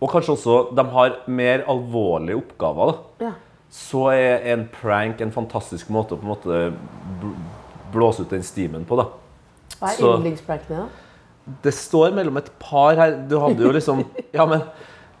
og 0.00 0.10
kanskje 0.12 0.34
også 0.36 0.74
de 0.76 0.84
har 0.92 1.16
mer 1.26 1.64
alvorlige 1.66 2.36
oppgaver, 2.36 2.92
da, 3.18 3.26
Ja. 3.26 3.32
så 3.70 4.12
er 4.12 4.44
en 4.52 4.68
prank 4.68 5.20
en 5.20 5.32
fantastisk 5.32 5.88
måte 5.90 6.12
å 6.14 6.20
på 6.20 6.22
en 6.22 6.28
måte 6.36 6.74
blåse 7.92 8.20
ut 8.20 8.30
den 8.30 8.42
stimen 8.42 8.84
på. 8.86 8.96
da. 9.00 9.08
Hva 9.80 9.90
er 9.92 10.04
yndlingsprankene, 10.16 10.84
da? 10.84 10.86
Det 11.62 11.72
står 11.74 12.12
mellom 12.14 12.36
et 12.40 12.50
par 12.58 12.94
her. 12.98 13.16
Du 13.28 13.38
hadde 13.38 13.62
jo 13.62 13.72
liksom 13.72 14.04
Ja, 14.34 14.46
men 14.46 14.62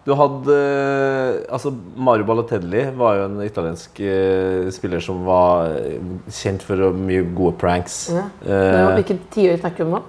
du 0.06 0.12
hadde 0.14 0.54
eh, 0.54 1.52
Altså, 1.52 1.72
Mario 1.98 2.26
Balotelli 2.28 2.84
var 2.98 3.16
jo 3.18 3.24
en 3.26 3.40
italiensk 3.42 3.98
eh, 4.00 4.68
spiller 4.74 5.02
som 5.02 5.24
var 5.26 5.72
eh, 5.80 5.96
kjent 6.30 6.62
for 6.66 6.94
mye 6.94 7.24
gode 7.36 7.56
pranks. 7.60 8.04
Ja. 8.14 8.28
Eh, 8.46 8.84
Hvilket 9.00 9.26
tiår 9.34 9.58
snakker 9.62 9.82
vi 9.82 9.88
om 9.90 9.96
nå? 9.98 10.04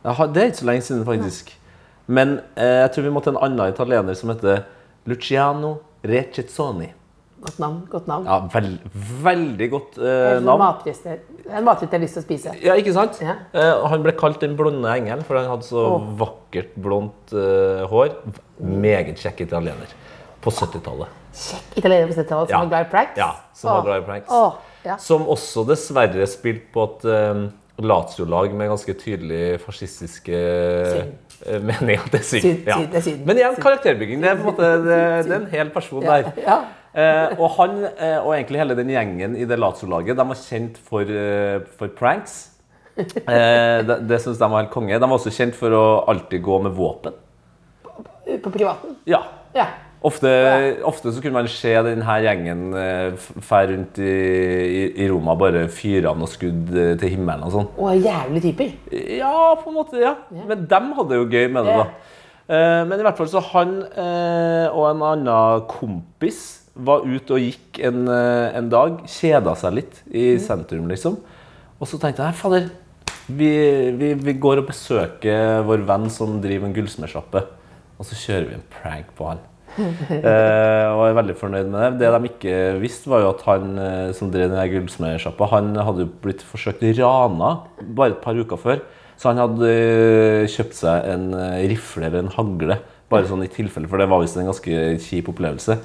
det 0.00 0.40
er 0.40 0.48
ikke 0.48 0.60
så 0.62 0.68
lenge 0.70 0.84
siden, 0.86 1.02
faktisk. 1.04 1.50
Men 2.06 2.38
eh, 2.54 2.78
jeg 2.84 2.92
tror 2.94 3.06
vi 3.08 3.12
må 3.14 3.22
til 3.24 3.34
en 3.34 3.42
annen 3.44 3.74
italiener 3.74 4.16
som 4.18 4.32
heter 4.32 4.62
Luciano 5.10 5.76
Recezzoni. 6.06 6.92
Godt 7.40 7.58
navn. 7.58 7.76
godt 7.90 8.06
navn. 8.10 8.26
Ja, 8.28 8.38
veld, 8.52 8.78
veldig 9.24 9.68
godt 9.72 9.94
sånn 9.96 10.44
navn. 10.44 10.60
matrest 10.60 11.06
jeg- 11.08 11.20
er 11.50 11.58
en 11.58 11.64
matrett 11.64 11.90
jeg 11.90 12.00
har 12.00 12.04
lyst 12.04 12.16
til 12.18 12.22
å 12.22 12.26
spise. 12.26 12.54
Ja, 12.62 12.74
ikke 12.78 12.92
sant? 12.94 13.18
Ja. 13.24 13.36
Eh, 13.54 13.86
han 13.90 14.02
ble 14.04 14.12
kalt 14.18 14.40
den 14.40 14.56
blonde 14.58 14.90
engelen, 14.92 15.24
for 15.26 15.40
han 15.40 15.48
hadde 15.50 15.66
så 15.66 15.84
oh. 15.96 16.08
vakkert 16.20 16.74
blondt 16.76 17.34
eh, 17.34 17.84
hår. 17.90 18.14
Meget 18.60 19.20
kjekk 19.22 19.46
italiener. 19.48 19.94
På 20.44 20.52
70-tallet. 20.54 21.08
Kjekk 21.36 21.80
italiener 21.82 22.10
på 22.10 22.18
70-tallet 22.18 22.48
som 22.48 22.56
Ja. 22.56 22.60
var 22.64 22.68
glad 22.72 22.86
i 22.86 22.90
pranks. 22.90 23.16
Ja, 23.16 23.30
som 23.54 23.70
var 23.74 23.82
glad 23.88 24.02
i 24.02 24.06
pranks. 24.06 24.30
Oh. 24.30 24.52
ja. 24.84 24.96
Som 24.96 25.26
også 25.28 25.66
dessverre 25.68 26.26
spilte 26.30 26.70
på 26.74 26.86
et 26.88 27.08
um, 27.10 27.48
Lazio-lag 27.80 28.52
med 28.54 28.68
ganske 28.68 28.94
tydelig 29.00 29.60
fascistiske 29.64 30.40
Syn. 30.92 31.14
meninger. 31.64 32.04
Det 32.12 32.20
er 32.20 32.26
synd. 32.26 32.42
Syn, 32.44 32.58
ja. 32.66 33.14
Men 33.24 33.40
igjen, 33.40 33.56
karakterbygging. 33.56 34.20
Det 34.20 34.30
er, 34.34 34.36
på 34.36 34.48
en 34.48 34.52
måte, 34.52 34.70
det, 34.84 35.00
det 35.28 35.32
er 35.32 35.40
en 35.40 35.50
hel 35.54 35.72
person 35.72 36.04
der. 36.04 36.30
Ja. 36.44 36.58
Eh, 36.90 37.36
og 37.38 37.52
han 37.54 37.76
eh, 37.86 38.16
og 38.18 38.32
egentlig 38.34 38.58
hele 38.58 38.74
den 38.78 38.88
gjengen 38.90 39.36
i 39.38 39.44
det 39.46 39.60
Lazio-laget 39.60 40.18
de 40.18 40.24
var 40.26 40.38
kjent 40.40 40.78
for, 40.82 41.06
eh, 41.06 41.60
for 41.78 41.92
pranks. 41.94 42.38
Eh, 42.98 43.82
det 43.86 44.00
det 44.10 44.18
syns 44.20 44.40
de 44.40 44.48
var 44.50 44.64
helt 44.64 44.72
konge. 44.74 44.98
De 44.98 45.06
var 45.06 45.18
også 45.18 45.30
kjent 45.34 45.54
for 45.54 45.70
å 45.76 45.84
alltid 46.10 46.42
gå 46.42 46.58
med 46.66 46.74
våpen. 46.74 47.14
På 48.42 48.50
privaten. 48.50 48.98
Ja. 49.06 49.22
Ja. 49.54 49.68
Ofte, 50.02 50.30
ofte 50.88 51.10
så 51.12 51.20
kunne 51.20 51.36
man 51.42 51.48
se 51.52 51.74
denne 51.84 52.14
gjengen 52.24 52.60
fære 52.72 53.40
fær 53.44 53.66
rundt 53.68 53.98
i, 54.00 54.12
i, 54.14 54.84
i 55.04 55.08
Roma 55.10 55.34
bare 55.36 55.66
fyre 55.68 56.08
av 56.08 56.16
noen 56.16 56.30
skudd 56.30 56.70
eh, 56.72 56.94
til 57.00 57.12
himmelen 57.18 57.44
og 57.44 57.52
sånn. 57.52 57.68
Og 57.76 57.98
jævlig 58.00 58.40
typer. 58.46 58.70
Ja, 59.18 59.34
på 59.60 59.68
en 59.68 59.76
måte, 59.76 60.00
ja. 60.00 60.14
Men 60.32 60.64
dem 60.70 60.94
hadde 60.96 61.18
jo 61.20 61.26
gøy 61.28 61.50
med 61.52 61.68
det, 61.68 61.74
da. 61.82 62.16
Eh, 62.48 62.78
Men 62.88 62.96
i 62.96 63.04
hvert 63.04 63.20
fall 63.20 63.28
så 63.28 63.44
han 63.52 63.76
eh, 63.92 64.72
og 64.72 64.88
en 64.88 65.04
annen 65.10 65.68
kompis 65.68 66.40
var 66.74 67.06
ute 67.06 67.36
og 67.36 67.42
gikk 67.42 67.80
en, 67.86 68.06
eh, 68.08 68.56
en 68.58 68.70
dag. 68.70 69.02
Kjeda 69.08 69.56
seg 69.58 69.74
litt 69.80 70.02
i 70.10 70.38
sentrum, 70.38 70.88
liksom. 70.90 71.18
Og 71.80 71.88
så 71.88 71.98
tenkte 72.00 72.26
jeg 72.26 72.38
fader, 72.38 72.70
vi, 73.30 73.52
vi, 73.96 74.14
vi 74.18 74.34
går 74.42 74.62
og 74.62 74.68
besøker 74.70 75.62
vår 75.66 75.84
venn 75.86 76.08
som 76.12 76.40
driver 76.42 76.68
en 76.68 76.74
gullsmedsjappe. 76.76 77.44
Og 78.00 78.08
så 78.08 78.16
kjører 78.16 78.48
vi 78.48 78.58
en 78.58 78.68
prank 78.80 79.14
på 79.16 79.30
han. 79.32 79.46
Eh, 80.10 80.86
og 80.90 81.04
jeg 81.04 81.12
er 81.12 81.16
veldig 81.20 81.34
fornøyd 81.38 81.68
med 81.70 81.80
det. 81.80 82.00
Det 82.00 82.08
de 82.10 82.28
ikke 82.28 82.54
visste, 82.82 83.10
var 83.12 83.22
jo 83.22 83.28
at 83.30 83.44
han 83.46 83.76
eh, 83.78 84.08
som 84.16 84.32
drev 84.32 84.50
den 84.50 84.72
gullsmedsjappa, 84.72 85.46
han 85.52 85.70
hadde 85.78 86.04
jo 86.04 86.10
blitt 86.24 86.42
forsøkt 86.44 86.82
rana 86.98 87.52
bare 87.80 88.16
et 88.16 88.24
par 88.24 88.36
uker 88.36 88.58
før. 88.60 88.82
Så 89.20 89.30
han 89.30 89.40
hadde 89.40 89.70
eh, 89.70 90.48
kjøpt 90.50 90.76
seg 90.80 91.06
en 91.12 91.30
rifle 91.70 92.08
eller 92.08 92.24
en 92.24 92.34
hagle, 92.34 92.80
bare 93.12 93.30
sånn 93.30 93.46
i 93.46 93.52
tilfelle, 93.52 93.88
for 93.90 94.02
det 94.02 94.08
var 94.10 94.24
visst 94.24 94.40
en 94.40 94.50
ganske 94.50 94.82
kjip 95.06 95.30
opplevelse. 95.32 95.78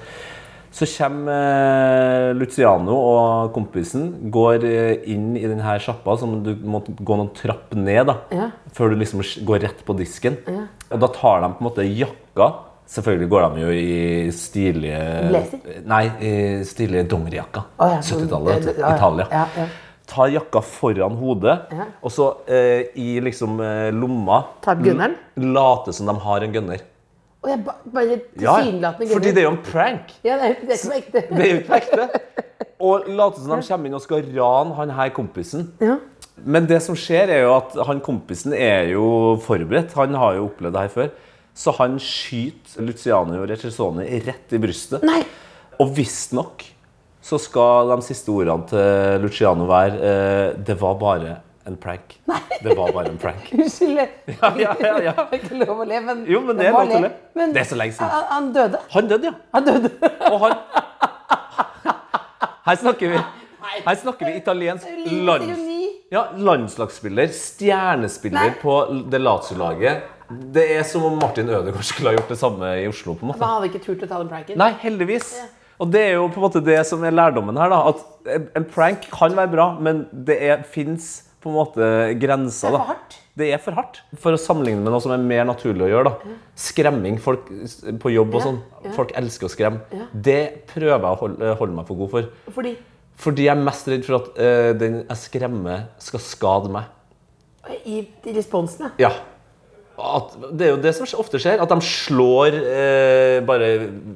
Så 0.76 0.84
kommer 0.92 1.32
eh, 1.32 2.34
Luciano 2.36 2.96
og 3.00 3.54
kompisen, 3.56 4.10
går 4.34 4.66
eh, 4.68 5.06
inn 5.14 5.30
i 5.40 5.46
denne 5.48 5.78
sjappa, 5.80 6.18
som 6.20 6.34
du 6.44 6.52
må 6.68 6.82
gå 6.84 7.16
noen 7.16 7.30
trapp 7.38 7.72
ned 7.80 8.10
da, 8.10 8.18
Ja. 8.36 8.50
før 8.76 8.92
du 8.92 8.98
liksom 9.00 9.24
går 9.48 9.62
rett 9.64 9.86
på 9.88 9.96
disken. 9.96 10.36
Og 10.92 11.00
da 11.00 11.08
tar 11.16 11.46
de 11.46 11.54
på 11.56 11.64
en 11.64 11.70
måte 11.70 11.86
jakka. 11.88 12.50
Selvfølgelig 12.92 13.30
går 13.32 13.46
de 13.56 13.62
jo 13.64 13.70
i 13.74 14.32
stilige 14.36 15.00
Blazer? 15.32 15.62
Nei, 15.90 16.04
i 16.22 16.34
stilige 16.68 17.08
dongerijakker. 17.10 17.64
Oh, 17.80 17.88
ja, 17.96 18.02
70-tallet, 18.06 18.68
vet 18.68 18.78
ja, 18.78 18.84
ja. 18.84 18.92
Italia. 19.00 19.26
Ja, 19.32 19.46
ja. 19.58 19.66
Tar 20.12 20.28
jakka 20.30 20.62
foran 20.62 21.16
hodet, 21.18 21.56
Ja. 21.74 21.88
og 22.04 22.12
så 22.14 22.28
eh, 22.52 22.92
i 23.00 23.16
liksom 23.26 23.56
eh, 23.64 23.90
lomma 23.96 24.44
Tar 24.62 24.76
gunneren? 24.84 25.16
Later 25.40 25.56
Late 25.56 25.94
som 25.98 26.12
de 26.12 26.14
har 26.28 26.44
en 26.46 26.54
gunner. 26.54 26.84
Og 27.46 27.52
jeg 27.52 27.62
ba, 27.62 27.76
bare 27.94 28.18
Ja, 28.42 28.56
fordi 28.98 29.32
det 29.32 29.44
er 29.44 29.46
jo 29.46 29.54
en 29.54 29.62
prank. 29.62 30.16
Ja, 30.26 30.40
det 30.42 30.48
er 30.50 30.56
det 30.66 30.80
er 30.80 30.96
ekte. 30.98 31.22
Det 31.30 31.44
er 31.46 31.52
jo 31.52 31.62
ikke 31.62 31.80
ekte. 31.84 32.08
Og 32.86 33.06
later 33.08 33.40
som 33.40 33.54
de 33.56 33.68
kommer 33.70 33.88
inn 33.88 33.96
og 33.96 34.02
skal 34.04 34.26
rane 34.36 34.76
han 34.76 34.92
her 34.98 35.12
kompisen. 35.16 35.70
Ja. 35.80 35.96
Men 36.44 36.68
det 36.68 36.82
som 36.84 36.98
skjer, 37.00 37.32
er 37.32 37.46
jo 37.46 37.54
at 37.56 37.78
han 37.88 38.02
kompisen 38.04 38.52
er 38.58 38.90
jo 38.92 39.06
forberedt. 39.46 39.96
Han 39.96 40.18
har 40.20 40.36
jo 40.36 40.50
opplevd 40.50 40.76
det 40.76 40.84
her 40.84 40.92
før. 40.92 41.14
Så 41.56 41.72
han 41.78 41.96
skyter 42.02 42.84
Luciano 42.84 43.46
Recesoni 43.48 44.10
rett 44.26 44.56
i 44.56 44.60
brystet. 44.60 45.06
Nei! 45.08 45.22
Og 45.80 45.94
visstnok 45.96 46.66
så 47.26 47.40
skal 47.42 47.90
de 47.96 48.06
siste 48.06 48.30
ordene 48.34 48.68
til 48.70 49.24
Luciano 49.24 49.66
være 49.70 49.96
eh, 49.98 50.50
Det 50.68 50.76
var 50.78 51.00
bare 51.00 51.38
en 51.68 51.78
prank. 51.78 52.20
Det 52.64 52.76
var 52.78 52.92
bare 52.94 53.10
en 53.12 53.18
prank. 53.18 53.50
Unnskyld. 53.58 53.98
Ja, 54.42 54.52
ja, 54.58 54.76
ja, 54.80 54.94
ja. 55.10 55.14
Det 55.30 55.40
er 55.40 55.44
ikke 55.44 55.60
lov 55.66 55.82
å 55.84 55.88
le, 55.90 56.00
men 56.02 56.26
Jo, 56.30 56.42
men 56.46 56.58
det 56.58 56.68
er 56.70 56.72
lov 56.76 56.88
til 56.90 56.98
å 56.98 57.06
le. 57.08 57.12
Men 57.36 57.54
Det 57.56 57.62
er 57.64 57.70
så 57.72 57.78
lenge 57.80 57.94
siden. 57.98 58.10
Han, 58.14 58.26
han 58.32 58.52
døde. 58.56 58.80
Han 58.96 59.08
døde, 59.12 59.32
ja. 59.32 59.34
Han 59.58 59.66
døde. 59.70 59.92
Og 60.32 60.40
han 60.46 60.56
Her 62.66 62.76
snakker 62.82 63.12
vi 63.14 63.20
Her 63.86 63.96
snakker 64.02 64.30
vi 64.30 64.36
italiensk 64.40 64.86
lands, 65.26 65.60
ja, 66.14 66.22
landslagsspiller, 66.38 67.28
stjernespiller 67.34 68.52
Nei. 68.52 68.56
på 68.62 68.76
det 69.12 69.20
Lazio-laget. 69.20 70.06
Det 70.54 70.64
er 70.78 70.86
som 70.88 71.04
om 71.06 71.18
Martin 71.22 71.50
Ødegaard 71.50 71.84
skulle 71.86 72.14
ha 72.14 72.16
gjort 72.20 72.32
det 72.32 72.38
samme 72.40 72.70
i 72.82 72.86
Oslo. 72.90 73.14
på 73.18 73.26
en 73.26 73.32
måte. 73.34 73.42
Han 73.44 73.58
hadde 73.60 73.70
ikke 73.74 73.82
turt 73.84 74.06
å 74.06 74.10
ta 74.10 74.22
den 74.22 74.30
pranken. 74.32 74.58
Nei, 74.62 74.72
heldigvis. 74.82 75.34
Og 75.82 75.90
det 75.92 76.02
er 76.08 76.14
jo 76.16 76.30
på 76.32 76.40
en 76.40 76.46
måte 76.48 76.62
det 76.64 76.78
som 76.88 77.04
er 77.06 77.12
lærdommen 77.14 77.58
her. 77.60 77.70
da, 77.74 77.82
At 77.90 78.30
en- 78.38 78.48
en 78.56 78.66
prank 78.66 79.10
kan 79.12 79.36
være 79.36 79.52
bra, 79.52 79.68
men 79.80 80.06
det 80.14 80.40
fins 80.72 81.25
på 81.46 81.52
en 81.52 81.58
måte 81.60 81.88
grenser. 82.22 82.74
Det 82.74 82.80
er 82.80 82.82
for 82.82 82.90
hardt. 82.90 83.20
Det 83.36 83.48
er 83.52 83.62
for 83.62 83.78
hardt. 83.78 84.00
For 84.24 84.36
å 84.36 84.40
sammenligne 84.40 84.82
med 84.82 84.94
noe 84.96 85.04
som 85.04 85.14
er 85.14 85.22
mer 85.22 85.46
naturlig 85.48 85.86
å 85.86 85.92
gjøre. 85.92 86.12
da. 86.12 86.34
Skremming. 86.66 87.20
Folk 87.22 87.52
på 88.02 88.14
jobb 88.14 88.36
og 88.40 88.44
sånn. 88.48 88.60
Folk 88.96 89.14
elsker 89.20 89.50
å 89.50 89.52
skremme. 89.52 90.02
Det 90.12 90.66
prøver 90.72 90.98
jeg 90.98 91.12
å 91.12 91.22
holde, 91.22 91.54
holde 91.62 91.78
meg 91.78 91.88
for 91.90 92.02
god 92.02 92.14
for. 92.16 92.34
Fordi 92.58 92.76
Fordi 93.22 93.46
jeg 93.46 93.56
er 93.56 93.64
mest 93.64 93.88
redd 93.88 94.04
for 94.08 94.18
at 94.18 94.34
uh, 94.36 94.72
den 94.76 94.98
jeg 95.06 95.22
skremmer, 95.22 95.86
skal 96.04 96.24
skade 96.24 96.74
meg. 96.74 96.92
i, 97.86 98.02
i 98.28 98.34
responsen, 98.36 98.92
ja. 99.02 99.14
At, 99.96 100.34
det 100.52 100.66
er 100.66 100.74
jo 100.74 100.82
det 100.84 100.92
som 100.98 101.08
ofte 101.22 101.40
skjer, 101.40 101.62
at 101.64 101.72
de 101.72 101.78
slår 101.88 102.58
eh, 102.60 103.38
bare 103.48 103.70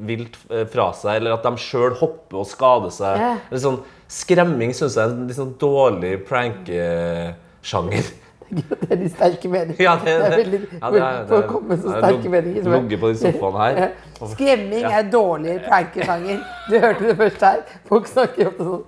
vilt 0.10 0.36
eh, 0.52 0.66
fra 0.68 0.90
seg, 0.92 1.22
eller 1.22 1.38
at 1.38 1.46
de 1.48 1.54
sjøl 1.64 1.96
hopper 2.02 2.42
og 2.42 2.50
skader 2.50 2.92
seg. 2.92 3.22
Ja. 3.24 3.30
Eller 3.48 3.64
sånn, 3.64 3.80
skremming 4.10 4.72
syns 4.74 4.96
jeg 4.98 5.06
er 5.06 5.14
en 5.14 5.28
litt 5.30 5.38
sånn 5.38 5.54
dårlig 5.62 6.16
prank-sjanger. 6.30 8.10
Det 8.50 8.88
er 8.90 8.98
de 8.98 9.08
sterke 9.14 9.50
meningene. 9.54 9.76
Ja, 9.78 9.92
det, 10.02 10.14
er 10.18 10.32
veldig, 10.34 10.60
ja, 10.82 10.90
det 10.90 11.02
er- 11.06 11.26
For 11.30 11.36
å 11.38 11.42
det 11.44 11.50
komme 11.52 11.68
med 11.70 11.82
så 11.84 11.92
sterke 12.00 12.30
meninger. 12.34 12.64
som 12.64 12.74
er- 12.74 12.80
Ligget 12.82 13.00
på 13.04 13.10
de 13.14 13.18
sofaene 13.22 13.60
her. 13.78 13.92
Skremming 14.32 14.80
Ja. 14.82 14.90
er 15.00 15.04
dårlig 15.12 15.58
prankesjanger. 15.68 16.40
Du 16.70 16.80
hørte 16.80 17.00
det 17.12 17.18
først 17.18 17.42
her. 17.46 17.60
Folk 17.88 18.08
snakker 18.08 18.48
ofte 18.50 18.64
sånn 18.66 18.84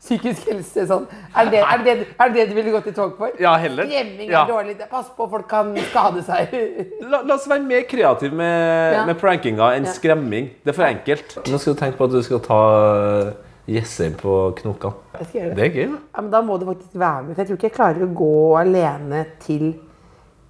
psykisk 0.00 0.48
helse 0.50 0.86
sånn. 0.88 1.06
Er 1.36 1.44
det 1.50 1.60
er 1.62 1.78
det, 1.84 2.06
er 2.18 2.28
det, 2.28 2.34
det 2.34 2.48
du 2.48 2.54
ville 2.54 2.70
gått 2.74 2.88
i 2.88 2.92
tog 2.92 3.16
for? 3.16 3.30
Ja, 3.38 3.54
heller. 3.56 3.84
Skremming 3.86 4.28
er 4.28 4.32
Ja. 4.32 4.44
dårlig. 4.46 4.76
Pass 4.90 5.06
på, 5.16 5.30
folk 5.30 5.48
kan 5.48 5.72
skade 5.76 6.24
seg. 6.24 6.48
La, 7.10 7.22
la 7.22 7.34
oss 7.34 7.46
være 7.46 7.62
mer 7.64 7.82
kreative 7.82 8.32
med, 8.32 8.92
Ja. 8.94 9.06
med 9.06 9.20
prankinga 9.20 9.76
enn 9.76 9.84
Ja. 9.84 9.92
skremming. 9.92 10.50
Det 10.64 10.70
er 10.70 10.72
for 10.72 10.82
enkelt. 10.84 11.36
Nå 11.46 11.58
skal 11.60 11.74
du 11.74 11.78
tenke 11.80 11.96
på 11.96 12.04
at 12.06 12.10
du 12.10 12.22
skal 12.22 12.40
ta 12.40 13.32
Jessheim 13.66 14.14
på 14.18 14.32
knokene. 14.60 14.94
Jeg 15.18 15.26
skal 15.26 15.40
gjøre 15.40 15.48
det. 15.50 15.56
Det 15.56 15.64
er 15.64 15.72
gøy, 15.74 15.88
da. 15.90 15.98
Ja, 16.14 16.22
men 16.22 16.30
da 16.30 16.40
må 16.46 16.58
du 16.60 16.66
faktisk 16.68 16.94
være 16.94 17.22
med. 17.24 17.34
For 17.34 17.42
jeg 17.42 17.48
tror 17.48 17.58
ikke 17.58 17.68
jeg 17.68 17.76
klarer 17.76 18.06
å 18.06 18.10
gå 18.20 18.32
alene 18.60 19.24
til 19.42 19.64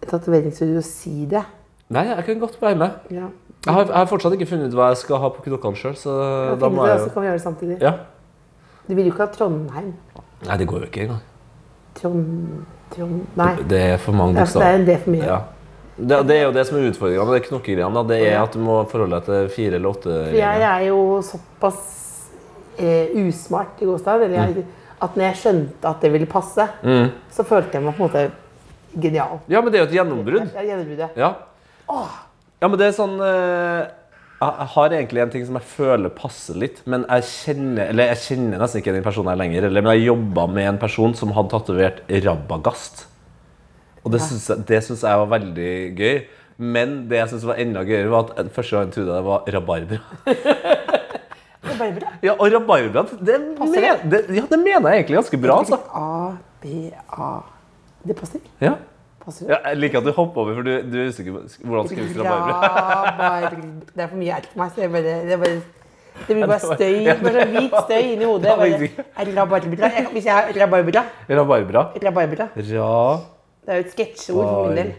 tatoveringsstudio 0.05 0.83
og 0.83 0.87
si 0.87 1.25
det. 1.31 1.43
Nei, 1.97 2.05
jeg 2.11 2.27
kan 2.27 2.43
godt 2.43 2.61
være 2.61 2.81
med. 2.83 3.01
Ja. 3.15 3.31
Jeg 3.67 3.75
har, 3.75 3.89
jeg 3.89 3.97
har 3.97 4.07
fortsatt 4.11 4.37
ikke 4.37 4.47
funnet 4.51 4.71
ut 4.71 4.77
hva 4.79 4.91
jeg 4.93 5.01
skal 5.01 5.23
ha 5.23 5.31
på 5.33 5.43
knokkene 5.47 5.81
sjøl, 5.81 5.97
så 5.99 6.13
Da 6.53 6.61
da 6.61 6.71
må 6.71 6.87
jeg 6.87 7.01
så 7.03 7.11
kan 7.15 7.25
vi 7.25 7.31
gjøre 7.31 7.41
det 7.41 7.45
samtidig. 7.47 7.79
Ja. 7.83 7.95
Du 8.87 8.95
vil 8.95 9.09
jo 9.09 9.15
ikke 9.15 9.25
ha 9.25 9.33
Trondheim. 9.35 9.93
Nei, 10.47 10.59
det 10.61 10.69
går 10.71 10.85
jo 10.85 10.91
ikke 10.91 11.07
engang. 11.07 11.25
Trond... 11.97 12.65
Trond... 12.93 13.21
Nei. 13.39 13.53
Det 13.67 13.81
er 13.97 14.01
for 14.03 14.15
mange 14.15 14.39
Ja, 14.39 14.47
så 14.47 14.61
det 14.63 14.69
er 14.69 14.81
en 14.83 14.87
D 14.87 14.97
for 15.03 15.17
mye. 15.17 15.27
Ja. 15.27 15.41
Det, 15.97 16.19
det 16.29 16.37
er 16.37 16.43
jo 16.45 16.53
det 16.53 16.67
som 16.69 16.77
er 16.77 16.91
utfordringa 16.91 17.25
med 17.27 17.47
knokkegreiene. 17.49 18.03
Det 18.11 18.19
er 18.29 18.39
at 18.43 18.55
du 18.55 18.61
må 18.63 18.83
forholde 18.91 19.17
deg 19.17 19.31
til 19.31 19.49
fire 19.57 19.79
eller 19.81 19.95
åtte 19.97 20.13
For 20.13 20.39
jeg 20.39 20.67
er 20.69 20.85
jo 20.91 20.99
såpass 21.25 21.81
eh, 22.79 23.13
usmart 23.27 23.81
i 23.83 23.87
eller 23.89 24.35
jeg, 24.37 24.65
at 25.03 25.17
når 25.17 25.25
jeg 25.29 25.37
skjønte 25.43 25.89
at 25.91 26.01
det 26.01 26.13
ville 26.13 26.27
passe, 26.27 26.69
Mm. 26.83 27.11
så 27.31 27.45
følte 27.45 27.77
jeg 27.79 27.85
meg 27.85 27.97
på 27.97 28.05
en 28.05 28.09
måte 28.09 28.31
genial. 29.01 29.41
Ja, 29.49 29.61
men 29.61 29.73
det 29.73 29.81
er 29.81 29.85
jo 29.85 29.91
et 29.91 29.97
gjennombrudd. 29.99 30.55
Ja, 30.55 30.63
gjennombruddet. 30.65 31.17
Ja. 31.17 31.35
ja, 32.61 32.69
men 32.69 32.79
det 32.81 32.87
er 32.89 32.97
sånn 32.97 33.19
eh, 33.21 33.87
Jeg 34.41 34.69
har 34.75 34.91
egentlig 34.93 35.23
en 35.23 35.31
ting 35.33 35.45
som 35.49 35.57
jeg 35.57 35.69
føler 35.69 36.11
passer 36.13 36.57
litt, 36.61 36.81
men 36.87 37.05
jeg 37.09 37.23
kjenner 37.31 37.89
Eller 37.89 38.11
jeg 38.13 38.19
kjenner 38.25 38.59
nesten 38.61 38.83
ikke 38.83 38.93
den 38.97 39.05
personen 39.05 39.31
her 39.33 39.39
lenger. 39.41 39.69
Eller, 39.69 39.85
men 39.85 39.97
jeg 39.97 40.09
jobba 40.11 40.47
med 40.49 40.69
en 40.75 40.79
person 40.81 41.15
som 41.17 41.33
hadde 41.37 41.53
tatovert 41.55 42.03
Rabagast. 42.25 43.07
Og 44.05 44.13
det 44.13 44.21
syns 44.23 44.49
jeg, 44.49 44.83
jeg 45.03 45.19
var 45.23 45.31
veldig 45.33 45.71
gøy. 45.99 46.19
Men 46.57 47.09
det 47.11 47.19
jeg 47.19 47.29
synes 47.35 47.45
var 47.49 47.59
enda 47.61 47.83
gøyere, 47.85 48.09
var 48.09 48.31
at 48.41 48.53
første 48.55 48.77
gang 48.77 48.87
jeg 48.87 48.95
trodde 48.95 49.17
det 49.17 49.25
var 49.27 49.49
rabarbra. 49.57 49.99
Det 51.77 51.85
er 51.85 51.93
bare 51.93 52.01
bra. 52.01 52.13
Ja, 52.25 52.35
og 52.35 52.53
rabarbra, 52.53 53.03
det, 53.21 53.37
Passer 53.59 53.85
men, 53.85 54.11
det, 54.13 54.21
ja, 54.33 54.45
det 54.49 54.59
mener 54.63 54.91
jeg 54.95 55.03
egentlig 55.03 55.19
ganske 55.21 55.41
bra, 55.43 55.59
altså. 55.61 55.79
A, 55.93 56.37
B, 56.63 56.91
A. 57.13 57.31
Det 58.07 58.17
passer. 58.17 58.41
Ja. 58.63 58.75
passer. 59.25 59.49
Ja, 59.51 59.59
jeg 59.69 59.81
liker 59.83 60.01
at 60.01 60.09
du 60.09 60.13
hopper 60.17 60.41
over, 60.45 60.59
for 60.59 60.67
du, 60.67 60.73
du 60.89 60.99
er 61.03 61.09
usikker 61.13 61.37
på 61.37 61.43
hvordan 61.69 61.89
skrives 61.91 62.17
rabarbra. 62.17 63.55
Det 63.93 64.05
er 64.05 64.13
for 64.13 64.21
mye 64.21 64.41
R 64.41 64.51
for 64.51 64.63
meg, 64.63 64.73
så 64.73 64.81
det, 64.81 64.89
er 64.89 64.93
bare, 64.97 65.17
det, 65.29 65.37
er 65.37 65.43
bare, 65.45 65.57
det 66.27 66.37
blir 66.37 66.47
bare 66.47 66.61
støy. 66.65 66.99
Bare 67.25 67.47
sånn 67.47 67.57
hvit 67.57 67.81
støy 67.87 68.13
inni 68.15 68.31
hodet. 68.31 68.59
Bare, 68.63 69.33
rabarbra. 69.41 69.91
Hvis 70.15 70.29
jeg 70.31 70.35
har 70.35 70.53
rabarbra 70.63 71.07
Rabarbra. 71.29 71.89
Rabarbra. 72.07 72.49
Ra... 72.73 73.01
Det 73.67 73.75
er 73.75 73.83
jo 73.83 73.89
et 73.89 73.93
sketsjord 73.97 74.47
for 74.47 74.71
min 74.71 74.81
del. 74.81 74.95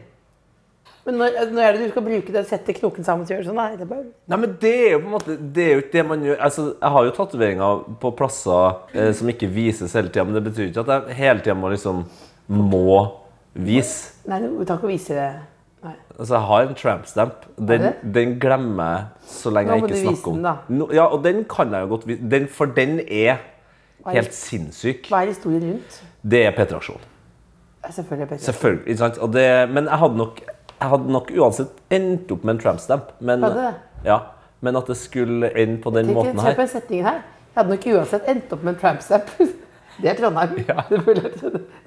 Men 1.08 1.16
når, 1.22 1.36
når 1.56 1.64
er 1.64 1.76
det 1.78 1.86
du 1.86 1.92
skal 1.94 2.04
bruke 2.04 2.34
det 2.36 2.42
sette 2.50 2.74
knoken 2.76 3.06
sammen 3.08 3.24
og 3.24 3.30
gjøre 3.32 3.46
sånn? 3.48 3.56
Nei, 3.56 3.78
det 3.80 3.86
er 3.86 3.92
bare... 3.94 4.08
Nei, 4.28 4.40
men 4.44 4.56
det 4.60 4.72
er 4.76 4.90
jo 4.92 4.98
på 5.00 5.08
en 5.08 5.14
måte 5.14 5.36
Det 5.56 5.64
er 5.64 5.70
jo 5.78 5.84
ikke 5.86 5.94
det 5.94 6.04
man 6.10 6.26
gjør 6.28 6.42
altså, 6.50 6.66
Jeg 6.74 6.94
har 6.98 7.06
jo 7.08 7.14
tatoveringer 7.16 7.86
på 8.02 8.12
plasser 8.20 8.82
eh, 8.92 9.12
som 9.16 9.32
ikke 9.32 9.48
vises 9.56 9.96
hele 9.96 10.12
tida, 10.12 10.26
men 10.28 10.36
det 10.36 10.44
betyr 10.50 10.68
ikke 10.68 10.84
at 10.84 10.92
jeg 11.08 11.20
hele 11.22 11.46
tida 11.46 11.56
må 11.56 11.72
liksom 11.72 12.04
må 12.52 12.84
vise. 13.58 14.14
Nei, 14.30 14.42
du 14.44 14.62
tar 14.68 14.78
ikke 14.78 14.92
vise 14.92 15.16
det. 15.16 15.30
Nei. 15.84 15.94
Altså, 16.18 16.32
jeg 16.34 16.46
har 16.50 16.68
en 16.68 16.78
tramp-stamp. 16.80 17.48
Den, 17.72 17.88
den 18.16 18.36
glemmer 18.42 18.94
jeg 18.94 19.32
så 19.32 19.52
lenge 19.54 19.76
jeg 19.76 19.84
ikke 19.88 20.00
snakker 20.06 20.32
om 20.32 20.40
den. 20.46 20.78
No, 20.80 20.88
ja, 20.96 21.06
og 21.12 21.24
den 21.26 21.44
kan 21.50 21.74
jeg 21.76 21.86
jo 21.86 21.92
godt 21.96 22.08
vise. 22.08 22.30
Den, 22.32 22.48
for 22.52 22.72
den 22.78 23.00
er 23.04 23.38
er- 23.38 24.12
helt 24.16 24.34
sinnssyk. 24.36 25.10
Hva 25.12 25.24
er 25.24 25.34
historien 25.34 25.64
rundt? 25.72 26.02
Det 26.24 26.46
er 26.46 26.56
P3-aksjonen. 26.56 27.14
Ja, 27.84 27.92
Selvfølgelig. 27.92 28.40
Selvfølgelig. 28.44 28.88
ikke 28.88 28.98
sant? 28.98 29.20
Det, 29.34 29.46
men 29.72 29.86
jeg 29.86 30.00
hadde 30.02 30.18
nok 30.18 30.40
jeg 30.78 30.92
hadde 30.94 31.14
nok 31.14 31.32
uansett 31.34 31.80
endt 31.94 32.32
opp 32.34 32.44
med 32.46 32.56
en 32.56 32.62
tramp-stamp. 32.62 33.16
Men, 33.20 33.46
ja, 34.06 34.20
men 34.62 34.78
at 34.78 34.90
det 34.90 34.98
skulle 35.00 35.50
ende 35.54 35.82
på 35.82 35.94
den 35.96 36.14
måten 36.14 36.40
her 36.42 36.58
på 36.58 36.66
en 36.66 36.72
setning 36.72 37.06
her. 37.06 37.24
Jeg 37.58 37.64
hadde 37.64 37.74
nok 37.74 37.86
uansett 37.90 38.28
endt 38.30 38.52
opp 38.54 38.62
med 38.62 38.76
en 38.76 38.84
trampstamp. 38.84 39.32
Det 39.98 40.12
er 40.12 40.18
Trondheim. 40.20 40.52
Det 40.90 41.32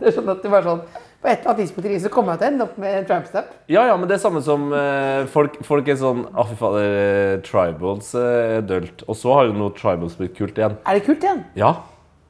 Det 0.00 0.08
er 0.08 0.14
sånn 0.16 0.30
at 0.32 0.40
det 0.42 0.50
var 0.50 0.64
sånn 0.66 0.80
På 0.82 1.28
et 1.30 1.44
eller 1.44 1.52
annet 1.52 1.60
tidspunkt 1.60 1.84
i 1.86 1.92
livet 1.92 2.02
så 2.02 2.10
kommer 2.10 2.34
jeg 2.34 2.40
til 2.40 2.48
å 2.48 2.50
ende 2.50 2.64
opp 2.66 2.80
med 2.82 2.96
en 2.98 3.06
trampstamp. 3.06 3.52
Ja, 3.70 3.84
ja, 3.86 3.94
men 3.94 4.10
det 4.10 4.16
er 4.16 4.22
samme 4.24 4.42
som 4.42 4.64
eh, 4.74 5.28
folk, 5.30 5.60
folk 5.68 5.86
er 5.92 6.00
sånn 6.00 6.24
Å, 6.26 6.46
fy 6.48 6.56
fader, 6.58 6.96
eh, 7.04 7.34
tribals 7.46 8.10
eh, 8.18 8.56
er 8.56 8.66
dølt. 8.66 9.04
Og 9.06 9.18
så 9.20 9.36
har 9.36 9.46
jo 9.46 9.54
nå 9.54 9.70
tribals 9.78 10.18
blitt 10.18 10.34
kult 10.34 10.58
igjen. 10.58 10.74
Er 10.82 10.98
det 10.98 11.04
kult 11.06 11.22
igjen? 11.22 11.44
Ja. 11.60 11.70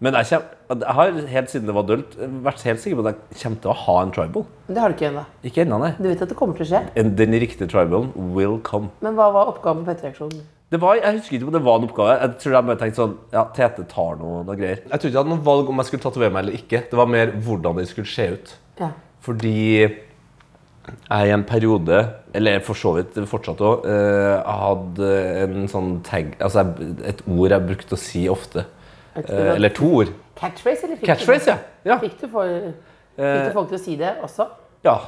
Men 0.05 0.21
jeg, 0.21 0.29
kjem, 0.35 0.45
jeg 0.79 0.95
har 0.95 1.11
helt 1.35 1.51
siden 1.51 1.67
det 1.67 1.75
var 1.75 1.83
dølt, 1.89 2.17
vært 2.45 2.63
helt 2.63 2.81
sikker 2.81 2.97
på 3.01 3.07
at 3.09 3.17
jeg 3.17 3.43
kommer 3.43 3.61
til 3.65 3.71
å 3.71 3.75
ha 3.85 3.97
en 4.03 4.13
tribal. 4.15 4.45
Det 4.69 4.79
har 4.79 4.89
du 4.89 4.95
ikke 4.95 5.09
ennå. 5.11 5.25
Ikke 5.45 5.65
ennå, 5.65 5.79
nei. 5.83 5.91
Du 5.99 6.07
vet 6.09 6.23
at 6.23 6.29
det 6.31 6.37
kommer 6.39 6.55
til 6.57 6.67
å 6.67 6.71
skje. 6.71 6.83
En- 6.97 7.15
Den 7.17 7.33
riktige 7.33 7.67
tribalen 7.69 8.13
will 8.35 8.59
come. 8.63 8.91
Men 9.03 9.15
hva 9.17 9.33
var 9.33 9.47
oppgaven 9.51 9.85
på 9.85 9.91
P3-aksjonen? 9.95 10.43
Det 10.71 10.79
var, 10.81 10.95
jeg 10.95 11.19
husker 11.19 11.35
ikke 11.37 11.47
om 11.49 11.53
det 11.53 11.63
var 11.65 11.79
en 11.81 11.89
oppgave. 11.89 12.21
Jeg 12.21 12.39
tror 12.39 12.53
jeg 12.55 12.67
bare 12.67 12.77
tenkte 12.79 12.95
sånn 13.03 13.17
Ja, 13.33 13.45
Tete 13.53 13.85
tar 13.91 14.15
noe, 14.21 14.45
noe 14.47 14.55
greier. 14.57 14.79
Jeg 14.87 15.01
tror 15.01 15.11
ikke 15.11 15.17
jeg 15.19 15.25
hadde 15.25 15.35
noe 15.35 15.45
valg 15.45 15.69
om 15.69 15.77
jeg 15.83 15.87
skulle 15.87 16.03
tatovere 16.05 16.31
meg 16.33 16.45
eller 16.45 16.53
ikke. 16.61 16.85
Det 16.91 16.95
var 17.01 17.07
mer 17.07 17.33
hvordan 17.33 17.77
det 17.77 17.89
skulle 17.89 18.07
se 18.07 18.29
ut. 18.37 18.55
Ja. 18.79 18.91
Fordi 19.21 19.57
jeg 21.11 21.29
i 21.29 21.31
en 21.35 21.43
periode, 21.45 22.15
eller 22.35 22.61
for 22.61 22.75
så 22.75 22.95
vidt 22.97 23.15
fortsatt 23.29 23.59
òg, 23.61 23.85
hadde 24.47 25.11
en 25.43 25.67
sånn 25.71 26.03
tag 26.07 26.33
Altså 26.41 26.65
et 27.07 27.21
ord 27.29 27.51
jeg 27.51 27.67
brukte 27.67 27.97
å 27.97 28.01
si 28.01 28.25
ofte. 28.29 28.65
Eh, 29.17 29.55
eller 29.55 29.73
to 29.75 29.93
ord. 30.03 30.13
Catchphrase, 30.39 30.87
eller 30.87 31.01
fikk 31.01 31.09
Catchphrase, 31.11 31.57
du, 31.57 31.89
ja. 31.91 31.97
Fikk 32.01 32.21
du, 32.21 32.29
for, 32.33 32.61
fikk 33.17 33.49
du 33.49 33.57
folk 33.57 33.73
til 33.73 33.81
å 33.81 33.83
si 33.87 33.97
det 34.01 34.19
også? 34.25 34.51
ja. 34.87 34.99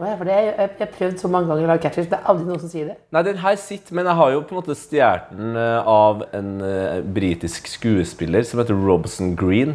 For 0.00 0.24
det, 0.24 0.32
jeg 0.32 0.68
har 0.78 0.88
prøvd 0.94 1.18
så 1.20 1.28
mange 1.28 1.50
ganger 1.50 1.66
å 1.66 1.68
lage 1.74 1.82
catchphrase, 1.84 2.08
det 2.08 2.16
er 2.16 2.28
aldri 2.32 2.46
noen 2.48 2.60
som 2.62 2.70
sier 2.72 2.86
det. 2.88 2.94
Nei, 3.12 3.20
den 3.26 3.40
her 3.42 3.56
sitter, 3.60 3.92
men 3.98 4.06
jeg 4.08 4.16
har 4.16 4.30
jo 4.32 4.38
på 4.48 4.54
en 4.54 4.58
måte 4.62 4.76
stjålet 4.80 5.26
den 5.36 5.58
eh, 5.60 5.90
av 5.92 6.22
en 6.38 6.54
uh, 6.64 7.02
britisk 7.04 7.68
skuespiller 7.68 8.46
som 8.48 8.62
heter 8.62 8.78
Robson 8.80 9.34
Green. 9.36 9.74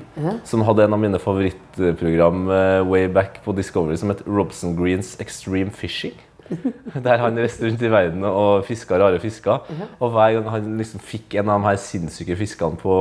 Som 0.49 0.65
hadde 0.65 0.87
en 0.87 0.97
av 0.97 1.03
mine 1.03 1.21
favorittprogram 1.21 2.47
uh, 2.49 2.81
way 2.89 3.05
back 3.05 3.43
på 3.45 3.53
Discovery 3.53 3.99
som 4.01 4.09
het 4.15 4.25
Robson 4.25 4.73
Greens 4.79 5.13
Extreme 5.21 5.69
Fishing. 5.69 6.17
Der 7.07 7.23
han 7.23 7.39
reiste 7.41 7.65
rundt 7.65 7.81
i 7.81 7.89
verden 7.91 8.25
og 8.29 8.65
fiska 8.67 8.99
rare 9.01 9.19
fisker. 9.23 9.65
Og 9.99 10.13
hver 10.13 10.37
gang 10.37 10.51
han 10.53 10.77
liksom 10.79 11.01
fikk 11.03 11.39
en 11.39 11.49
av 11.49 11.59
de 11.59 11.69
her 11.71 11.81
sinnssyke 11.81 12.37
fiskene 12.39 12.79
på, 12.81 12.95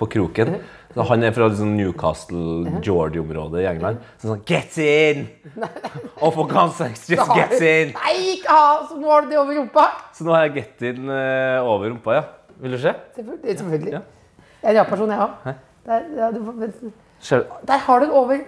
på 0.00 0.10
kroken 0.16 0.56
så 0.96 1.04
Han 1.10 1.22
er 1.28 1.32
fra 1.36 1.50
liksom 1.50 1.74
Newcastle, 1.76 2.70
Georgie-området 2.80 3.60
i 3.60 3.66
England. 3.68 3.98
Så 4.16 4.30
sånn 4.30 4.40
Get 4.48 4.78
in! 4.80 5.26
Og 6.24 6.30
for 6.32 6.48
God's 6.48 6.80
just 6.80 7.34
get 7.36 7.52
in! 7.60 7.92
Nei, 7.98 8.14
ikke 8.32 8.54
ha! 8.56 8.78
Så 8.88 8.96
nå 8.96 9.10
har 9.12 9.26
du 9.26 9.34
det 9.34 9.36
over 9.42 9.58
rumpa. 9.60 9.84
Så 10.16 10.24
nå 10.24 10.32
har 10.32 10.46
jeg 10.46 10.54
get 10.56 10.86
in 10.88 11.12
eh, 11.12 11.58
over 11.60 11.90
rumpa, 11.90 12.16
ja. 12.16 12.24
Vil 12.62 12.78
du 12.78 12.80
se? 12.80 12.94
Selvfølgelig. 13.18 13.58
selvfølgelig. 13.58 13.92
Ja. 13.92 14.00
Jeg 14.62 14.70
er 14.70 14.72
en 14.72 14.80
ja-person, 14.80 15.12
jeg 15.12 15.26
òg. 15.26 15.60
Der, 15.86 16.32
du? 16.32 17.36
der 17.68 17.84
har 17.90 18.00
du 18.00 18.16
over 18.22 18.40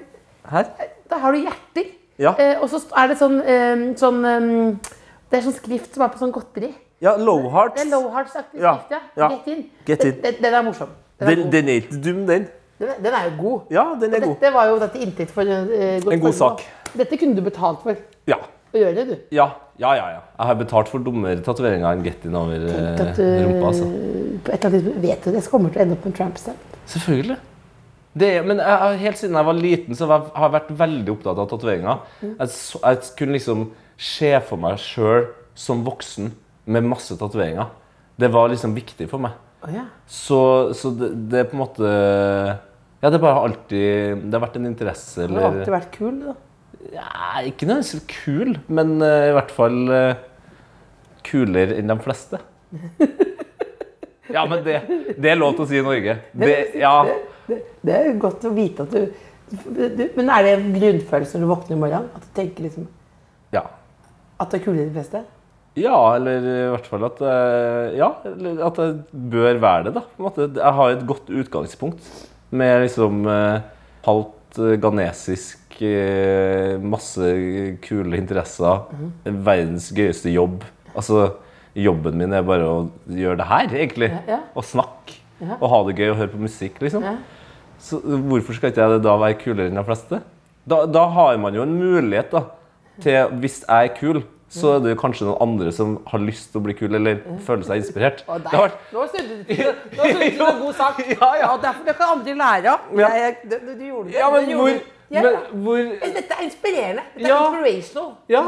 Her? 0.49 0.73
Der 1.13 1.21
har 1.21 1.37
du 1.37 1.45
hjerter. 1.45 1.93
Ja. 2.19 2.35
Eh, 2.39 2.57
og 2.62 2.69
så 2.73 2.81
er 2.99 3.09
det 3.12 3.16
sånn, 3.21 3.39
eh, 3.47 3.83
sånn 4.01 4.25
eh, 4.27 4.93
Det 5.31 5.39
er 5.39 5.43
sånn 5.45 5.55
skrift 5.59 5.95
som 5.95 6.03
er 6.07 6.09
på 6.14 6.19
sånn 6.19 6.33
godteri. 6.35 6.73
Ja, 7.05 7.12
low 7.16 7.45
hearts. 7.53 7.77
Det 7.79 7.85
er 7.87 7.91
low 7.93 8.09
hearts-aktig 8.11 8.59
Ja, 8.62 8.73
skrift, 8.81 8.91
ja. 8.91 9.01
ja. 9.23 9.29
Get 9.37 9.47
in. 9.53 9.64
Get 9.87 10.05
in. 10.05 10.16
den, 10.25 10.39
den 10.43 10.55
er 10.55 10.62
morsom. 10.66 10.89
Den 11.21 11.29
er, 11.29 11.35
Den, 11.37 11.51
den 11.53 11.69
er 11.69 11.81
ikke 11.83 12.01
dum, 12.03 12.25
den. 12.27 12.49
Den, 12.79 13.12
er, 13.12 13.25
jo 13.29 13.31
god. 13.43 13.61
Ja, 13.75 13.85
den 14.01 14.14
er 14.14 14.21
god. 14.23 14.35
Dette 14.39 14.53
var 14.55 14.69
jo 14.71 14.77
dette 14.79 15.01
inntekt 15.03 15.33
for 15.35 15.47
godt 15.47 16.12
En 16.14 16.21
god 16.23 16.37
sak. 16.39 16.62
Dette 16.95 17.19
kunne 17.19 17.35
du 17.37 17.43
betalt 17.43 17.83
for 17.83 17.97
Ja. 18.31 18.39
å 18.75 18.79
gjøre, 18.79 19.05
du. 19.09 19.14
Ja, 19.35 19.49
ja, 19.79 19.95
ja. 19.99 20.07
ja. 20.14 20.21
Jeg 20.39 20.47
har 20.51 20.55
betalt 20.61 20.89
for 20.91 21.03
dummere 21.03 21.43
tatoveringer 21.43 21.91
enn 21.93 22.05
get 22.07 22.25
in 22.29 22.35
over 22.39 22.66
Tenk 22.69 23.01
at, 23.05 23.19
eh, 23.23 23.43
rumpa. 23.47 23.66
altså. 23.73 23.89
På 24.47 24.53
et 24.55 24.64
eller 24.64 24.71
annet 24.71 24.85
tidspunkt 24.85 25.03
vet 25.09 25.25
du 25.25 25.31
det 25.35 25.43
så 25.45 25.51
kommer 25.55 25.69
du 25.71 25.75
til 25.75 25.81
å 25.81 25.87
ende 25.87 25.99
opp 25.99 26.05
med 26.07 26.12
en 26.12 26.19
tramp 26.19 26.39
stamp. 26.39 26.79
Selvfølgelig. 26.95 27.39
Det 28.17 28.31
men 28.47 28.59
jeg, 28.63 28.99
helt 29.03 29.19
siden 29.21 29.37
jeg 29.37 29.45
var 29.47 29.55
liten, 29.59 29.95
så 29.95 30.07
har 30.09 30.19
jeg- 30.21 30.33
har 30.35 30.49
jeg 30.49 30.55
vært 30.61 30.71
veldig 30.79 31.13
opptatt 31.13 31.39
av 31.39 31.49
tatoveringer. 31.51 31.99
Jeg, 32.23 32.49
jeg 32.83 33.03
kunne 33.19 33.33
liksom 33.37 33.67
se 33.99 34.31
for 34.49 34.57
meg 34.57 34.79
sjøl 34.79 35.27
som 35.55 35.85
voksen 35.85 36.33
med 36.67 36.85
masse 36.85 37.17
tatoveringer. 37.19 37.67
Det 38.19 38.31
var 38.33 38.49
liksom 38.49 38.75
viktig 38.75 39.09
for 39.11 39.19
meg. 39.19 39.33
Oh, 39.63 39.71
yeah. 39.73 39.87
Så, 40.07 40.73
så 40.75 40.91
det, 40.97 41.13
det 41.31 41.39
er 41.41 41.45
på 41.51 41.57
en 41.59 41.63
måte 41.65 41.89
Ja, 43.03 43.11
det 43.11 43.19
bare 43.21 43.35
har 43.35 43.49
alltid 43.49 44.21
Det 44.31 44.33
har 44.37 44.43
vært 44.45 44.57
en 44.61 44.67
interesse 44.71 45.27
Du 45.27 45.35
har 45.35 45.49
alltid 45.51 45.73
vært 45.75 45.89
kul, 45.97 46.21
da. 46.23 46.35
ja, 46.95 47.43
Ikke 47.43 47.67
nødvendigvis 47.67 48.07
kul, 48.07 48.53
men 48.69 49.03
uh, 49.03 49.27
i 49.31 49.35
hvert 49.35 49.51
fall 49.51 49.81
uh, 49.91 50.15
kulere 51.27 51.75
enn 51.79 51.91
de 51.91 51.99
fleste. 52.07 52.39
Ja, 54.29 54.43
men 54.47 54.61
det, 54.63 54.83
det 55.17 55.31
er 55.33 55.39
lov 55.41 55.55
til 55.57 55.65
å 55.65 55.69
si 55.71 55.79
i 55.81 55.85
Norge. 55.85 56.19
Det, 56.37 56.57
ja. 56.77 56.95
Det, 57.49 57.59
det 57.87 57.97
er 57.97 58.07
jo 58.11 58.21
godt 58.27 58.45
å 58.45 58.53
vite 58.57 58.85
at 58.85 58.93
du, 58.93 59.25
du 59.49 60.05
Men 60.19 60.31
er 60.35 60.45
det 60.45 60.55
en 60.59 60.71
grunnfølelse 60.77 61.39
når 61.39 61.47
du 61.47 61.53
våkner 61.55 61.77
i 61.77 61.81
morgen? 61.81 62.09
At 62.15 62.27
du 62.27 62.31
tenker 62.37 62.69
liksom 62.69 62.89
ja. 63.55 63.65
at 64.37 64.53
det 64.53 64.61
er 64.61 64.65
kulere 64.67 64.85
enn 64.85 64.93
de 64.93 64.99
fleste? 64.99 65.25
Ja, 65.79 65.99
eller 66.17 66.43
i 66.43 66.57
hvert 66.73 66.89
fall 66.91 67.07
at 67.09 67.21
eh, 67.23 67.99
Ja, 67.99 68.11
at 68.67 68.81
jeg 68.83 68.97
bør 69.35 69.61
være 69.63 69.89
det, 69.89 69.95
da. 69.99 70.05
På 70.17 70.23
en 70.23 70.29
måte. 70.29 70.49
Jeg 70.57 70.77
har 70.79 70.95
et 70.95 71.07
godt 71.09 71.31
utgangspunkt 71.31 72.09
med 72.51 72.83
liksom 72.87 73.27
eh, 73.29 73.61
halvt 74.09 74.61
eh, 74.65 74.77
ghanesisk 74.83 75.65
Masse 75.79 77.27
kule 77.85 78.19
interesser. 78.19 78.81
Verdens 79.23 79.93
gøyeste 79.95 80.33
jobb. 80.33 80.65
Altså, 80.91 81.29
jobben 81.79 82.19
min 82.19 82.35
er 82.35 82.43
bare 82.43 82.67
å 82.67 82.81
gjøre 83.07 83.39
det 83.39 83.47
her, 83.47 83.75
egentlig. 83.85 84.09
ja. 84.27 84.41
Og 84.59 84.67
snakke. 84.67 85.21
Ja. 85.39 85.55
Og 85.61 85.71
ha 85.71 85.79
det 85.87 85.95
gøy 86.01 86.09
og 86.09 86.19
høre 86.19 86.33
på 86.33 86.41
musikk, 86.43 86.81
liksom. 86.83 87.07
Ja. 87.07 87.15
Så 87.79 88.01
hvorfor 88.03 88.57
skal 88.57 88.72
ikke 88.72 88.83
jeg 88.89 89.03
da 89.05 89.12
være 89.20 89.39
kulere 89.39 89.68
enn 89.70 89.79
de 89.79 89.85
fleste? 89.87 90.18
Da, 90.68 90.83
da 90.87 91.05
har 91.14 91.37
man 91.41 91.55
jo 91.55 91.62
en 91.62 91.76
mulighet 91.79 92.31
da, 92.35 92.43
til 93.01 93.31
Hvis 93.41 93.61
jeg 93.68 93.87
er 93.87 93.95
kul, 93.97 94.22
så 94.51 94.74
er 94.74 94.81
det 94.85 94.95
kanskje 94.99 95.26
noen 95.29 95.39
andre 95.45 95.70
som 95.76 95.99
har 96.09 96.18
lyst 96.24 96.51
til 96.53 96.59
å 96.61 96.64
bli 96.64 96.74
kul, 96.74 96.95
eller 96.97 97.18
føler 97.47 97.62
seg 97.68 97.83
inspirert. 97.83 98.22
Og 98.29 98.41
Det 98.43 98.51
har 98.53 98.62
vært, 98.66 98.79
nå 98.93 99.05
snudde 99.12 99.37
du 99.39 99.45
til 99.49 100.47
en 100.49 100.62
god 100.62 100.74
sak. 100.74 101.03
Ja, 101.14 101.29
ja. 101.43 101.51
Derfor 101.62 101.85
det 101.85 101.97
kan 102.01 102.14
andre 102.18 102.35
lære 102.43 102.72
av. 102.72 102.87
Ja. 102.99 103.11
Du, 103.45 103.57
du 103.74 103.85
gjorde 103.87 104.09
det. 104.09 104.16
ja, 104.18 104.31
men 104.33 104.49
hvor, 104.57 104.79
men 105.11 105.29
hvor 105.66 105.83
Dette 106.16 106.39
er 106.39 106.43
inspirerende. 106.49 107.05
Dette 107.14 107.29
er 107.29 107.31
Ja. 107.31 107.43
inspirational. 107.53 108.11
Ja. 108.29 108.43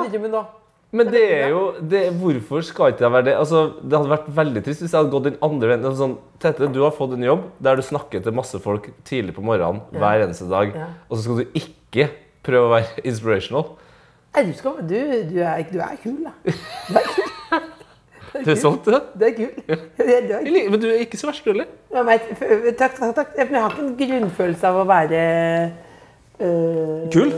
Det 0.90 0.96
du. 0.96 0.96
Men 0.96 1.10
det 1.12 1.22
er 1.32 1.48
jo 1.52 1.60
det, 1.80 2.00
Hvorfor 2.18 2.62
skal 2.66 2.90
ikke 2.92 3.04
jeg 3.06 3.12
være 3.14 3.24
det? 3.28 3.34
Altså, 3.38 3.60
det 3.82 3.94
hadde 3.98 4.10
vært 4.10 4.30
veldig 4.40 4.62
trist 4.66 4.80
hvis 4.82 4.90
jeg 4.92 4.98
hadde 5.00 5.12
gått 5.12 5.28
den 5.28 5.36
andre 5.46 5.68
veien. 5.70 5.84
Altså, 5.86 6.00
Sånn, 6.02 6.16
Tete, 6.42 6.70
du 6.74 6.80
har 6.82 6.90
fått 6.96 7.12
en 7.14 7.22
jobb 7.28 7.44
der 7.62 7.76
du 7.78 7.82
snakker 7.86 8.22
til 8.24 8.32
masse 8.34 8.58
folk 8.64 8.88
tidlig 9.06 9.34
på 9.36 9.44
morgenen 9.46 9.82
hver 9.94 10.24
eneste 10.26 10.48
dag. 10.50 10.72
Ja. 10.74 10.88
Og 11.08 11.16
så 11.18 11.22
skal 11.28 11.38
du 11.44 11.60
ikke 11.62 12.08
prøve 12.42 12.66
å 12.66 12.72
være 12.74 13.04
inspirational. 13.10 13.76
Nei, 14.34 14.44
du, 14.46 14.52
skal, 14.54 14.76
du, 14.86 14.96
du, 15.30 15.38
er, 15.42 15.62
du 15.70 15.78
er 15.82 15.96
kul, 16.02 16.18
da. 16.26 16.34
Du 16.46 16.98
er 16.98 17.12
kul. 17.14 17.30
Du 18.30 18.46
er 18.52 18.54
solgt 18.62 18.84
til 18.86 18.94
det? 18.94 19.00
Du 19.18 19.24
er 19.26 19.32
kul. 19.34 19.48
Du 19.66 19.72
du 19.98 20.50
liker- 20.54 20.70
Men 20.70 20.80
du 20.80 20.84
er 20.86 21.00
ikke 21.02 21.18
så 21.18 21.26
verst, 21.26 21.42
du 21.42 21.50
heller. 21.50 21.66
Ja, 21.90 22.04
takk, 22.78 22.94
takk, 23.00 23.14
takk. 23.16 23.32
Jeg 23.36 23.48
har 23.50 23.72
ikke 23.74 23.82
en 23.82 23.96
grunnfølelse 23.98 24.68
av 24.70 24.78
å 24.78 24.84
være 24.86 25.22
øh, 26.38 27.08
Kul? 27.10 27.32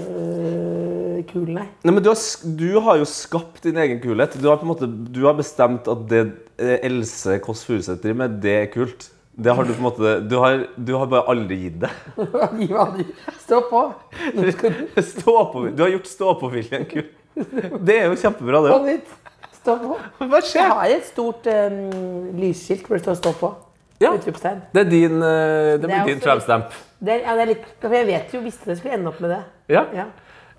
Kul, 1.28 1.48
nei. 1.52 1.68
Nei, 1.84 1.94
men 1.94 2.02
du 2.02 2.10
har, 2.10 2.20
du 2.58 2.68
har 2.86 3.00
jo 3.00 3.08
skapt 3.08 3.64
din 3.66 3.80
egen 3.82 4.00
kulhet. 4.02 4.36
Du 4.40 4.48
har 4.50 4.60
på 4.60 4.66
en 4.66 4.72
måte 4.72 4.88
Du 4.88 5.24
har 5.26 5.34
bestemt 5.38 5.88
at 5.90 6.06
det 6.10 6.22
eh, 6.58 6.78
Else 6.86 7.38
Kåss 7.44 7.64
Furuseth 7.68 8.02
driver 8.02 8.24
med, 8.24 8.38
det 8.44 8.56
er 8.60 8.70
kult. 8.72 9.10
Det 9.32 9.54
har 9.56 9.64
du 9.64 9.72
på 9.72 9.80
en 9.80 9.86
måte 9.86 10.20
Du 10.28 10.36
har, 10.36 10.66
du 10.76 10.92
har 10.92 11.08
bare 11.08 11.24
aldri 11.32 11.56
gitt 11.64 11.80
det. 11.80 11.90
Stå 13.44 13.62
på. 13.70 13.82
Du 14.36 14.52
Stå 15.14 15.36
på, 15.52 15.66
du 15.72 15.82
har 15.82 15.92
gjort 15.94 16.06
stå-på-viljen 16.10 16.86
kul. 16.90 17.08
Det 17.80 17.96
er 17.96 18.10
jo 18.10 18.16
kjempebra, 18.20 18.60
det 18.66 18.76
òg. 18.76 19.12
Stå 19.62 19.76
på. 19.80 19.98
Hva 20.20 20.40
Jeg 20.44 20.68
har 20.68 20.96
et 20.98 21.06
stort 21.08 21.46
um, 21.48 22.32
lysskilt 22.36 22.88
hvor 22.88 22.98
det 22.98 23.04
står 23.04 23.20
'stå 23.20 23.32
på'. 23.40 23.52
Ja. 24.02 24.10
Det 24.74 24.80
er 24.80 24.90
din, 24.90 25.22
uh, 25.22 25.78
det 25.78 25.86
blir 25.86 26.06
din 26.06 26.20
tramstamp. 26.20 26.74
Ja, 27.06 27.36
jeg 27.38 28.06
vet 28.06 28.34
jo, 28.34 28.40
visste 28.40 28.70
det 28.70 28.78
skulle 28.78 28.94
ende 28.98 29.08
opp 29.08 29.20
med 29.20 29.30
det. 29.30 29.42
Ja. 29.68 29.84
Ja. 29.94 30.04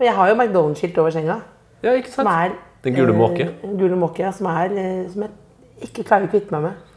Og 0.04 0.08
jeg 0.10 0.16
har 0.18 0.30
jo 0.30 0.36
McDonald's-skilt 0.36 0.97
over 0.99 1.14
senga. 1.16 1.38
ja, 1.84 1.93
ikke 1.95 2.12
sant? 2.12 2.28
er 2.28 2.51
Den 2.84 2.95
gule 2.97 3.14
eh, 3.14 3.18
måke. 3.18 3.45
Den 3.62 3.78
gule 3.80 3.95
måke, 3.95 4.20
ja. 4.20 4.32
Som, 4.36 4.49
er, 4.51 4.74
eh, 4.76 5.06
som 5.14 5.24
jeg 5.24 5.88
ikke 5.88 6.04
klarer 6.10 6.28
å 6.28 6.32
kvitte 6.34 6.51
meg 6.51 6.66
med. 6.66 6.89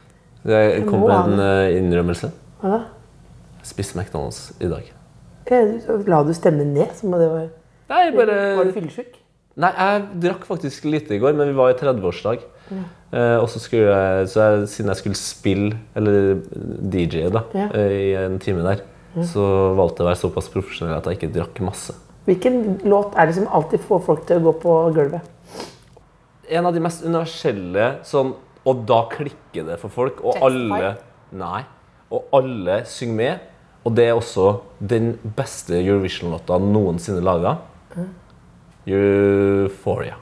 Jeg 0.50 0.86
kom 0.88 1.04
med 1.06 1.14
en 1.14 1.42
eh, 1.44 1.76
innrømmelse. 1.78 2.32
Hva 2.58 2.72
da? 2.72 2.80
Jeg 3.60 3.68
spiste 3.70 4.00
McDonald's 4.00 4.40
i 4.58 4.70
dag. 4.72 4.88
Eh, 5.46 5.76
La 6.10 6.18
du 6.26 6.32
stemmen 6.34 6.72
ned? 6.74 6.90
Som 6.98 7.14
om 7.14 7.22
det 7.22 7.28
var, 7.30 7.46
Nei, 7.92 8.00
var 8.16 8.32
du 8.66 8.72
fyllesyk? 8.74 9.14
Nei, 9.62 9.70
jeg 9.78 10.02
drakk 10.26 10.42
faktisk 10.48 10.88
lite 10.90 11.14
i 11.14 11.20
går, 11.22 11.36
men 11.38 11.52
vi 11.52 11.54
var 11.56 11.70
i 11.70 11.78
30-årsdag. 11.78 12.42
Eh, 12.74 13.36
og 13.38 13.46
så 13.52 13.62
skulle 13.62 13.94
jeg, 13.94 14.26
så 14.34 14.42
jeg, 14.42 14.66
siden 14.74 14.90
jeg 14.90 15.00
skulle 15.04 15.20
spille, 15.20 15.78
eller 15.94 16.42
DJ 16.90 17.28
da, 17.30 17.44
Ja. 17.54 17.68
eh, 17.70 17.94
i 18.10 18.10
en 18.18 18.40
time 18.42 18.66
der, 18.66 18.82
så 19.22 19.46
valgte 19.78 20.02
jeg 20.02 20.08
å 20.08 20.10
være 20.10 20.20
såpass 20.24 20.50
profesjonell 20.52 20.98
at 20.98 21.06
jeg 21.06 21.20
ikke 21.20 21.32
drakk 21.38 21.62
masse. 21.64 21.94
Hvilken 22.26 22.80
låt 22.90 23.14
er 23.14 23.28
det 23.30 23.36
som 23.36 23.46
alltid 23.54 23.80
får 23.86 24.00
folk 24.02 24.24
til 24.26 24.40
å 24.40 24.48
gå 24.48 24.52
på 24.64 24.76
gulvet? 24.96 25.20
En 26.50 26.66
av 26.66 26.74
de 26.74 26.80
mest 26.82 27.04
universelle 27.06 27.90
sånn, 28.06 28.32
og 28.66 28.82
da 28.86 29.04
klikker 29.10 29.66
det 29.68 29.76
for 29.82 29.92
folk, 29.94 30.22
og 30.26 30.42
alle 30.42 30.96
Nei. 31.36 31.62
Og 32.14 32.28
alle 32.38 32.80
synger 32.86 33.16
med. 33.18 33.46
Og 33.86 33.94
det 33.94 34.04
er 34.08 34.14
også 34.18 34.60
den 34.78 35.12
beste 35.36 35.74
Eurovision-låta 35.78 36.58
noensinne 36.62 37.22
laga. 37.22 37.56
Euphoria. 38.86 40.14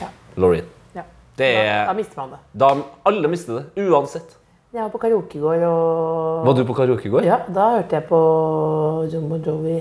Ja. 0.00 0.08
Loreen. 0.36 0.68
Ja. 0.96 1.04
Det 1.36 1.48
Da, 1.56 1.62
er 1.64 1.86
da 1.88 1.94
mister 1.96 2.20
man 2.20 2.30
det. 2.34 2.40
Da 2.52 2.70
alle 3.08 3.28
mister 3.32 3.60
det, 3.60 3.86
uansett. 3.88 4.36
Jeg 4.72 4.82
var 4.82 4.90
på 4.92 5.00
karaoke 5.00 5.38
i 5.38 5.40
går, 5.40 5.62
og 5.64 6.46
Var 6.46 6.54
du 6.58 6.64
på 6.68 6.76
karaoke 6.76 7.08
i 7.08 7.12
går? 7.12 7.24
Ja, 7.24 7.38
da 7.48 7.70
hørte 7.78 7.96
jeg 7.96 8.04
på 8.08 8.20
Jumbo 9.12 9.38
Jovi. 9.40 9.78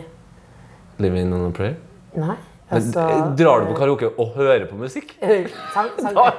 'Living 0.99 1.33
on 1.33 1.45
a 1.47 1.51
Prayer'? 1.51 1.75
Nei, 2.15 2.35
altså 2.71 2.99
eh, 2.99 3.23
Drar 3.37 3.59
du 3.59 3.71
på 3.73 3.77
karaoke 3.79 4.09
og 4.17 4.35
hører 4.35 4.65
på 4.69 4.77
musikk? 4.79 5.15
Sang, 5.73 5.89
sang. 6.03 6.15
Da, 6.15 6.29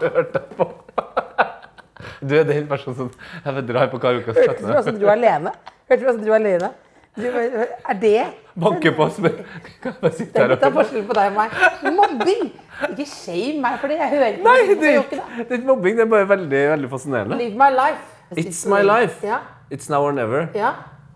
da 0.00 0.10
hørte 0.14 0.42
jeg 0.42 0.58
på. 0.58 0.68
Du 2.28 2.34
er 2.34 2.44
den 2.46 2.66
personen 2.66 2.96
som 2.96 3.08
jeg 3.44 3.54
vet, 3.54 3.66
drar 3.68 3.88
på 3.90 3.98
karaoke 4.02 4.30
og 4.30 4.36
Hørtes 4.38 4.60
sette 4.62 4.78
ut 4.78 4.84
som 4.86 4.98
du 4.98 5.06
var 5.06 5.18
alene? 5.18 5.52
Hørtes 5.90 6.04
ut 6.06 6.14
som 6.16 6.22
du 6.24 6.30
var 6.30 6.40
alene? 6.40 6.70
Du, 7.18 7.26
er 7.26 7.98
det 7.98 8.26
Banker 8.58 8.94
på 8.94 9.06
Kan 9.16 9.24
jeg 9.26 9.94
bare 10.00 10.12
sitte 10.14 10.32
Det 10.34 10.42
er 10.44 10.52
litt 10.52 10.64
av 10.66 10.76
forskjellen 10.78 11.06
på 11.08 11.16
deg 11.18 11.30
og 11.32 11.36
meg. 11.38 11.56
Mobbing! 11.96 12.44
Ikke 12.92 13.06
shame 13.10 13.58
meg 13.62 13.78
for 13.82 13.90
det. 13.90 13.98
Jeg 13.98 14.12
hører 14.14 14.38
Nei, 14.44 14.56
på 14.68 14.76
det, 14.78 14.92
karaoke, 14.92 15.18
det 15.38 15.46
er 15.48 15.58
ikke 15.58 15.70
mobbing. 15.70 15.98
Det 15.98 16.04
er 16.04 16.12
bare 16.14 16.28
veldig 16.30 16.62
veldig 16.74 16.90
fascinerende. 16.94 17.38
Live 17.38 17.58
my 17.58 17.70
life. 17.74 18.14
It's 18.38 18.62
my 18.70 18.82
life. 18.86 19.22
It's 19.70 19.90
now 19.90 20.02
or 20.06 20.12
never. 20.12 20.48
ja. 20.54 20.72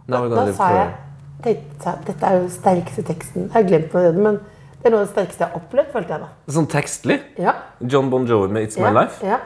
Now 0.09 0.22
we're 0.22 0.28
gonna 0.35 0.45
live 0.51 0.57
forever. 0.57 1.11
Tenkte, 1.45 1.95
Dette 2.07 2.26
er 2.26 2.38
jo 2.38 2.47
den 2.47 2.51
sterkeste 2.51 3.03
teksten. 3.07 3.49
Jeg 3.49 3.55
har 3.57 3.68
glemt 3.68 3.95
noe 3.95 4.07
av 4.07 4.14
det, 4.14 4.22
men 4.22 4.40
det 4.78 4.88
er 4.88 4.95
noe 4.95 5.03
av 5.03 5.07
det 5.07 5.12
sterkeste 5.12 5.45
jeg 5.45 5.51
har 5.53 5.61
opplevd, 5.61 5.93
følte 5.93 6.16
jeg 6.16 6.24
da. 6.24 6.28
Sånn 6.57 6.66
tekstlig. 6.70 7.20
Ja. 7.38 7.55
John 7.80 8.11
Bon 8.11 8.26
Jovi 8.26 8.53
med 8.53 8.66
'It's 8.68 8.78
My. 8.80 8.90
Life'. 8.97 9.22
Ja. 9.26 9.38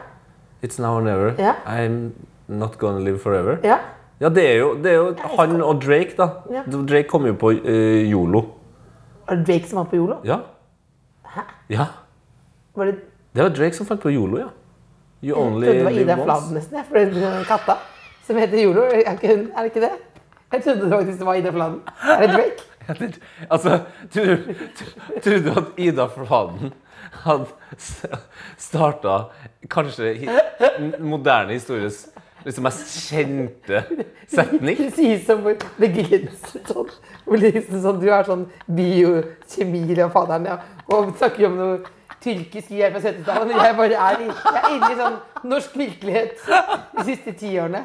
It's 0.63 0.81
now 0.81 0.97
or 0.97 1.01
never. 1.01 1.35
Ja. 1.37 1.53
I'm 1.65 2.11
not 2.47 2.77
gonna 2.77 2.99
live 2.99 3.19
forever. 3.19 3.57
ja. 3.63 3.77
Ja, 4.19 4.29
det 4.29 4.43
er 4.49 4.55
jo, 4.57 4.73
det 4.81 4.91
er 4.91 4.95
jo 4.95 5.15
han 5.37 5.61
og 5.61 5.81
Drake, 5.81 6.15
da. 6.17 6.27
Ja. 6.49 6.63
Drake 6.65 7.07
kom 7.07 7.25
jo 7.25 7.33
på 7.33 7.51
uh, 7.51 8.11
Yolo. 8.11 8.41
Var 9.27 9.35
det 9.35 9.45
Drake 9.47 9.69
som 9.69 9.77
var 9.77 9.83
på 9.91 9.95
Yolo? 9.95 10.15
Ja. 10.25 10.39
Hæ? 11.35 11.41
Ja. 11.69 11.85
Var 12.75 12.85
det 12.85 12.95
Det 13.35 13.43
var 13.43 13.49
Drake 13.49 13.75
som 13.75 13.85
fant 13.85 14.01
på 14.01 14.09
Yolo, 14.09 14.37
ja. 14.37 14.47
You 15.23 15.37
only 15.37 15.67
Jeg 15.67 15.73
trodde 15.73 15.77
det 15.77 15.85
var 15.85 15.91
live 15.91 16.13
Ida. 16.13 16.23
Fladen 16.23 16.53
nesten, 16.53 16.77
jeg, 16.77 16.85
for 16.87 16.97
den 16.97 17.45
katta 17.45 17.77
som 18.27 18.35
heter 18.37 18.63
Yolo. 18.63 18.81
Er 18.81 19.15
det 19.21 19.65
ikke 19.65 19.81
det? 19.81 19.91
Jeg 20.53 20.63
trodde 20.63 20.81
det 20.81 20.91
faktisk 20.91 21.25
var 21.25 21.33
Ida 21.39 21.51
Fladen. 21.51 21.81
Er 22.07 22.21
det 22.27 22.35
Drake? 22.35 22.63
Altså, 23.51 23.79
tror 24.13 25.39
du 25.43 25.49
at 25.51 25.65
Ida 25.77 26.05
Fladen 26.07 26.73
hadde 27.11 27.45
starta 28.57 29.17
kanskje 29.69 30.13
moderne 30.99 31.53
histories 31.53 32.05
liksom 32.45 32.63
mest 32.63 32.93
kjente 33.09 33.81
setning? 34.31 34.77
Det 34.79 34.93
sies 34.95 35.25
som 35.27 35.43
begrenset 35.43 36.71
sånn. 36.71 36.95
Liksom 37.27 37.83
sånn, 37.83 37.99
du 37.99 38.07
er 38.07 38.23
sånn 38.27 38.47
biokjemi 38.71 39.83
og 39.97 40.15
faderen, 40.15 40.47
ja. 40.53 40.57
Og 40.87 41.11
snakker 41.19 41.49
om 41.49 41.59
noe 41.59 41.77
tyrkisk 42.23 42.71
jeg 42.71 42.93
fra 42.95 43.03
Setesdalen. 43.03 43.51
Jeg 43.51 43.75
bare 43.77 43.99
er, 43.99 44.23
jeg 44.29 44.61
er 44.63 44.71
inne 44.77 44.93
i 44.93 44.99
sånn 45.03 45.19
norsk 45.51 45.75
virkelighet 45.77 46.39
de 46.47 47.07
siste 47.11 47.35
ti 47.43 47.51
årene. 47.59 47.83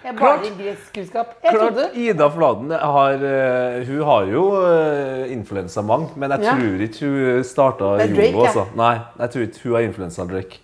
Jeg 0.00 0.14
er 0.14 0.16
bare 0.16 0.38
Klart. 0.38 0.60
i. 0.60 0.64
Jeg 0.64 1.10
Klart, 1.12 1.74
trodde 1.74 1.84
Ida 1.94 2.28
Fladen 2.32 2.70
har 2.70 3.24
eh, 3.30 3.86
Hun 3.86 4.02
har 4.08 4.22
jo 4.32 4.44
uh, 4.56 5.32
influensa 5.32 5.82
mange, 5.84 6.08
men 6.16 6.30
jeg 6.30 6.40
Ja. 6.46 6.54
tror 6.56 6.84
ikke 6.86 7.06
hun 7.10 7.44
starta 7.44 7.90
Det 7.98 8.06
er 8.10 8.14
Drake, 8.14 8.32
ja. 8.32 8.46
Altså. 8.46 8.64
Nei, 8.76 8.94
jeg 9.18 9.30
tror 9.30 9.42
ikke 9.42 9.62
hun 9.64 9.74
har 9.74 9.80
influensa 9.88 10.24
Drake. 10.30 10.60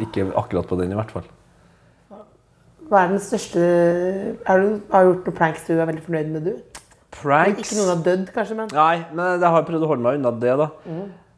Ikke 0.00 0.26
akkurat 0.36 0.66
på 0.66 0.80
den, 0.80 0.90
i 0.92 0.98
hvert 0.98 1.10
fall. 1.10 1.22
Hva 2.88 3.04
er 3.04 3.08
den 3.12 3.20
største 3.20 3.60
er 3.60 4.60
du, 4.62 4.80
Har 4.90 5.04
du 5.04 5.12
gjort 5.12 5.26
noen 5.28 5.36
pranks 5.36 5.66
du 5.68 5.74
er 5.76 5.84
veldig 5.86 6.02
fornøyd 6.06 6.30
med, 6.32 6.44
du? 6.44 6.82
Pranks 7.18 7.58
Ikke 7.62 7.78
noen 7.80 7.90
har 7.94 8.04
dødd, 8.04 8.28
kanskje, 8.34 8.56
men 8.56 8.68
Nei, 8.72 9.04
men 9.12 9.40
jeg 9.42 9.50
har 9.54 9.66
prøvd 9.68 9.84
å 9.84 9.90
holde 9.92 10.02
meg 10.06 10.18
unna 10.18 10.30
det, 10.30 10.54
da. 10.58 10.68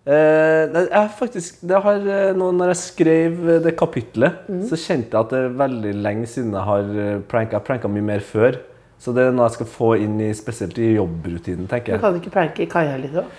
Eh, 0.08 0.78
jeg 0.88 1.08
faktisk, 1.18 1.60
det 1.60 1.76
har, 1.84 2.00
eh, 2.08 2.32
nå 2.32 2.48
når 2.56 2.72
jeg 2.72 2.80
skrev 2.80 3.34
eh, 3.44 3.60
det 3.60 3.74
kapitlet, 3.76 4.46
så 4.70 4.78
kjente 4.80 5.12
jeg 5.12 5.20
at 5.20 5.32
det 5.34 5.40
er 5.44 5.56
veldig 5.60 5.94
lenge 6.00 6.26
siden 6.30 6.56
jeg 6.56 6.68
har 6.70 7.22
pranka. 7.28 7.58
Jeg 7.58 7.66
pranka 7.68 7.90
mye 7.92 8.06
mer 8.14 8.24
før. 8.24 8.62
Så 9.00 9.12
det 9.16 9.26
er 9.26 9.32
noe 9.32 9.48
jeg 9.48 9.58
skal 9.58 9.68
få 9.72 9.94
inn 10.00 10.18
i, 10.20 10.32
spesielt 10.36 10.76
i 10.80 10.94
jobbrutinen, 10.94 11.68
tenker 11.68 11.92
du 11.92 11.96
jeg. 11.96 12.02
kan 12.02 12.18
ikke 12.18 12.32
pranke 12.34 12.66
Kaja 12.68 12.98
litt 13.00 13.16
òg? 13.16 13.30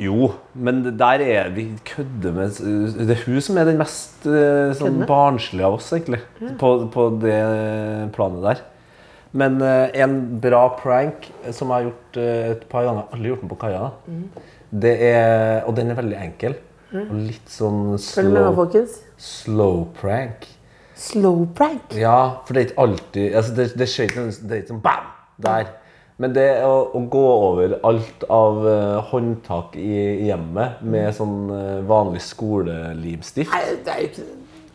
Jo, 0.00 0.30
men 0.56 0.82
der 0.96 1.20
er 1.24 1.48
vi 1.52 1.66
kødder 1.84 2.32
med 2.32 2.56
Det 2.96 3.12
er 3.12 3.24
hun 3.26 3.40
som 3.44 3.58
er 3.60 3.66
den 3.68 3.80
mest 3.80 4.24
sånn 4.24 5.02
barnslige 5.08 5.66
av 5.66 5.76
oss, 5.76 5.88
egentlig. 5.92 6.20
På, 6.60 6.70
på 6.92 7.06
det 7.20 7.40
planet 8.16 8.44
der. 8.44 8.62
Men 9.36 9.60
en 9.60 10.16
bra 10.40 10.62
prank 10.80 11.28
som 11.52 11.68
jeg 11.68 11.74
har 11.74 11.88
gjort 11.88 12.20
et 12.24 12.64
par 12.72 12.88
ganger, 12.88 13.08
aldri 13.12 13.32
gjort 13.32 13.44
den 13.44 13.52
på 13.52 13.60
kaia, 13.60 13.88
da. 13.88 14.16
Det 14.70 14.92
er, 15.10 15.62
og 15.66 15.74
den 15.76 15.90
er 15.90 15.98
veldig 15.98 16.18
enkel. 16.20 16.56
Og 16.90 17.12
litt 17.14 17.50
sånn 17.50 17.98
slow, 18.02 18.64
slow 19.20 19.84
prank. 19.98 20.46
Slow 20.98 21.44
prank. 21.56 21.94
Ja, 21.96 22.42
for 22.44 22.54
det 22.54 22.62
er 22.62 22.68
ikke 22.68 22.82
alltid 22.84 23.36
altså 23.38 23.54
det, 23.56 23.66
det 23.78 23.86
skjer 23.88 24.10
ikke 24.10 24.24
det 24.40 24.56
er 24.56 24.64
ikke 24.64 24.74
sånn 24.74 24.82
bam! 24.84 25.06
Der. 25.40 25.70
Men 26.20 26.34
det 26.36 26.48
å, 26.66 26.74
å 26.92 27.00
gå 27.08 27.22
over 27.32 27.78
alt 27.88 28.26
av 28.28 28.58
uh, 28.66 28.98
håndtak 29.08 29.78
i, 29.80 29.94
i 30.26 30.26
hjemmet 30.28 30.82
med 30.84 31.14
sånn 31.16 31.48
uh, 31.48 31.78
vanlig 31.88 32.20
skolelimstift 32.26 33.54
Nei, 33.54 33.78
det 33.86 33.94
er 33.94 34.02
jo 34.02 34.10
ikke 34.10 34.26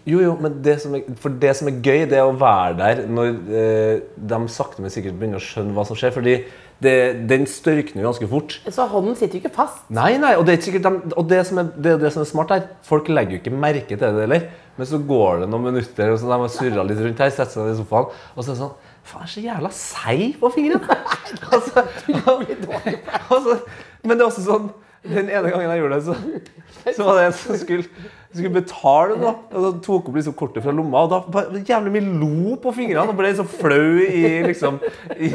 Jo, 0.09 0.23
jo, 0.23 0.31
men 0.41 0.57
det 0.65 0.79
som 0.81 0.97
er, 0.97 1.05
for 1.21 1.37
det 1.43 1.51
som 1.59 1.69
er 1.69 1.77
gøy, 1.85 2.07
det 2.09 2.17
er 2.17 2.25
å 2.25 2.33
være 2.41 2.79
der 2.81 3.03
når 3.05 3.29
uh, 3.51 3.93
de 4.33 4.41
sakte, 4.55 4.81
men 4.81 4.93
sikkert 4.93 5.19
begynner 5.21 5.41
å 5.41 5.45
skjønne 5.45 5.77
hva 5.77 5.85
som 5.85 5.97
skjer. 5.97 6.13
Fordi 6.13 6.35
det, 6.83 6.95
den 7.29 7.45
størkner 7.47 8.03
jo 8.03 8.09
ganske 8.09 8.27
fort. 8.29 8.57
Så 8.67 8.85
hånden 8.91 9.15
sitter 9.15 9.39
jo 9.39 9.45
ikke 9.45 9.55
fast. 9.55 9.85
Nei, 9.93 10.15
nei, 10.21 10.33
og 10.35 10.43
det 10.45 10.53
er 10.53 10.59
ikke 10.59 10.67
sikkert 10.69 10.87
de, 10.87 11.13
og 11.15 11.29
det, 11.31 11.41
som 11.47 11.61
er, 11.61 11.69
det 11.75 11.95
det 12.01 12.11
som 12.13 12.25
er 12.25 12.29
smart 12.29 12.51
her. 12.51 12.65
Folk 12.85 13.07
legger 13.11 13.37
jo 13.37 13.41
ikke 13.43 13.55
merke 13.55 13.95
til 13.95 14.03
det 14.03 14.25
heller. 14.25 14.49
Men 14.75 14.89
så 14.89 14.99
går 14.99 15.43
det 15.43 15.51
noen 15.51 15.69
minutter, 15.69 16.11
og 16.11 16.19
så 16.19 16.27
de 16.27 16.39
har 16.41 16.51
surra 16.51 16.83
litt 16.83 16.99
rundt 16.99 17.21
her, 17.23 17.31
setter 17.31 17.53
seg 17.53 17.63
ned 17.63 17.77
i 17.77 17.79
sofaen, 17.79 18.09
og 18.35 18.43
så 18.43 18.49
er 18.49 18.53
det 18.53 18.61
sånn 18.63 18.75
Faen, 19.05 19.21
er 19.21 19.29
så 19.29 19.41
jævla 19.43 19.69
seig 19.69 20.37
på 20.41 20.49
fingrene! 20.55 20.95
altså, 21.53 21.83
altså, 23.29 23.57
men 24.01 24.17
det 24.17 24.23
er 24.23 24.25
også 24.25 24.45
sånn 24.47 24.71
Den 25.05 25.29
ene 25.29 25.51
gangen 25.51 25.69
jeg 25.69 25.83
gjorde 25.83 25.99
det, 25.99 26.05
så, 26.07 26.95
så 26.97 27.05
var 27.05 27.19
det 27.19 27.27
en 27.27 27.35
som 27.37 27.59
skulle, 27.61 27.85
skulle 28.35 28.53
betale. 28.61 29.15
da, 29.21 29.31
og 29.51 29.65
så 29.65 29.71
tok 29.85 30.09
opp 30.11 30.15
liksom 30.19 30.35
kortet 30.37 30.63
fra 30.65 30.73
lomma, 30.75 31.05
og 31.05 31.09
da 31.13 31.19
var 31.35 31.49
det 31.53 31.63
jævlig 31.69 31.93
mye 31.95 32.19
lo 32.21 32.55
på 32.61 32.73
fingrene. 32.75 33.05
Og 33.09 33.17
ble 33.19 33.31
så 33.37 33.45
flau 33.47 34.01
i 34.05 34.25
liksom 34.49 34.79
i 35.15 35.29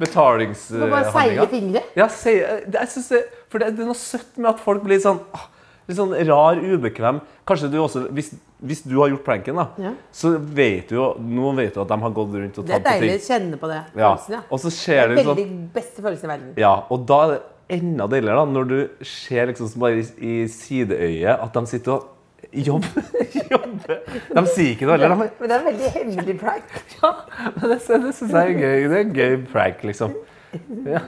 betalingshandlinga. 0.00 0.90
bare 0.90 1.12
seige 1.14 1.46
fingre. 1.54 1.82
Ja, 1.98 2.08
det, 2.08 2.74
jeg 2.74 2.92
synes 2.94 3.08
det, 3.14 3.22
for 3.50 3.62
det, 3.62 3.72
det 3.76 3.84
er 3.84 3.90
noe 3.90 3.98
søtt 3.98 4.38
med 4.40 4.50
at 4.54 4.60
folk 4.62 4.84
blir 4.86 5.00
sånn 5.02 5.22
ah, 5.36 5.48
Litt 5.90 5.96
sånn 5.98 6.12
rar, 6.28 6.58
ubekvem. 6.62 7.16
Kanskje 7.48 7.66
du 7.72 7.78
også, 7.82 8.04
Hvis, 8.14 8.28
hvis 8.62 8.82
du 8.86 8.92
har 9.00 9.08
gjort 9.10 9.24
pranken, 9.26 9.56
da, 9.58 9.64
Ja. 9.82 9.90
så 10.14 10.36
vet 10.38 10.92
du 10.92 10.94
jo 11.00 11.06
Nå 11.18 11.50
vet 11.56 11.74
du 11.74 11.80
at 11.82 11.88
de 11.90 11.96
har 12.04 12.12
gått 12.14 12.36
rundt 12.36 12.60
og 12.60 12.68
tatt 12.68 12.68
på 12.68 12.76
ting. 12.76 12.84
Det 12.84 12.92
er 12.92 13.00
deilig 13.00 13.16
å 13.16 13.24
kjenne 13.26 13.58
på 13.58 13.70
det. 13.72 13.80
Ja. 13.98 14.10
følelsen, 14.12 14.36
ja. 14.36 14.42
Og 14.50 14.60
så 14.62 14.70
Det 14.70 14.76
skjer 14.76 15.00
er 15.02 15.14
veldig 15.16 15.24
sånn 15.48 15.56
beste 15.74 16.04
følelsen 16.04 16.28
i 16.28 16.30
verden. 16.30 16.52
Ja, 16.62 16.74
og 16.86 17.02
da 17.10 17.18
er 17.24 17.32
det 17.32 17.40
enda 17.76 18.06
deiligere 18.10 18.40
da, 18.40 18.46
når 18.54 18.70
du 18.70 19.04
ser 19.06 19.50
liksom 19.50 19.68
som 19.70 19.84
bare 19.84 20.00
i, 20.00 20.06
i 20.20 20.48
sideøyet 20.50 21.36
at 21.36 21.54
de 21.56 21.66
sitter 21.70 21.96
og 21.98 22.08
jobber. 22.52 23.06
jobber. 23.52 24.00
De 24.34 24.44
sier 24.54 24.74
ikke 24.74 24.88
noe 24.88 24.96
heller. 24.98 25.14
De 25.14 25.30
Men 25.38 25.52
det 25.52 25.56
er 25.56 25.60
en 25.60 25.68
veldig 25.70 25.92
hemmelig 25.94 26.36
prank. 26.40 26.74
ja, 27.02 27.14
men 27.54 27.70
det, 27.70 27.80
det 27.86 28.14
syns 28.18 28.34
jeg 28.34 28.40
er 28.40 28.58
gøy. 28.58 28.82
Det 28.90 28.98
er 28.98 29.04
en 29.04 29.16
gøy 29.20 29.38
prank, 29.52 29.86
liksom. 29.90 30.18
Ja. 30.86 31.00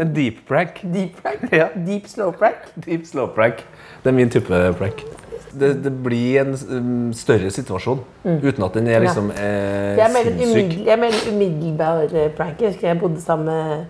En 0.00 0.14
deep 0.16 0.46
prank. 0.48 0.80
Deep 0.94 1.20
prank. 1.22 1.52
Ja. 1.52 1.68
Deep 1.86 2.08
slow 2.08 2.32
prank. 2.32 2.56
Deep 2.86 3.06
slow 3.06 3.28
prank. 3.34 3.64
Det 4.02 4.12
er 4.12 4.16
min 4.16 4.30
type 4.30 4.62
prank. 4.78 5.04
Det, 5.56 5.84
det 5.84 5.92
blir 6.04 6.40
en 6.42 6.56
um, 6.68 7.12
større 7.16 7.50
situasjon 7.50 8.02
uten 8.24 8.64
at 8.66 8.74
den 8.76 8.88
er 8.92 9.00
liksom 9.00 9.30
eh, 9.32 9.96
er 9.96 10.10
mer 10.12 10.26
sinnssyk. 10.26 10.74
jeg 10.84 10.98
mener 10.98 11.00
mer 11.00 11.14
en 11.16 11.34
umiddelbar 11.34 12.12
eh, 12.12 12.26
prank. 12.36 12.60
Jeg 12.60 12.74
husker 12.74 12.88
jeg 12.88 13.00
bodde 13.00 13.20
sammen 13.20 13.46
med 13.46 13.86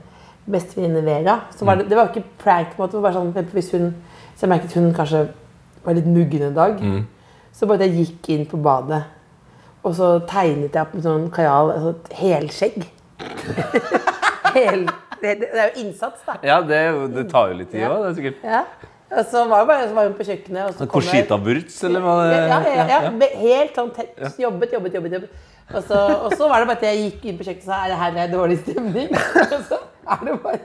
bestevenninne 0.50 1.02
Vera. 1.06 1.40
Så 1.56 1.66
var 1.66 1.80
det, 1.80 1.88
det 1.90 1.98
var 1.98 2.10
ikke 2.10 2.24
prank. 2.38 2.74
på 2.74 2.82
en 2.82 2.84
måte, 2.84 2.96
det 2.96 3.02
var 3.02 3.10
bare 3.10 3.20
sånn, 3.20 3.52
hvis 3.52 3.70
hun, 3.74 3.94
Så 4.36 4.44
jeg 4.44 4.52
merket 4.52 4.74
hun 4.76 4.90
kanskje 4.94 5.28
var 5.84 5.94
litt 5.96 6.08
muggen 6.10 6.42
en 6.50 6.56
dag. 6.56 6.80
Så 7.56 7.66
bare 7.66 7.86
jeg 7.86 8.04
gikk 8.04 8.28
inn 8.34 8.44
på 8.50 8.58
badet, 8.60 9.04
og 9.82 9.94
så 9.96 10.18
tegnet 10.28 10.74
jeg 10.74 10.82
opp 10.82 10.92
med 10.94 11.06
sånn 11.06 11.30
kajal, 11.32 11.70
altså 11.72 11.94
et 11.94 12.12
helskjegg. 12.18 12.84
Hel, 14.56 14.84
det, 15.22 15.32
det 15.40 15.48
er 15.54 15.70
jo 15.70 15.86
innsats, 15.86 16.20
da. 16.26 16.36
Ja, 16.44 16.60
det, 16.60 16.82
det 17.14 17.24
tar 17.32 17.48
jo 17.52 17.56
litt 17.62 17.72
tid 17.72 17.80
Ja. 17.80 17.94
Det 18.02 18.10
er 18.10 18.20
sikkert 18.20 18.44
Ja. 18.44 18.60
Og 19.06 19.22
så 19.30 19.44
var, 19.46 19.62
bare, 19.68 19.86
så 19.86 19.94
var 19.94 20.08
hun 20.08 20.16
på 20.18 20.24
kjøkkenet, 20.26 20.62
og 20.66 20.74
så 20.74 20.86
Korsita 20.90 21.36
Wurz, 21.38 21.76
eller 21.86 22.02
hva 22.02 22.14
det 22.24 22.32
ja, 22.34 22.56
ja, 22.58 22.70
ja, 22.74 23.02
ja. 23.06 23.28
Helt 23.38 23.78
sånn 23.78 23.92
tett. 23.94 24.16
Jobbet, 24.42 24.72
jobbet, 24.74 24.96
jobbet. 24.98 25.14
jobbet. 25.14 25.44
Og, 25.70 25.82
så, 25.86 26.00
og 26.26 26.34
så 26.34 26.48
var 26.50 26.62
det 26.62 26.70
bare 26.72 26.80
at 26.80 26.86
jeg 26.88 27.04
gikk 27.04 27.28
inn 27.30 27.38
på 27.38 27.46
kjøkkenet 27.46 27.68
og 27.68 27.70
sa 27.70 27.78
er 27.84 27.92
det 27.92 28.00
her 28.02 28.16
det 28.16 28.24
er 28.24 28.32
dårlig 28.34 28.58
stemning. 28.64 29.14
Er 30.06 30.24
det 30.26 30.38
bare 30.44 30.58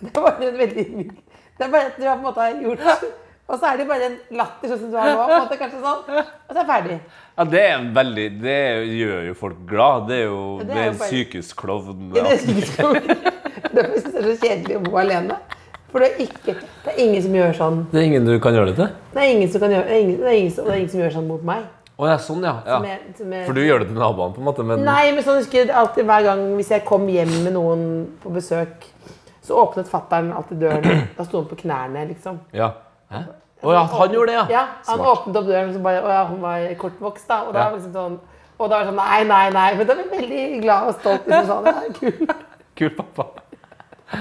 Det 0.00 0.10
er 0.10 0.22
bare 0.22 0.48
en 0.50 0.58
veldig 0.58 0.86
Det 1.06 1.64
er 1.66 1.70
bare 1.72 1.92
at 1.92 1.96
du 2.00 2.04
har 2.06 2.16
på 2.16 2.20
en 2.20 2.26
måte 2.26 2.48
gjort 2.64 3.06
Og 3.46 3.60
så 3.60 3.68
er 3.70 3.78
det 3.78 3.86
bare 3.88 4.08
en 4.08 4.16
latter 4.40 4.72
sånn 4.72 4.80
som 4.80 4.90
du 4.90 4.96
har 4.98 5.12
nå. 5.12 5.16
På 5.20 5.36
en 5.36 5.42
måte, 5.44 5.58
kanskje 5.60 5.82
sånn, 5.84 6.00
og 6.10 6.50
så 6.50 6.56
er 6.56 6.62
jeg 6.62 6.68
ferdig. 6.70 6.96
Ja, 7.36 7.44
det 7.52 7.60
er 7.62 7.74
en 7.76 7.90
veldig 7.94 8.26
Det 8.42 8.58
gjør 8.90 9.28
jo 9.28 9.36
folk 9.38 9.60
glad. 9.70 10.08
Det 10.10 10.16
er 10.18 10.24
jo, 10.26 10.40
det 10.58 10.66
er 10.66 10.72
det 10.72 10.80
er 10.80 10.88
jo 10.88 11.42
en 11.42 11.52
klovn. 11.60 12.08
Ja, 12.16 12.24
Det 12.24 12.24
er 12.24 12.30
det 12.32 12.40
syns 12.42 12.72
jeg 12.80 13.34
det 13.76 13.84
er 13.84 14.26
så 14.26 14.34
kjedelig 14.40 14.76
å 14.78 14.82
bo 14.86 14.98
alene. 15.00 15.36
For 15.92 16.02
det 16.02 16.08
er, 16.10 16.26
ikke, 16.26 16.54
det 16.84 16.92
er 16.92 17.00
ingen 17.06 17.22
som 17.24 17.36
gjør 17.36 17.52
sånn. 17.56 17.78
Det 17.92 18.00
er 18.00 18.06
ingen 18.10 18.26
du 18.26 18.34
kan 18.42 18.56
gjøre 18.56 18.72
det 18.72 18.76
til? 18.80 18.94
Det 19.14 19.22
er 19.22 19.32
ingen 19.32 19.52
som, 19.52 19.62
gjøre, 19.64 19.86
det 19.86 19.94
er 19.94 20.02
ingen, 20.02 20.18
det 20.20 20.28
er 20.28 20.38
ingen, 20.40 20.54
det 20.56 20.72
er 20.72 20.80
ingen 20.80 20.92
som 20.92 21.02
gjør 21.02 21.14
sånn 21.14 21.28
mot 21.30 21.46
meg. 21.46 21.62
Å 21.96 22.08
ja, 22.10 22.16
sånn, 22.20 22.42
ja. 22.44 22.58
ja. 22.66 22.76
Som 22.76 22.84
jeg, 22.84 22.98
som 23.16 23.32
jeg... 23.32 23.46
For 23.48 23.56
du 23.56 23.62
gjør 23.64 23.80
det 23.80 23.88
til 23.88 23.96
naboene, 23.96 24.36
på 24.36 24.42
en 24.42 24.48
måte, 24.50 24.66
men 24.68 24.84
Nei, 24.84 25.14
men 25.16 25.24
sånn 25.24 25.40
husker 25.40 25.62
jeg 25.62 25.72
alltid 25.72 26.04
hver 26.08 26.26
gang 26.26 26.42
hvis 26.58 26.74
jeg 26.74 26.84
kom 26.88 27.06
hjem 27.08 27.32
med 27.46 27.54
noen 27.56 27.86
på 28.20 28.34
besøk, 28.34 28.84
så 29.46 29.56
åpnet 29.62 29.88
fattern 29.88 30.28
alltid 30.36 30.60
døren. 30.66 31.06
Da 31.16 31.24
sto 31.24 31.40
han 31.40 31.48
på 31.48 31.56
knærne, 31.62 32.04
liksom. 32.10 32.42
Ja. 32.56 32.74
Hæ? 33.12 33.24
Å 33.64 33.72
ja, 33.72 33.82
han 33.88 34.12
gjorde 34.12 34.28
det, 34.28 34.36
ja. 34.36 34.46
Ja, 34.52 34.64
han 34.84 35.00
Smart. 35.00 35.12
åpnet 35.14 35.38
opp 35.40 35.48
døren, 35.48 35.70
og 35.70 35.78
så 35.78 35.84
bare 35.86 36.02
Å 36.04 36.10
ja, 36.12 36.24
hun 36.28 36.42
var 36.44 36.66
kortvokst, 36.82 37.28
da. 37.30 37.40
Og 37.46 37.56
da 37.56 37.70
var 37.70 37.78
liksom 37.78 37.94
sånn 37.96 38.18
og 38.56 38.70
da 38.70 38.78
var 38.78 38.86
det 38.86 38.92
sånn 38.92 39.00
Nei, 39.00 39.24
nei, 39.28 39.46
nei. 39.52 39.66
Men 39.76 39.88
da 39.88 39.96
ble 39.96 40.04
jeg 40.04 40.12
veldig 40.12 40.60
glad 40.62 40.90
og 40.90 41.00
stolt. 41.00 41.26
Liksom, 41.28 41.50
sånn, 41.50 41.66
ja, 41.68 41.90
kul. 41.98 42.46
Kul 42.76 42.92
pappa. 42.96 43.26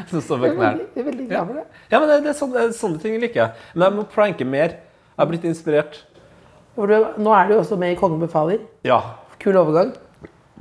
Som 0.10 0.24
står 0.24 0.42
Jeg 0.42 0.44
ved 0.44 0.58
knærne. 0.58 0.82
veldig, 0.82 0.88
jeg 0.96 1.04
er 1.04 1.08
veldig 1.10 1.28
glad 1.30 1.48
for 1.48 1.60
det. 1.60 1.64
Ja, 1.92 2.00
men 2.00 2.10
det, 2.10 2.18
det 2.26 2.32
er 2.32 2.38
sånne, 2.40 2.66
sånne 2.76 3.02
ting 3.04 3.16
liker 3.22 3.42
jeg. 3.42 3.66
Men 3.76 3.88
jeg 3.88 3.96
må 4.00 4.06
pranke 4.12 4.48
mer. 4.50 4.76
Jeg 5.14 5.22
har 5.22 5.30
blitt 5.32 5.48
inspirert. 5.48 6.02
Du, 6.76 6.96
nå 7.24 7.32
er 7.36 7.48
du 7.48 7.54
jo 7.56 7.62
også 7.62 7.78
med 7.80 7.94
i 7.94 8.00
Kongen 8.00 8.20
befaler. 8.20 8.60
Ja, 8.84 9.00
Kul 9.40 9.56
overgang. 9.56 9.94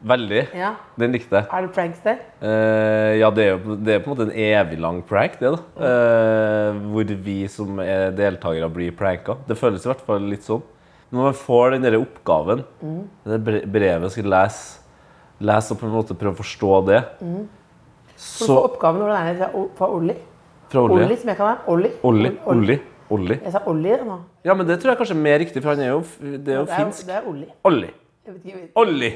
veldig. 0.05 0.43
Ja. 0.55 0.75
Den 1.01 1.15
likte 1.17 1.41
jeg. 1.41 1.47
Er 1.49 1.65
det 1.65 1.71
pranks 1.75 2.03
der? 2.05 2.19
Uh, 2.43 3.17
ja, 3.19 3.31
det 3.35 3.45
er 3.45 3.51
jo 3.55 3.77
det 3.81 3.95
er 3.95 4.03
på 4.05 4.11
en 4.11 4.15
måte 4.15 4.27
en 4.29 4.37
evig 4.37 4.79
lang 4.83 5.01
prank, 5.09 5.39
det, 5.41 5.55
da. 5.55 5.61
Uh, 5.81 6.83
hvor 6.93 7.15
vi 7.25 7.39
som 7.49 7.81
er 7.81 8.13
deltakere 8.15 8.69
blir 8.71 8.93
pranka. 8.95 9.39
Det 9.49 9.57
føles 9.59 9.87
i 9.87 9.91
hvert 9.91 10.05
fall 10.05 10.29
litt 10.29 10.45
sånn. 10.47 10.63
Når 11.15 11.29
man 11.31 11.37
får 11.39 11.75
den 11.75 11.87
der 11.87 11.97
oppgaven, 11.99 12.65
det 13.25 13.41
brevet 13.71 14.13
skal 14.13 14.31
lese, 14.35 14.81
lese 15.45 15.75
og 15.75 15.81
på 15.81 15.87
en 15.89 15.95
måte 15.95 16.17
prøve 16.19 16.35
å 16.35 16.41
forstå 16.43 16.73
det, 16.89 17.03
Så 18.17 18.49
så 18.49 18.57
oppgaven 18.69 19.03
hvordan 19.03 19.29
er 19.29 19.39
det 19.39 19.49
fra, 19.79 19.89
Olli? 19.89 20.17
Fra 20.71 20.83
Olli. 20.85 21.05
Olli, 21.05 21.17
som 21.21 21.31
jeg 21.31 21.39
kan 21.39 21.49
være. 21.53 21.63
Olli. 21.71 21.91
Olli. 22.03 22.31
Olli. 22.51 22.77
Olli. 23.11 23.37
Jeg 23.45 23.53
sa 23.53 23.61
Olli 23.67 23.91
nå. 24.05 24.19
Ja, 24.45 24.55
men 24.55 24.67
det 24.67 24.79
tror 24.81 24.93
jeg 24.95 24.99
kanskje 24.99 25.17
er 25.17 25.23
mer 25.23 25.39
riktig, 25.39 25.63
for 25.63 25.75
han 25.75 25.81
er 25.85 25.91
jo, 25.93 26.03
det 26.21 26.49
er 26.49 26.59
jo 26.61 26.65
Det 26.65 26.73
er, 26.73 26.85
finsk. 26.85 27.07
det 27.07 27.15
er 27.15 27.29
Olli. 27.29 27.47
Olli. 27.65 27.91
Ikke, 28.29 28.69
Olli. 28.81 29.11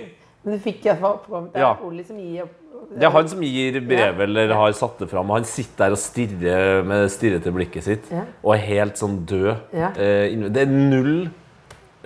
Men 0.45 0.55
du 0.55 0.59
fikk 0.63 0.85
iallfall 0.87 1.15
oppgaven. 1.19 1.49
Det 1.53 1.57
er 1.57 1.61
Ja. 1.67 1.77
Olli 1.83 2.05
som 2.05 2.17
gir 2.19 2.43
opp. 2.43 2.51
Det 2.95 3.03
er 3.05 3.11
han 3.11 3.29
som 3.29 3.41
gir 3.43 3.81
brevet 3.81 4.21
eller 4.29 4.53
har 4.55 4.73
satt 4.73 4.99
det 4.99 5.09
fram. 5.11 5.29
Han 5.31 5.45
sitter 5.45 5.85
der 5.89 5.91
og 5.97 5.99
stirrer 5.99 6.85
med 6.87 7.09
stirrete 7.11 7.53
blikket 7.53 7.83
sitt 7.85 8.11
Ja. 8.13 8.23
og 8.45 8.55
er 8.55 8.59
helt 8.59 8.95
sånn 8.97 9.25
død. 9.27 9.57
Ja. 9.73 9.89
Eh, 9.97 10.31
det 10.49 10.57
er 10.63 10.67
null 10.67 11.31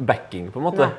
backing, 0.01 0.51
på 0.51 0.57
en 0.59 0.64
måte. 0.64 0.78
Nei. 0.89 0.91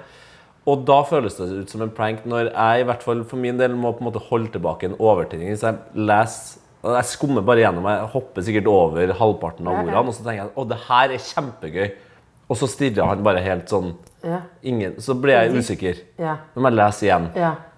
Og 0.66 0.86
da 0.86 1.02
føles 1.04 1.36
det 1.36 1.50
ut 1.66 1.70
som 1.70 1.82
en 1.82 1.90
prank 1.92 2.24
når 2.26 2.54
jeg 2.54 2.82
i 2.82 2.84
hvert 2.88 3.04
fall 3.04 3.24
for 3.28 3.36
min 3.36 3.58
del 3.58 3.74
må 3.76 3.92
på 3.98 4.00
en 4.06 4.12
måte 4.14 4.22
holde 4.30 4.52
tilbake 4.54 4.84
en 4.88 4.96
overtenning. 4.96 5.50
Hvis 5.52 5.66
jeg 5.66 5.76
leser 5.96 6.60
Jeg 6.84 7.06
skummer 7.08 7.42
bare 7.48 7.64
gjennom, 7.64 7.86
jeg 7.88 8.08
hopper 8.12 8.44
sikkert 8.44 8.68
over 8.68 9.14
halvparten 9.20 9.68
av 9.72 9.78
ordene, 9.84 10.02
og 10.04 10.14
så 10.16 10.24
tenker 10.26 10.42
jeg 10.44 10.52
å, 10.60 10.66
det 10.68 10.80
her 10.90 11.14
er 11.16 11.28
kjempegøy. 11.30 11.92
Og 12.52 12.58
så 12.60 12.68
stirrer 12.68 13.08
han 13.08 13.22
bare 13.24 13.40
helt 13.42 13.70
sånn 13.72 13.94
ingen, 14.64 14.98
Så 15.02 15.16
ble 15.20 15.32
jeg 15.32 15.54
usikker. 15.56 16.02
Nå 16.20 16.60
må 16.64 16.70
jeg 16.70 16.76
lese 16.82 17.08
igjen. 17.08 17.30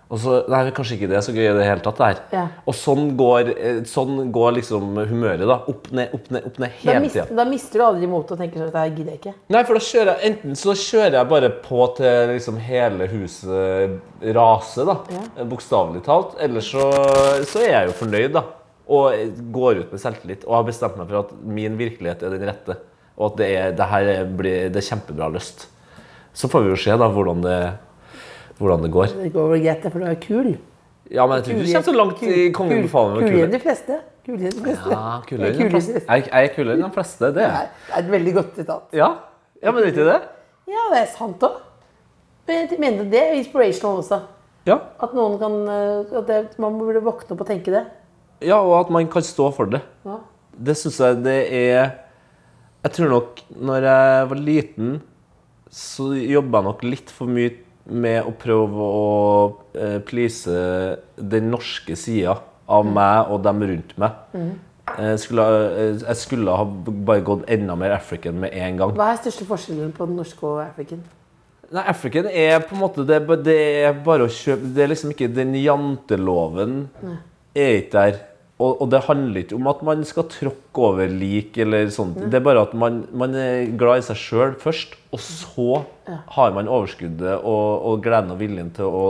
Og 0.06 0.20
så, 0.22 0.36
nei, 0.50 0.60
kanskje 0.76 1.00
ikke 1.00 1.08
det 1.10 1.16
er 1.18 1.24
så 1.26 1.34
gøy 1.34 1.48
i 1.48 1.54
det 1.58 1.64
hele 1.66 1.82
tatt 1.82 1.98
det 1.98 2.08
her. 2.12 2.20
Ja. 2.36 2.42
Og 2.70 2.76
sånn 2.78 3.08
går, 3.18 3.48
eh, 3.58 3.80
sånn 3.90 4.28
går 4.34 4.52
liksom 4.60 4.92
humøret 5.10 5.42
da, 5.50 5.56
opp 5.72 5.88
ned, 5.98 6.12
opp 6.14 6.28
ned, 6.30 6.46
opp 6.46 6.60
ned 6.62 6.76
hele 6.84 7.00
mister, 7.08 7.32
da 7.40 7.46
mister 7.50 7.82
du 7.82 7.86
aldri 7.88 8.10
motet 8.12 8.36
og 8.36 8.44
tenker 8.44 8.62
sånn 8.62 8.70
at 8.70 8.76
det 8.78 9.00
gidder 9.00 9.16
jeg 9.16 9.22
ikke. 9.24 9.34
Nei, 9.56 9.64
for 9.66 9.80
da 9.80 9.82
kjører 9.88 10.12
jeg, 10.12 10.30
enten 10.30 10.60
så 10.62 10.76
kjører 10.78 11.18
jeg 11.18 11.32
bare 11.32 11.50
på 11.66 11.88
til 11.98 12.30
liksom 12.36 12.60
hele 12.68 13.08
huset 13.16 13.98
raser 14.38 14.92
da, 14.92 14.98
Ja. 15.16 15.48
bokstavelig 15.56 16.04
talt, 16.06 16.38
eller 16.40 16.62
så, 16.62 16.86
så 17.50 17.66
er 17.66 17.72
jeg 17.72 17.90
jo 17.90 17.98
fornøyd 18.06 18.38
da, 18.38 18.46
og 18.88 19.40
går 19.56 19.82
ut 19.84 19.94
med 19.96 20.02
selvtillit, 20.02 20.44
og 20.46 20.60
har 20.60 20.68
bestemt 20.68 20.98
meg 21.00 21.10
for 21.10 21.24
at 21.24 21.32
min 21.42 21.78
virkelighet 21.80 22.22
er 22.24 22.36
den 22.36 22.46
rette, 22.50 22.78
og 23.16 23.32
at 23.32 23.40
det, 23.42 23.48
er, 23.58 23.72
det 23.78 23.88
her 23.90 24.12
er- 24.14 24.30
blir, 24.38 24.70
det 24.70 24.82
er 24.82 24.88
kjempebra 24.90 25.32
løst. 25.34 25.68
Så 26.36 26.50
får 26.52 26.66
vi 26.66 26.74
jo 26.74 26.80
se 26.84 26.98
da 27.00 27.08
hvordan 27.10 27.42
det, 27.42 27.60
hvordan 28.60 28.84
det 28.84 28.92
går. 28.92 29.14
Det 29.24 29.34
går 29.34 29.52
vel 29.54 29.64
greit, 29.64 29.88
for 29.92 30.04
du 30.04 30.06
er 30.10 30.20
kul. 30.22 30.56
Ja, 31.14 31.26
men 31.30 31.38
jeg 31.38 31.46
tror 31.46 31.56
ikke 31.56 31.66
du 31.66 31.72
kommer 31.72 31.86
så 31.86 31.96
langt 31.96 32.24
i 32.26 32.52
Kongen 32.56 32.86
befaler 32.86 33.22
meg 33.22 33.36
å 33.36 33.44
enn 33.46 33.54
de 33.54 33.62
fleste. 33.62 34.00
Kulere 34.26 34.50
enn 34.50 34.56
de 34.58 34.64
fleste. 34.66 34.90
Ja, 34.90 35.10
kulere 35.30 35.52
enn 35.52 35.60
de 35.60 35.70
fleste. 35.76 36.00
Jeg, 36.02 36.24
jeg 36.26 36.48
er 36.50 36.54
kulere 36.56 36.78
enn 36.80 36.86
de 36.88 36.96
fleste, 36.96 37.30
det 37.36 37.44
er 37.46 37.68
Det 37.70 37.94
er 37.94 38.00
et 38.00 38.10
veldig 38.16 38.34
godt 38.40 38.56
sitat. 38.58 38.88
Ja, 38.98 39.10
ja 39.62 39.74
men 39.76 39.86
vet 39.86 40.00
du 40.00 40.02
det? 40.08 40.18
Ja, 40.72 40.88
det 40.94 41.02
er 41.04 41.12
sant 41.14 41.46
òg. 41.46 41.60
Men 42.46 42.66
jeg 42.66 42.80
mener 42.82 43.06
det 43.10 43.22
er 43.22 43.38
inspirational 43.38 44.02
også. 44.02 44.20
Ja. 44.66 44.80
At 45.02 45.14
noen 45.14 45.38
kan 45.42 45.60
eh, 45.70 46.18
at 46.18 46.28
det, 46.30 46.40
Man 46.62 46.78
burde 46.82 47.04
våkne 47.06 47.36
opp 47.36 47.44
og 47.46 47.50
tenke 47.50 47.74
det. 47.74 47.84
Ja, 48.46 48.62
og 48.62 48.78
at 48.80 48.94
man 48.94 49.10
kan 49.12 49.26
stå 49.26 49.50
for 49.56 49.72
det. 49.72 49.82
Ja. 50.06 50.20
Det 50.56 50.78
synes 50.80 51.00
jeg 51.04 51.22
det 51.26 51.40
er 51.52 51.94
Jeg 52.86 52.92
tror 52.96 53.10
nok 53.10 53.40
når 53.50 53.88
jeg 53.90 54.26
var 54.30 54.40
liten, 54.40 54.90
så 55.74 56.12
jobba 56.14 56.62
jeg 56.62 56.68
nok 56.70 56.84
litt 56.86 57.10
for 57.12 57.26
mye 57.26 57.56
med 57.86 58.26
å 58.26 58.34
prøve 58.38 58.86
å 58.86 59.10
eh, 59.74 59.98
please 60.06 60.50
den 61.18 61.50
norske 61.50 61.98
sida 61.98 62.38
av 62.70 62.86
meg 62.86 63.34
og 63.34 63.42
dem 63.46 63.66
rundt 63.72 63.98
meg. 64.02 64.22
Jeg, 64.86 65.20
skulle, 65.22 65.46
eh, 65.74 65.98
jeg 65.98 66.18
skulle 66.22 66.56
ha 66.56 66.66
bare 67.10 67.26
gått 67.26 67.50
enda 67.52 67.76
mer 67.78 67.98
African 67.98 68.38
med 68.42 68.54
en 68.54 68.80
gang. 68.80 68.96
Hva 68.98 69.12
er 69.14 69.22
største 69.22 69.50
forskjellen 69.50 69.94
på 69.98 70.08
den 70.10 70.18
norske 70.22 70.46
og 70.46 70.62
African? 70.64 71.02
Nei, 71.74 71.84
African 71.90 72.30
er 72.30 72.60
på 72.62 72.76
en 72.76 72.82
måte 72.84 73.04
Det, 73.10 73.18
det 73.42 73.58
er 73.88 73.96
bare 74.06 74.28
å 74.28 74.30
kjøpe 74.30 74.68
Det 74.70 74.84
er 74.84 74.90
liksom 74.92 75.16
ikke 75.16 75.32
Den 75.34 75.56
janteloven 75.58 76.76
er 77.58 77.80
ikke 77.80 77.96
der. 77.96 78.20
Og, 78.56 78.82
og 78.86 78.88
det 78.88 79.02
handler 79.04 79.42
ikke 79.42 79.58
om 79.58 79.68
at 79.68 79.82
man 79.84 80.06
skal 80.08 80.30
tråkke 80.32 80.84
over 80.88 81.12
lik 81.12 81.58
eller 81.60 81.90
sånt. 81.92 82.22
Det 82.32 82.40
er 82.40 82.46
bare 82.46 82.64
at 82.64 82.76
man, 82.78 83.02
man 83.12 83.36
er 83.36 83.68
glad 83.76 84.00
i 84.00 84.06
seg 84.08 84.20
sjøl 84.22 84.54
først, 84.62 84.96
og 85.12 85.20
så 85.20 85.82
har 86.38 86.56
man 86.56 86.72
overskuddet 86.72 87.42
og, 87.42 87.68
og 87.90 88.04
gleden 88.06 88.32
og 88.32 88.40
viljen 88.40 88.72
til 88.78 88.88
å 88.88 89.06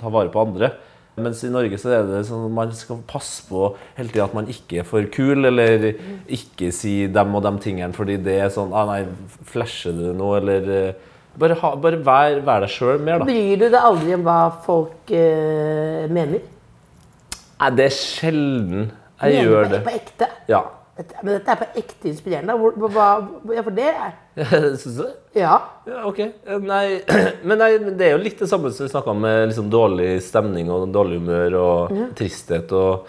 ta 0.00 0.12
vare 0.12 0.32
på 0.32 0.46
andre. 0.46 0.72
Mens 1.20 1.40
i 1.44 1.50
Norge 1.52 1.76
så 1.80 1.92
er 1.96 2.08
det 2.08 2.22
sånn 2.28 2.44
at 2.48 2.54
man 2.56 2.72
skal 2.76 2.98
passe 3.08 3.44
på 3.48 3.70
hele 3.96 4.12
tida 4.12 4.26
at 4.26 4.34
man 4.36 4.48
ikke 4.52 4.82
er 4.82 4.88
for 4.88 5.04
kul, 5.12 5.48
eller 5.48 5.86
ikke 6.32 6.72
si 6.76 7.06
dem 7.12 7.36
og 7.36 7.44
dem 7.44 7.60
tingene 7.60 7.96
fordi 7.96 8.18
det 8.20 8.34
er 8.44 8.52
sånn 8.52 8.74
ah, 8.76 8.84
Nei, 8.90 9.38
flasher 9.48 9.96
du 9.96 10.10
nå, 10.16 10.32
eller 10.40 10.72
eh, 10.72 11.12
Bare, 11.36 11.52
ha, 11.60 11.70
bare 11.76 11.98
vær, 12.00 12.38
vær 12.44 12.62
deg 12.64 12.70
sjøl 12.72 13.02
mer, 13.04 13.20
da. 13.20 13.26
Bryr 13.28 13.58
du 13.60 13.66
deg 13.66 13.74
aldri 13.76 14.14
om 14.16 14.22
hva 14.24 14.38
folk 14.64 15.10
eh, 15.12 16.06
mener? 16.08 16.40
Nei, 17.60 17.70
det 17.78 17.86
er 17.88 17.94
sjelden 17.96 18.88
jeg 19.16 19.32
mener 19.32 19.46
gjør 19.48 19.70
det. 19.72 19.78
På 19.86 19.94
ekte? 19.96 20.26
Ja. 20.50 20.64
Men 20.96 21.34
dette 21.36 21.52
er 21.52 21.58
på 21.60 21.66
ekte 21.76 22.08
inspirerende. 22.08 22.54
Hvor, 22.56 22.76
hva, 22.92 23.06
ja, 23.52 23.62
for 23.64 23.74
det 23.76 23.86
er 23.92 24.14
Syns 24.80 24.96
du 24.96 25.02
det? 25.02 25.14
Ja. 25.40 25.54
Ja, 25.88 26.02
ok. 26.08 26.20
Nei, 26.70 26.84
men 27.44 27.60
nei, 27.60 27.70
det 27.96 28.06
er 28.10 28.14
jo 28.16 28.20
litt 28.24 28.40
det 28.40 28.48
samme 28.50 28.70
som 28.72 28.86
vi 28.86 28.92
snakka 28.92 29.12
om 29.12 29.20
med 29.24 29.50
liksom 29.50 29.68
dårlig 29.72 30.14
stemning 30.24 30.70
og 30.72 30.86
dårlig 30.94 31.18
humør 31.20 31.56
og 31.60 31.96
tristhet. 32.16 32.72
og 32.76 33.08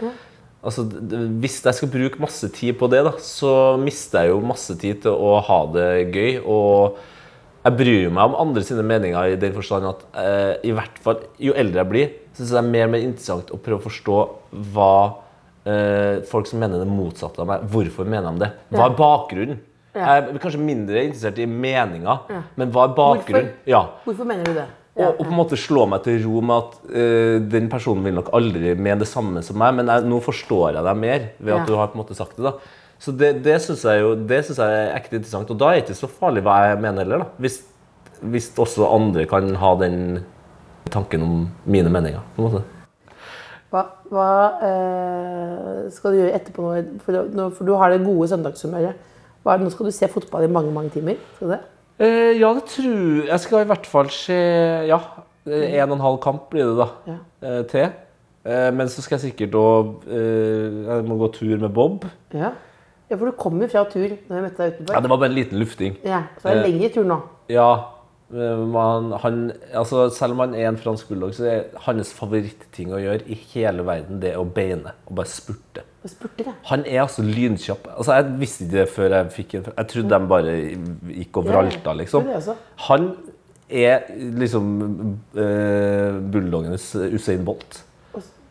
altså, 0.68 0.84
d- 0.88 1.04
d- 1.12 1.22
Hvis 1.44 1.60
jeg 1.64 1.80
skal 1.80 1.92
bruke 1.96 2.24
masse 2.24 2.50
tid 2.56 2.76
på 2.80 2.90
det, 2.92 3.04
da, 3.08 3.14
så 3.24 3.54
mister 3.80 4.26
jeg 4.28 4.36
jo 4.36 4.42
masse 4.48 4.76
tid 4.80 5.04
til 5.08 5.16
å 5.16 5.38
ha 5.48 5.60
det 5.76 5.90
gøy. 6.16 6.42
Og 6.44 7.00
jeg 7.68 7.76
bryr 7.82 8.12
meg 8.16 8.30
om 8.32 8.38
andre 8.48 8.64
sine 8.68 8.84
meninger 8.88 9.32
i 9.34 9.40
den 9.40 9.56
forstand 9.56 9.88
at 9.92 10.04
eh, 10.24 10.54
i 10.72 10.76
hvert 10.76 11.00
fall, 11.04 11.24
jo 11.44 11.56
eldre 11.56 11.84
jeg 11.84 11.92
blir, 11.92 12.12
jeg 12.46 12.54
det 12.54 12.60
er 12.62 12.68
mer 12.70 12.86
og 12.88 12.94
mer 12.96 13.06
interessant 13.06 13.54
å 13.54 13.60
prøve 13.62 13.82
å 13.82 13.86
forstå 13.88 14.18
hva 14.74 14.92
eh, 15.68 16.24
folk 16.30 16.50
som 16.50 16.62
mener 16.62 16.82
det 16.84 16.90
motsatte 16.90 17.42
av 17.44 17.50
meg, 17.50 17.66
hvorfor 17.74 18.08
mener 18.10 18.34
de 18.36 18.46
det? 18.46 18.52
Hva 18.76 18.90
er 18.90 18.98
bakgrunnen? 19.00 19.64
Jeg 19.98 20.24
er 20.30 20.42
kanskje 20.44 20.62
mindre 20.62 21.02
interessert 21.08 21.40
i 21.42 21.48
meninga, 21.50 22.20
men 22.60 22.74
hva 22.74 22.84
er 22.86 22.98
bakgrunnen? 22.98 23.48
Hvorfor? 23.56 23.72
Ja. 23.72 23.80
Hvorfor 24.06 24.30
mener 24.30 24.46
du 24.46 24.60
det? 24.60 24.68
Og, 24.98 25.12
og 25.12 25.24
på 25.28 25.30
en 25.30 25.38
måte 25.38 25.58
slå 25.62 25.86
meg 25.90 26.02
til 26.06 26.20
ro 26.24 26.40
med 26.42 26.56
at 26.58 26.78
uh, 26.90 27.36
den 27.54 27.68
personen 27.70 28.06
vil 28.06 28.16
nok 28.18 28.32
aldri 28.38 28.74
mene 28.74 29.04
det 29.04 29.10
samme 29.10 29.44
som 29.46 29.58
meg, 29.62 29.76
men 29.78 29.90
jeg, 29.94 30.06
nå 30.10 30.18
forstår 30.26 30.78
jeg 30.78 30.86
deg 30.88 31.02
mer 31.04 31.28
ved 31.38 31.54
at 31.54 31.64
Ja. 31.64 31.66
du 31.70 31.74
har 31.78 31.92
på 31.92 31.98
en 32.00 32.02
måte 32.02 32.18
sagt 32.18 32.38
det. 32.38 32.46
da. 32.50 32.56
Så 32.98 33.14
det, 33.14 33.44
det 33.46 33.60
syns 33.62 33.84
jeg 33.86 34.02
jo 34.02 34.16
det 34.18 34.40
synes 34.46 34.62
jeg 34.64 34.78
er 34.78 34.96
ekte 34.98 35.20
interessant. 35.20 35.52
Og 35.54 35.60
da 35.62 35.70
er 35.70 35.78
det 35.78 35.84
ikke 35.86 36.00
så 36.00 36.10
farlig 36.10 36.42
hva 36.48 36.56
jeg 36.72 36.80
mener 36.82 37.06
heller, 37.06 37.26
da. 37.26 37.28
Hvis, 37.46 37.60
hvis 38.26 38.50
også 38.58 38.90
andre 38.90 39.28
kan 39.30 39.54
ha 39.62 39.74
den 39.84 40.00
tanken 40.94 41.22
om 41.24 41.48
mine 41.66 41.90
meninger. 41.94 42.24
på 42.36 42.42
en 42.42 42.48
måte. 42.50 42.64
Hva, 43.72 43.82
hva 44.12 44.28
eh, 44.64 45.88
skal 45.92 46.14
du 46.14 46.22
gjøre 46.22 46.36
etterpå 46.38 46.64
nå? 46.64 47.00
For, 47.04 47.18
nå? 47.36 47.50
for 47.58 47.68
du 47.68 47.74
har 47.76 47.92
det 47.92 48.04
gode 48.06 48.30
søndagshumøret. 48.32 49.04
Nå 49.48 49.70
skal 49.72 49.88
du 49.88 49.92
se 49.96 50.08
fotball 50.12 50.44
i 50.48 50.52
mange 50.52 50.72
mange 50.76 50.92
timer. 50.96 51.20
Skal 51.36 51.48
du 51.48 51.54
det? 51.56 51.62
Eh, 52.04 52.34
ja, 52.40 52.50
det 52.54 52.66
tror 52.70 53.28
jeg. 53.28 53.40
Skal 53.44 53.64
i 53.64 53.70
hvert 53.72 53.88
fall 53.90 54.10
se 54.14 54.38
Ja, 54.88 55.00
eh, 55.48 55.78
en 55.82 55.92
og 55.92 55.98
en 55.98 56.06
halv 56.06 56.20
kamp 56.24 56.50
blir 56.52 56.68
det 56.70 56.78
da 56.78 56.88
Ja. 57.08 57.18
eh, 57.48 57.64
til. 57.72 57.90
Eh, 58.46 58.72
men 58.72 58.88
så 58.88 59.02
skal 59.04 59.18
jeg 59.18 59.32
sikkert 59.34 59.56
òg 59.60 60.06
eh, 60.08 60.86
Jeg 60.88 61.04
må 61.08 61.18
gå 61.20 61.32
tur 61.36 61.58
med 61.60 61.70
Bob. 61.74 62.06
Ja. 62.34 62.52
ja, 63.10 63.16
for 63.18 63.26
du 63.26 63.32
kom 63.40 63.60
jo 63.62 63.68
fra 63.68 63.84
tur 63.92 64.08
når 64.08 64.36
jeg 64.36 64.44
møtte 64.48 64.58
deg 64.64 64.74
utenfor. 64.78 64.94
Ja, 64.96 65.02
Det 65.02 65.10
var 65.10 65.18
bare 65.18 65.30
en 65.34 65.36
liten 65.36 65.60
lufting. 65.60 65.98
Ja, 66.06 66.22
så 66.40 66.48
er 66.50 66.56
det 66.62 66.64
Eh, 66.66 66.72
lengre 66.72 66.90
tur 66.94 67.04
nå. 67.04 67.20
Ja, 67.50 67.70
man, 68.30 69.14
han, 69.24 69.52
altså 69.72 70.10
selv 70.12 70.36
om 70.36 70.42
han 70.44 70.56
er 70.58 70.68
en 70.68 70.80
fransk 70.80 71.08
bulldog, 71.08 71.32
så 71.38 71.46
er 71.48 71.86
hans 71.86 72.10
favoritting 72.16 72.92
å 72.92 73.00
gjøre 73.00 73.24
i 73.32 73.38
hele 73.54 73.86
verden 73.88 74.20
det 74.24 74.34
å 74.36 74.44
beine 74.44 74.92
og 75.08 75.16
bare 75.22 75.32
spurte. 75.32 75.86
Og 76.04 76.12
spurte 76.12 76.44
det. 76.50 76.56
Han 76.68 76.84
er 76.84 77.06
altså 77.06 77.24
lynkjapp. 77.24 77.88
Altså, 77.96 78.18
jeg 78.18 78.36
visste 78.42 78.68
ikke 78.68 78.76
det 78.82 78.86
før 78.92 79.16
jeg 79.16 79.32
fikk 79.38 79.58
en 79.58 79.66
Jeg 79.72 79.92
trodde 79.94 80.20
de 80.20 80.32
bare 80.34 80.58
gikk 81.22 81.40
og 81.40 81.48
vralta, 81.48 81.96
liksom. 82.02 82.30
Han 82.90 83.10
er 83.68 84.12
liksom 84.44 84.70
uh, 85.36 86.20
bulldoggenes 86.32 86.94
Usain 87.16 87.48
Bolt. 87.48 87.82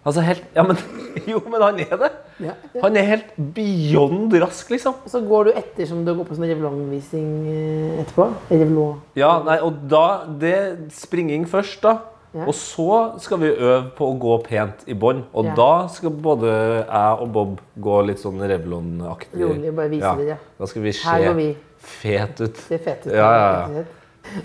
Altså 0.07 0.23
helt 0.23 0.43
Ja, 0.55 0.63
men 0.67 0.77
Jo, 1.31 1.41
men 1.51 1.63
han 1.63 1.79
er 1.83 1.97
det! 1.99 2.11
Ja. 2.45 2.53
Han 2.83 2.97
er 3.01 3.07
helt 3.09 3.31
beyond 3.57 4.35
rask, 4.43 4.69
liksom. 4.71 4.99
Og 5.05 5.11
så 5.11 5.23
går 5.25 5.49
du 5.49 5.55
etter 5.57 5.89
som 5.89 6.03
du 6.07 6.13
går 6.15 6.27
på 6.29 6.37
sånn 6.37 6.47
Revlon-visning 6.51 7.31
eh, 7.49 8.03
etterpå. 8.03 8.27
Revlon. 8.53 8.99
Ja, 9.19 9.31
nei, 9.47 9.57
og 9.65 9.79
da 9.91 10.03
Det 10.29 10.53
springing 10.95 11.47
først, 11.49 11.81
da. 11.83 11.95
Ja. 12.37 12.45
Og 12.45 12.53
så 12.59 13.17
skal 13.25 13.41
vi 13.41 13.49
øve 13.55 13.79
på 13.97 14.11
å 14.13 14.17
gå 14.21 14.35
pent 14.45 14.85
i 14.87 14.95
bånn. 14.95 15.23
Og 15.33 15.49
Ja. 15.49 15.55
da 15.57 15.71
skal 15.89 16.13
både 16.13 16.53
jeg 16.85 17.23
og 17.25 17.33
Bob 17.33 17.57
gå 17.81 17.97
litt 18.07 18.21
sånn 18.21 18.39
Revlon-aktig. 18.45 19.41
Rolig, 19.41 19.73
bare 19.75 19.89
vise 19.95 20.13
dere. 20.21 20.37
Da 20.61 20.69
skal 20.69 20.83
vi 20.85 20.93
se 20.93 21.33
vi. 21.41 21.49
fet 21.79 22.41
ut. 22.45 22.57
Se 22.69 22.79
fett 22.79 23.07
ut. 23.09 23.13
Ja, 23.17 23.31
ja, 23.33 23.81
ja. 23.81 23.85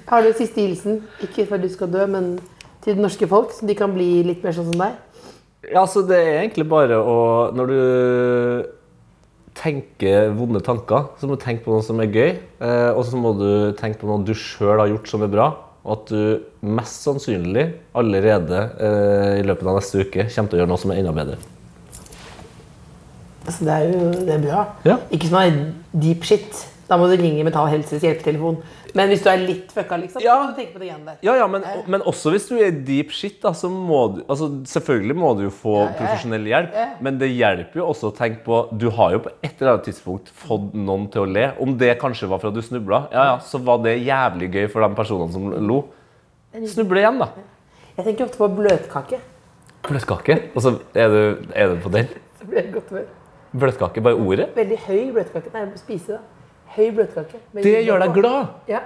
Har 0.08 0.24
du 0.24 0.32
siste 0.38 0.62
hilsen? 0.64 1.02
Ikke 1.26 1.46
før 1.50 1.62
du 1.62 1.68
skal 1.70 1.92
dø, 1.92 2.06
men 2.08 2.38
til 2.82 2.96
det 2.96 3.02
norske 3.04 3.28
folk, 3.28 3.52
så 3.52 3.68
de 3.68 3.76
kan 3.76 3.92
bli 3.94 4.24
litt 4.24 4.44
mer 4.46 4.56
sånn 4.56 4.72
som 4.72 4.80
deg? 4.80 4.96
Ja, 5.70 5.84
så 5.86 6.02
det 6.08 6.18
er 6.18 6.40
egentlig 6.40 6.66
bare 6.70 6.98
å 6.98 7.18
Når 7.54 7.70
du 7.70 7.82
tenker 9.58 10.32
vonde 10.34 10.62
tanker, 10.64 11.12
så 11.20 11.28
må 11.28 11.36
du 11.36 11.44
tenke 11.44 11.66
på 11.66 11.76
noe 11.76 11.84
som 11.86 12.00
er 12.02 12.10
gøy. 12.10 12.30
Eh, 12.64 12.92
og 12.96 13.04
så 13.06 13.20
må 13.20 13.34
du 13.38 13.50
tenke 13.78 14.00
på 14.00 14.08
noe 14.08 14.24
du 14.26 14.32
sjøl 14.34 14.80
har 14.80 14.90
gjort 14.90 15.12
som 15.12 15.26
er 15.26 15.32
bra. 15.34 15.50
Og 15.84 15.92
at 15.98 16.14
du 16.14 16.72
mest 16.78 17.04
sannsynlig 17.04 17.68
allerede 17.98 18.62
eh, 18.80 19.40
i 19.42 19.46
løpet 19.46 19.68
av 19.68 19.78
neste 19.78 20.06
uke 20.06 20.28
kommer 20.30 20.54
til 20.54 20.58
å 20.58 20.62
gjøre 20.62 20.72
noe 20.72 20.82
som 20.82 20.94
er 20.94 21.02
enda 21.02 21.14
bedre. 21.18 21.38
Altså, 23.42 23.66
det 23.68 23.76
er 23.76 23.88
jo 23.90 24.12
det 24.14 24.36
er 24.38 24.44
bra. 24.46 24.66
Ja. 24.88 24.98
Ikke 25.12 25.30
som 25.30 25.40
er 25.42 25.58
deep 25.92 26.26
shit. 26.30 26.64
Da 26.88 26.98
må 27.00 27.08
du 27.12 27.18
ringe 27.20 27.44
Mental 27.48 27.70
Helses 27.72 28.04
hjelpetelefon. 28.06 28.62
Men 28.98 29.10
hvis 29.12 29.22
du 29.24 29.30
er 29.32 29.38
litt 29.42 29.72
fucka, 29.72 29.98
liksom, 30.02 30.22
Ja. 30.24 30.34
så 30.36 30.46
kan 30.46 30.54
du 30.54 30.60
tenke 30.62 30.74
på 30.74 30.80
det 30.82 30.88
igjen 30.90 31.06
der. 31.06 31.18
Ja, 31.24 31.36
ja, 31.40 31.48
men, 31.48 31.64
men 31.88 32.02
også 32.02 32.32
hvis 32.34 32.48
du 32.50 32.56
er 32.60 32.72
deep 32.72 33.12
shit, 33.16 33.38
da, 33.42 33.52
så 33.56 33.70
må 33.72 34.02
du 34.16 34.22
altså, 34.28 34.50
Selvfølgelig 34.68 35.16
må 35.16 35.32
du 35.38 35.44
jo 35.46 35.54
få 35.54 35.76
ja, 35.78 35.86
ja. 35.86 35.94
profesjonell 36.00 36.46
hjelp, 36.52 36.74
Ja. 36.76 36.86
men 37.00 37.18
det 37.22 37.30
hjelper 37.32 37.82
jo 37.82 37.86
også 37.94 38.12
å 38.12 38.16
tenke 38.18 38.44
på 38.46 38.62
Du 38.78 38.90
har 38.98 39.12
jo 39.16 39.20
på 39.28 39.32
et 39.44 39.56
eller 39.62 39.74
annet 39.78 39.86
tidspunkt 39.90 40.30
fått 40.44 40.74
noen 40.74 41.08
til 41.14 41.24
å 41.24 41.32
le. 41.32 41.46
Om 41.60 41.78
det 41.78 41.94
kanskje 42.02 42.28
var 42.30 42.40
for 42.44 42.50
at 42.52 42.56
du 42.56 42.62
snubla, 42.62 43.06
ja, 43.12 43.24
ja, 43.32 43.38
så 43.40 43.62
var 43.64 43.80
det 43.84 43.98
jævlig 44.04 44.52
gøy 44.54 44.68
for 44.72 44.82
de 44.88 44.96
personene 44.96 45.32
som 45.32 45.50
lo. 45.68 45.84
Snuble 46.68 47.00
igjen, 47.00 47.20
da. 47.22 47.30
Jeg 47.98 48.06
tenker 48.06 48.26
ofte 48.28 48.38
på 48.42 48.48
bløtkake. 48.58 49.20
Bløtkake. 49.88 50.36
Og 50.56 50.62
så 50.64 50.76
er 50.96 51.10
du, 51.10 51.48
er 51.56 51.74
du 51.76 51.82
på 51.84 51.92
den. 51.94 52.08
Så 52.40 52.46
blir 52.50 52.62
det 52.66 52.74
godt 52.74 52.90
humør. 52.92 53.08
Bløtkake, 53.52 54.02
bare 54.04 54.16
ordet. 54.16 54.50
Veldig 54.56 54.78
høy 54.88 55.12
bløtkake. 55.16 55.52
Nei, 55.54 55.64
spise 55.80 56.16
det. 56.18 56.20
Høy 56.76 56.92
bløtkake. 56.96 57.42
Det 57.64 57.74
gjør 57.86 58.00
deg 58.06 58.14
glad. 58.16 58.54
Ja. 58.72 58.80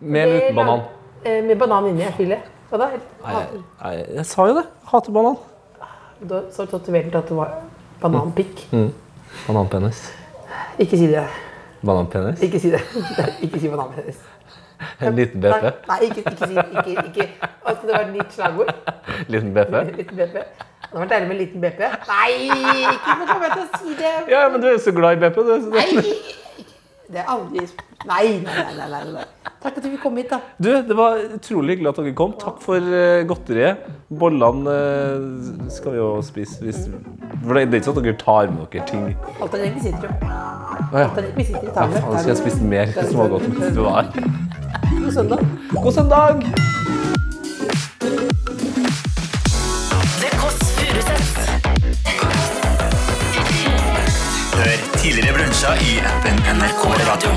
Med 0.00 0.22
eller 0.22 0.40
uten 0.48 0.56
banan. 0.58 0.80
Eh, 1.24 1.38
Med 1.46 1.58
banan 1.60 1.86
inni. 1.92 2.02
Jeg 2.02 2.14
fyller. 2.16 2.42
Hva 2.70 2.78
da? 2.80 2.88
Nei, 3.22 3.42
nei, 3.82 3.92
jeg 4.16 4.26
sa 4.26 4.46
jo 4.48 4.56
det. 4.56 4.64
Hater 4.90 5.14
banan. 5.14 5.36
Da 6.22 6.40
så 6.54 6.64
har 6.64 6.70
du 6.72 6.78
til 6.86 6.96
at 6.98 7.28
det 7.28 7.36
var 7.36 7.54
bananpikk. 8.02 8.64
Bananpenis. 9.46 10.02
Ikke 10.78 10.98
si 10.98 11.06
det. 11.10 11.26
Bananpenis. 11.84 12.42
Ikke 12.42 12.60
si 12.62 12.70
det. 12.72 12.80
Ikke 13.44 13.60
si 13.60 13.68
bananpenis. 13.68 14.18
En 15.00 15.14
liten 15.14 15.40
BP. 15.40 15.64
Nei, 15.86 15.98
ikke, 16.08 16.22
ikke 16.26 16.46
si 16.48 16.56
ikke, 16.58 17.04
ikke. 17.06 17.26
Hva 17.62 17.74
Skal 17.76 17.88
det 17.88 17.94
være 17.94 18.12
nytt 18.16 18.32
slagord? 18.34 18.72
Liten 19.32 19.52
BP. 19.54 19.74
Liten 20.00 20.16
BP. 20.18 20.34
Det 20.34 20.98
hadde 20.98 21.02
vært 21.04 21.12
deilig 21.14 21.28
med 21.28 21.36
en 21.36 21.40
liten 21.42 21.62
BP. 21.62 21.82
Nei, 22.08 22.32
ikke 22.90 23.14
kom 23.30 23.44
jeg 23.46 23.52
til 23.52 23.62
å 23.62 23.78
si 23.78 23.94
det. 24.00 24.14
Ja, 24.32 24.42
men 24.50 24.60
du 24.60 24.66
er 24.68 24.74
jo 24.74 24.82
så 24.82 24.92
glad 24.96 25.16
i 25.16 25.22
BP. 25.22 25.38
Du. 25.46 25.70
Nei! 25.76 26.40
Det 27.12 27.20
er 27.20 27.28
aldri 27.28 27.66
Nei, 28.08 28.40
nei, 28.42 28.62
nei. 28.74 28.86
nei, 28.90 29.00
nei. 29.12 29.24
Takk 29.62 29.76
at 29.78 29.84
du 29.84 29.90
fikk 29.92 30.00
komme 30.02 30.22
hit, 30.22 30.32
da. 30.32 30.38
Du, 30.58 30.70
Det 30.88 30.96
var 30.98 31.20
utrolig 31.36 31.76
hyggelig 31.76 31.90
at 31.92 32.00
dere 32.00 32.14
kom. 32.18 32.32
Takk 32.40 32.56
for 32.64 32.82
uh, 32.82 33.20
godteriet. 33.30 33.84
Bollene 34.22 34.74
uh, 34.74 35.68
skal 35.70 35.94
vi 35.94 36.00
jo 36.00 36.08
spise. 36.26 36.58
Hvis, 36.64 36.80
for 37.44 37.60
det 37.60 37.68
er 37.68 37.78
ikke 37.78 37.90
sånn 37.90 38.00
at 38.00 38.08
dere 38.08 38.18
tar 38.24 38.50
med 38.56 38.64
dere 38.72 38.88
ting. 38.90 39.06
Alt 39.36 39.54
er 39.54 39.68
egentlig 39.68 39.84
sitter 39.90 40.08
jo. 40.08 40.16
Ah, 40.24 40.82
ja. 40.96 41.04
Alt 41.04 41.22
er 41.22 41.30
Vi 41.36 41.46
sitter 41.52 41.68
i 41.68 41.70
Ja, 41.70 41.86
faen, 41.86 42.18
skulle 42.18 42.34
jeg 42.34 42.42
spist 42.42 42.66
mer 42.74 42.96
smågodt 43.12 43.48
mens 43.52 43.78
du 43.78 43.84
var 43.86 44.02
her. 44.02 44.28
God 44.96 45.14
søndag. 45.20 45.48
God 45.76 45.92
søndag! 46.00 47.01
Tidligere 55.02 55.32
brunsja 55.34 55.74
i 55.82 55.98
appen 56.06 56.36
NRK 56.58 56.82
Radio. 57.08 57.30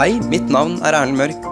Hei, 0.00 0.16
mitt 0.32 0.48
navn 0.48 0.80
er 0.80 0.96
Erlend 0.96 1.20
Mørk. 1.20 1.51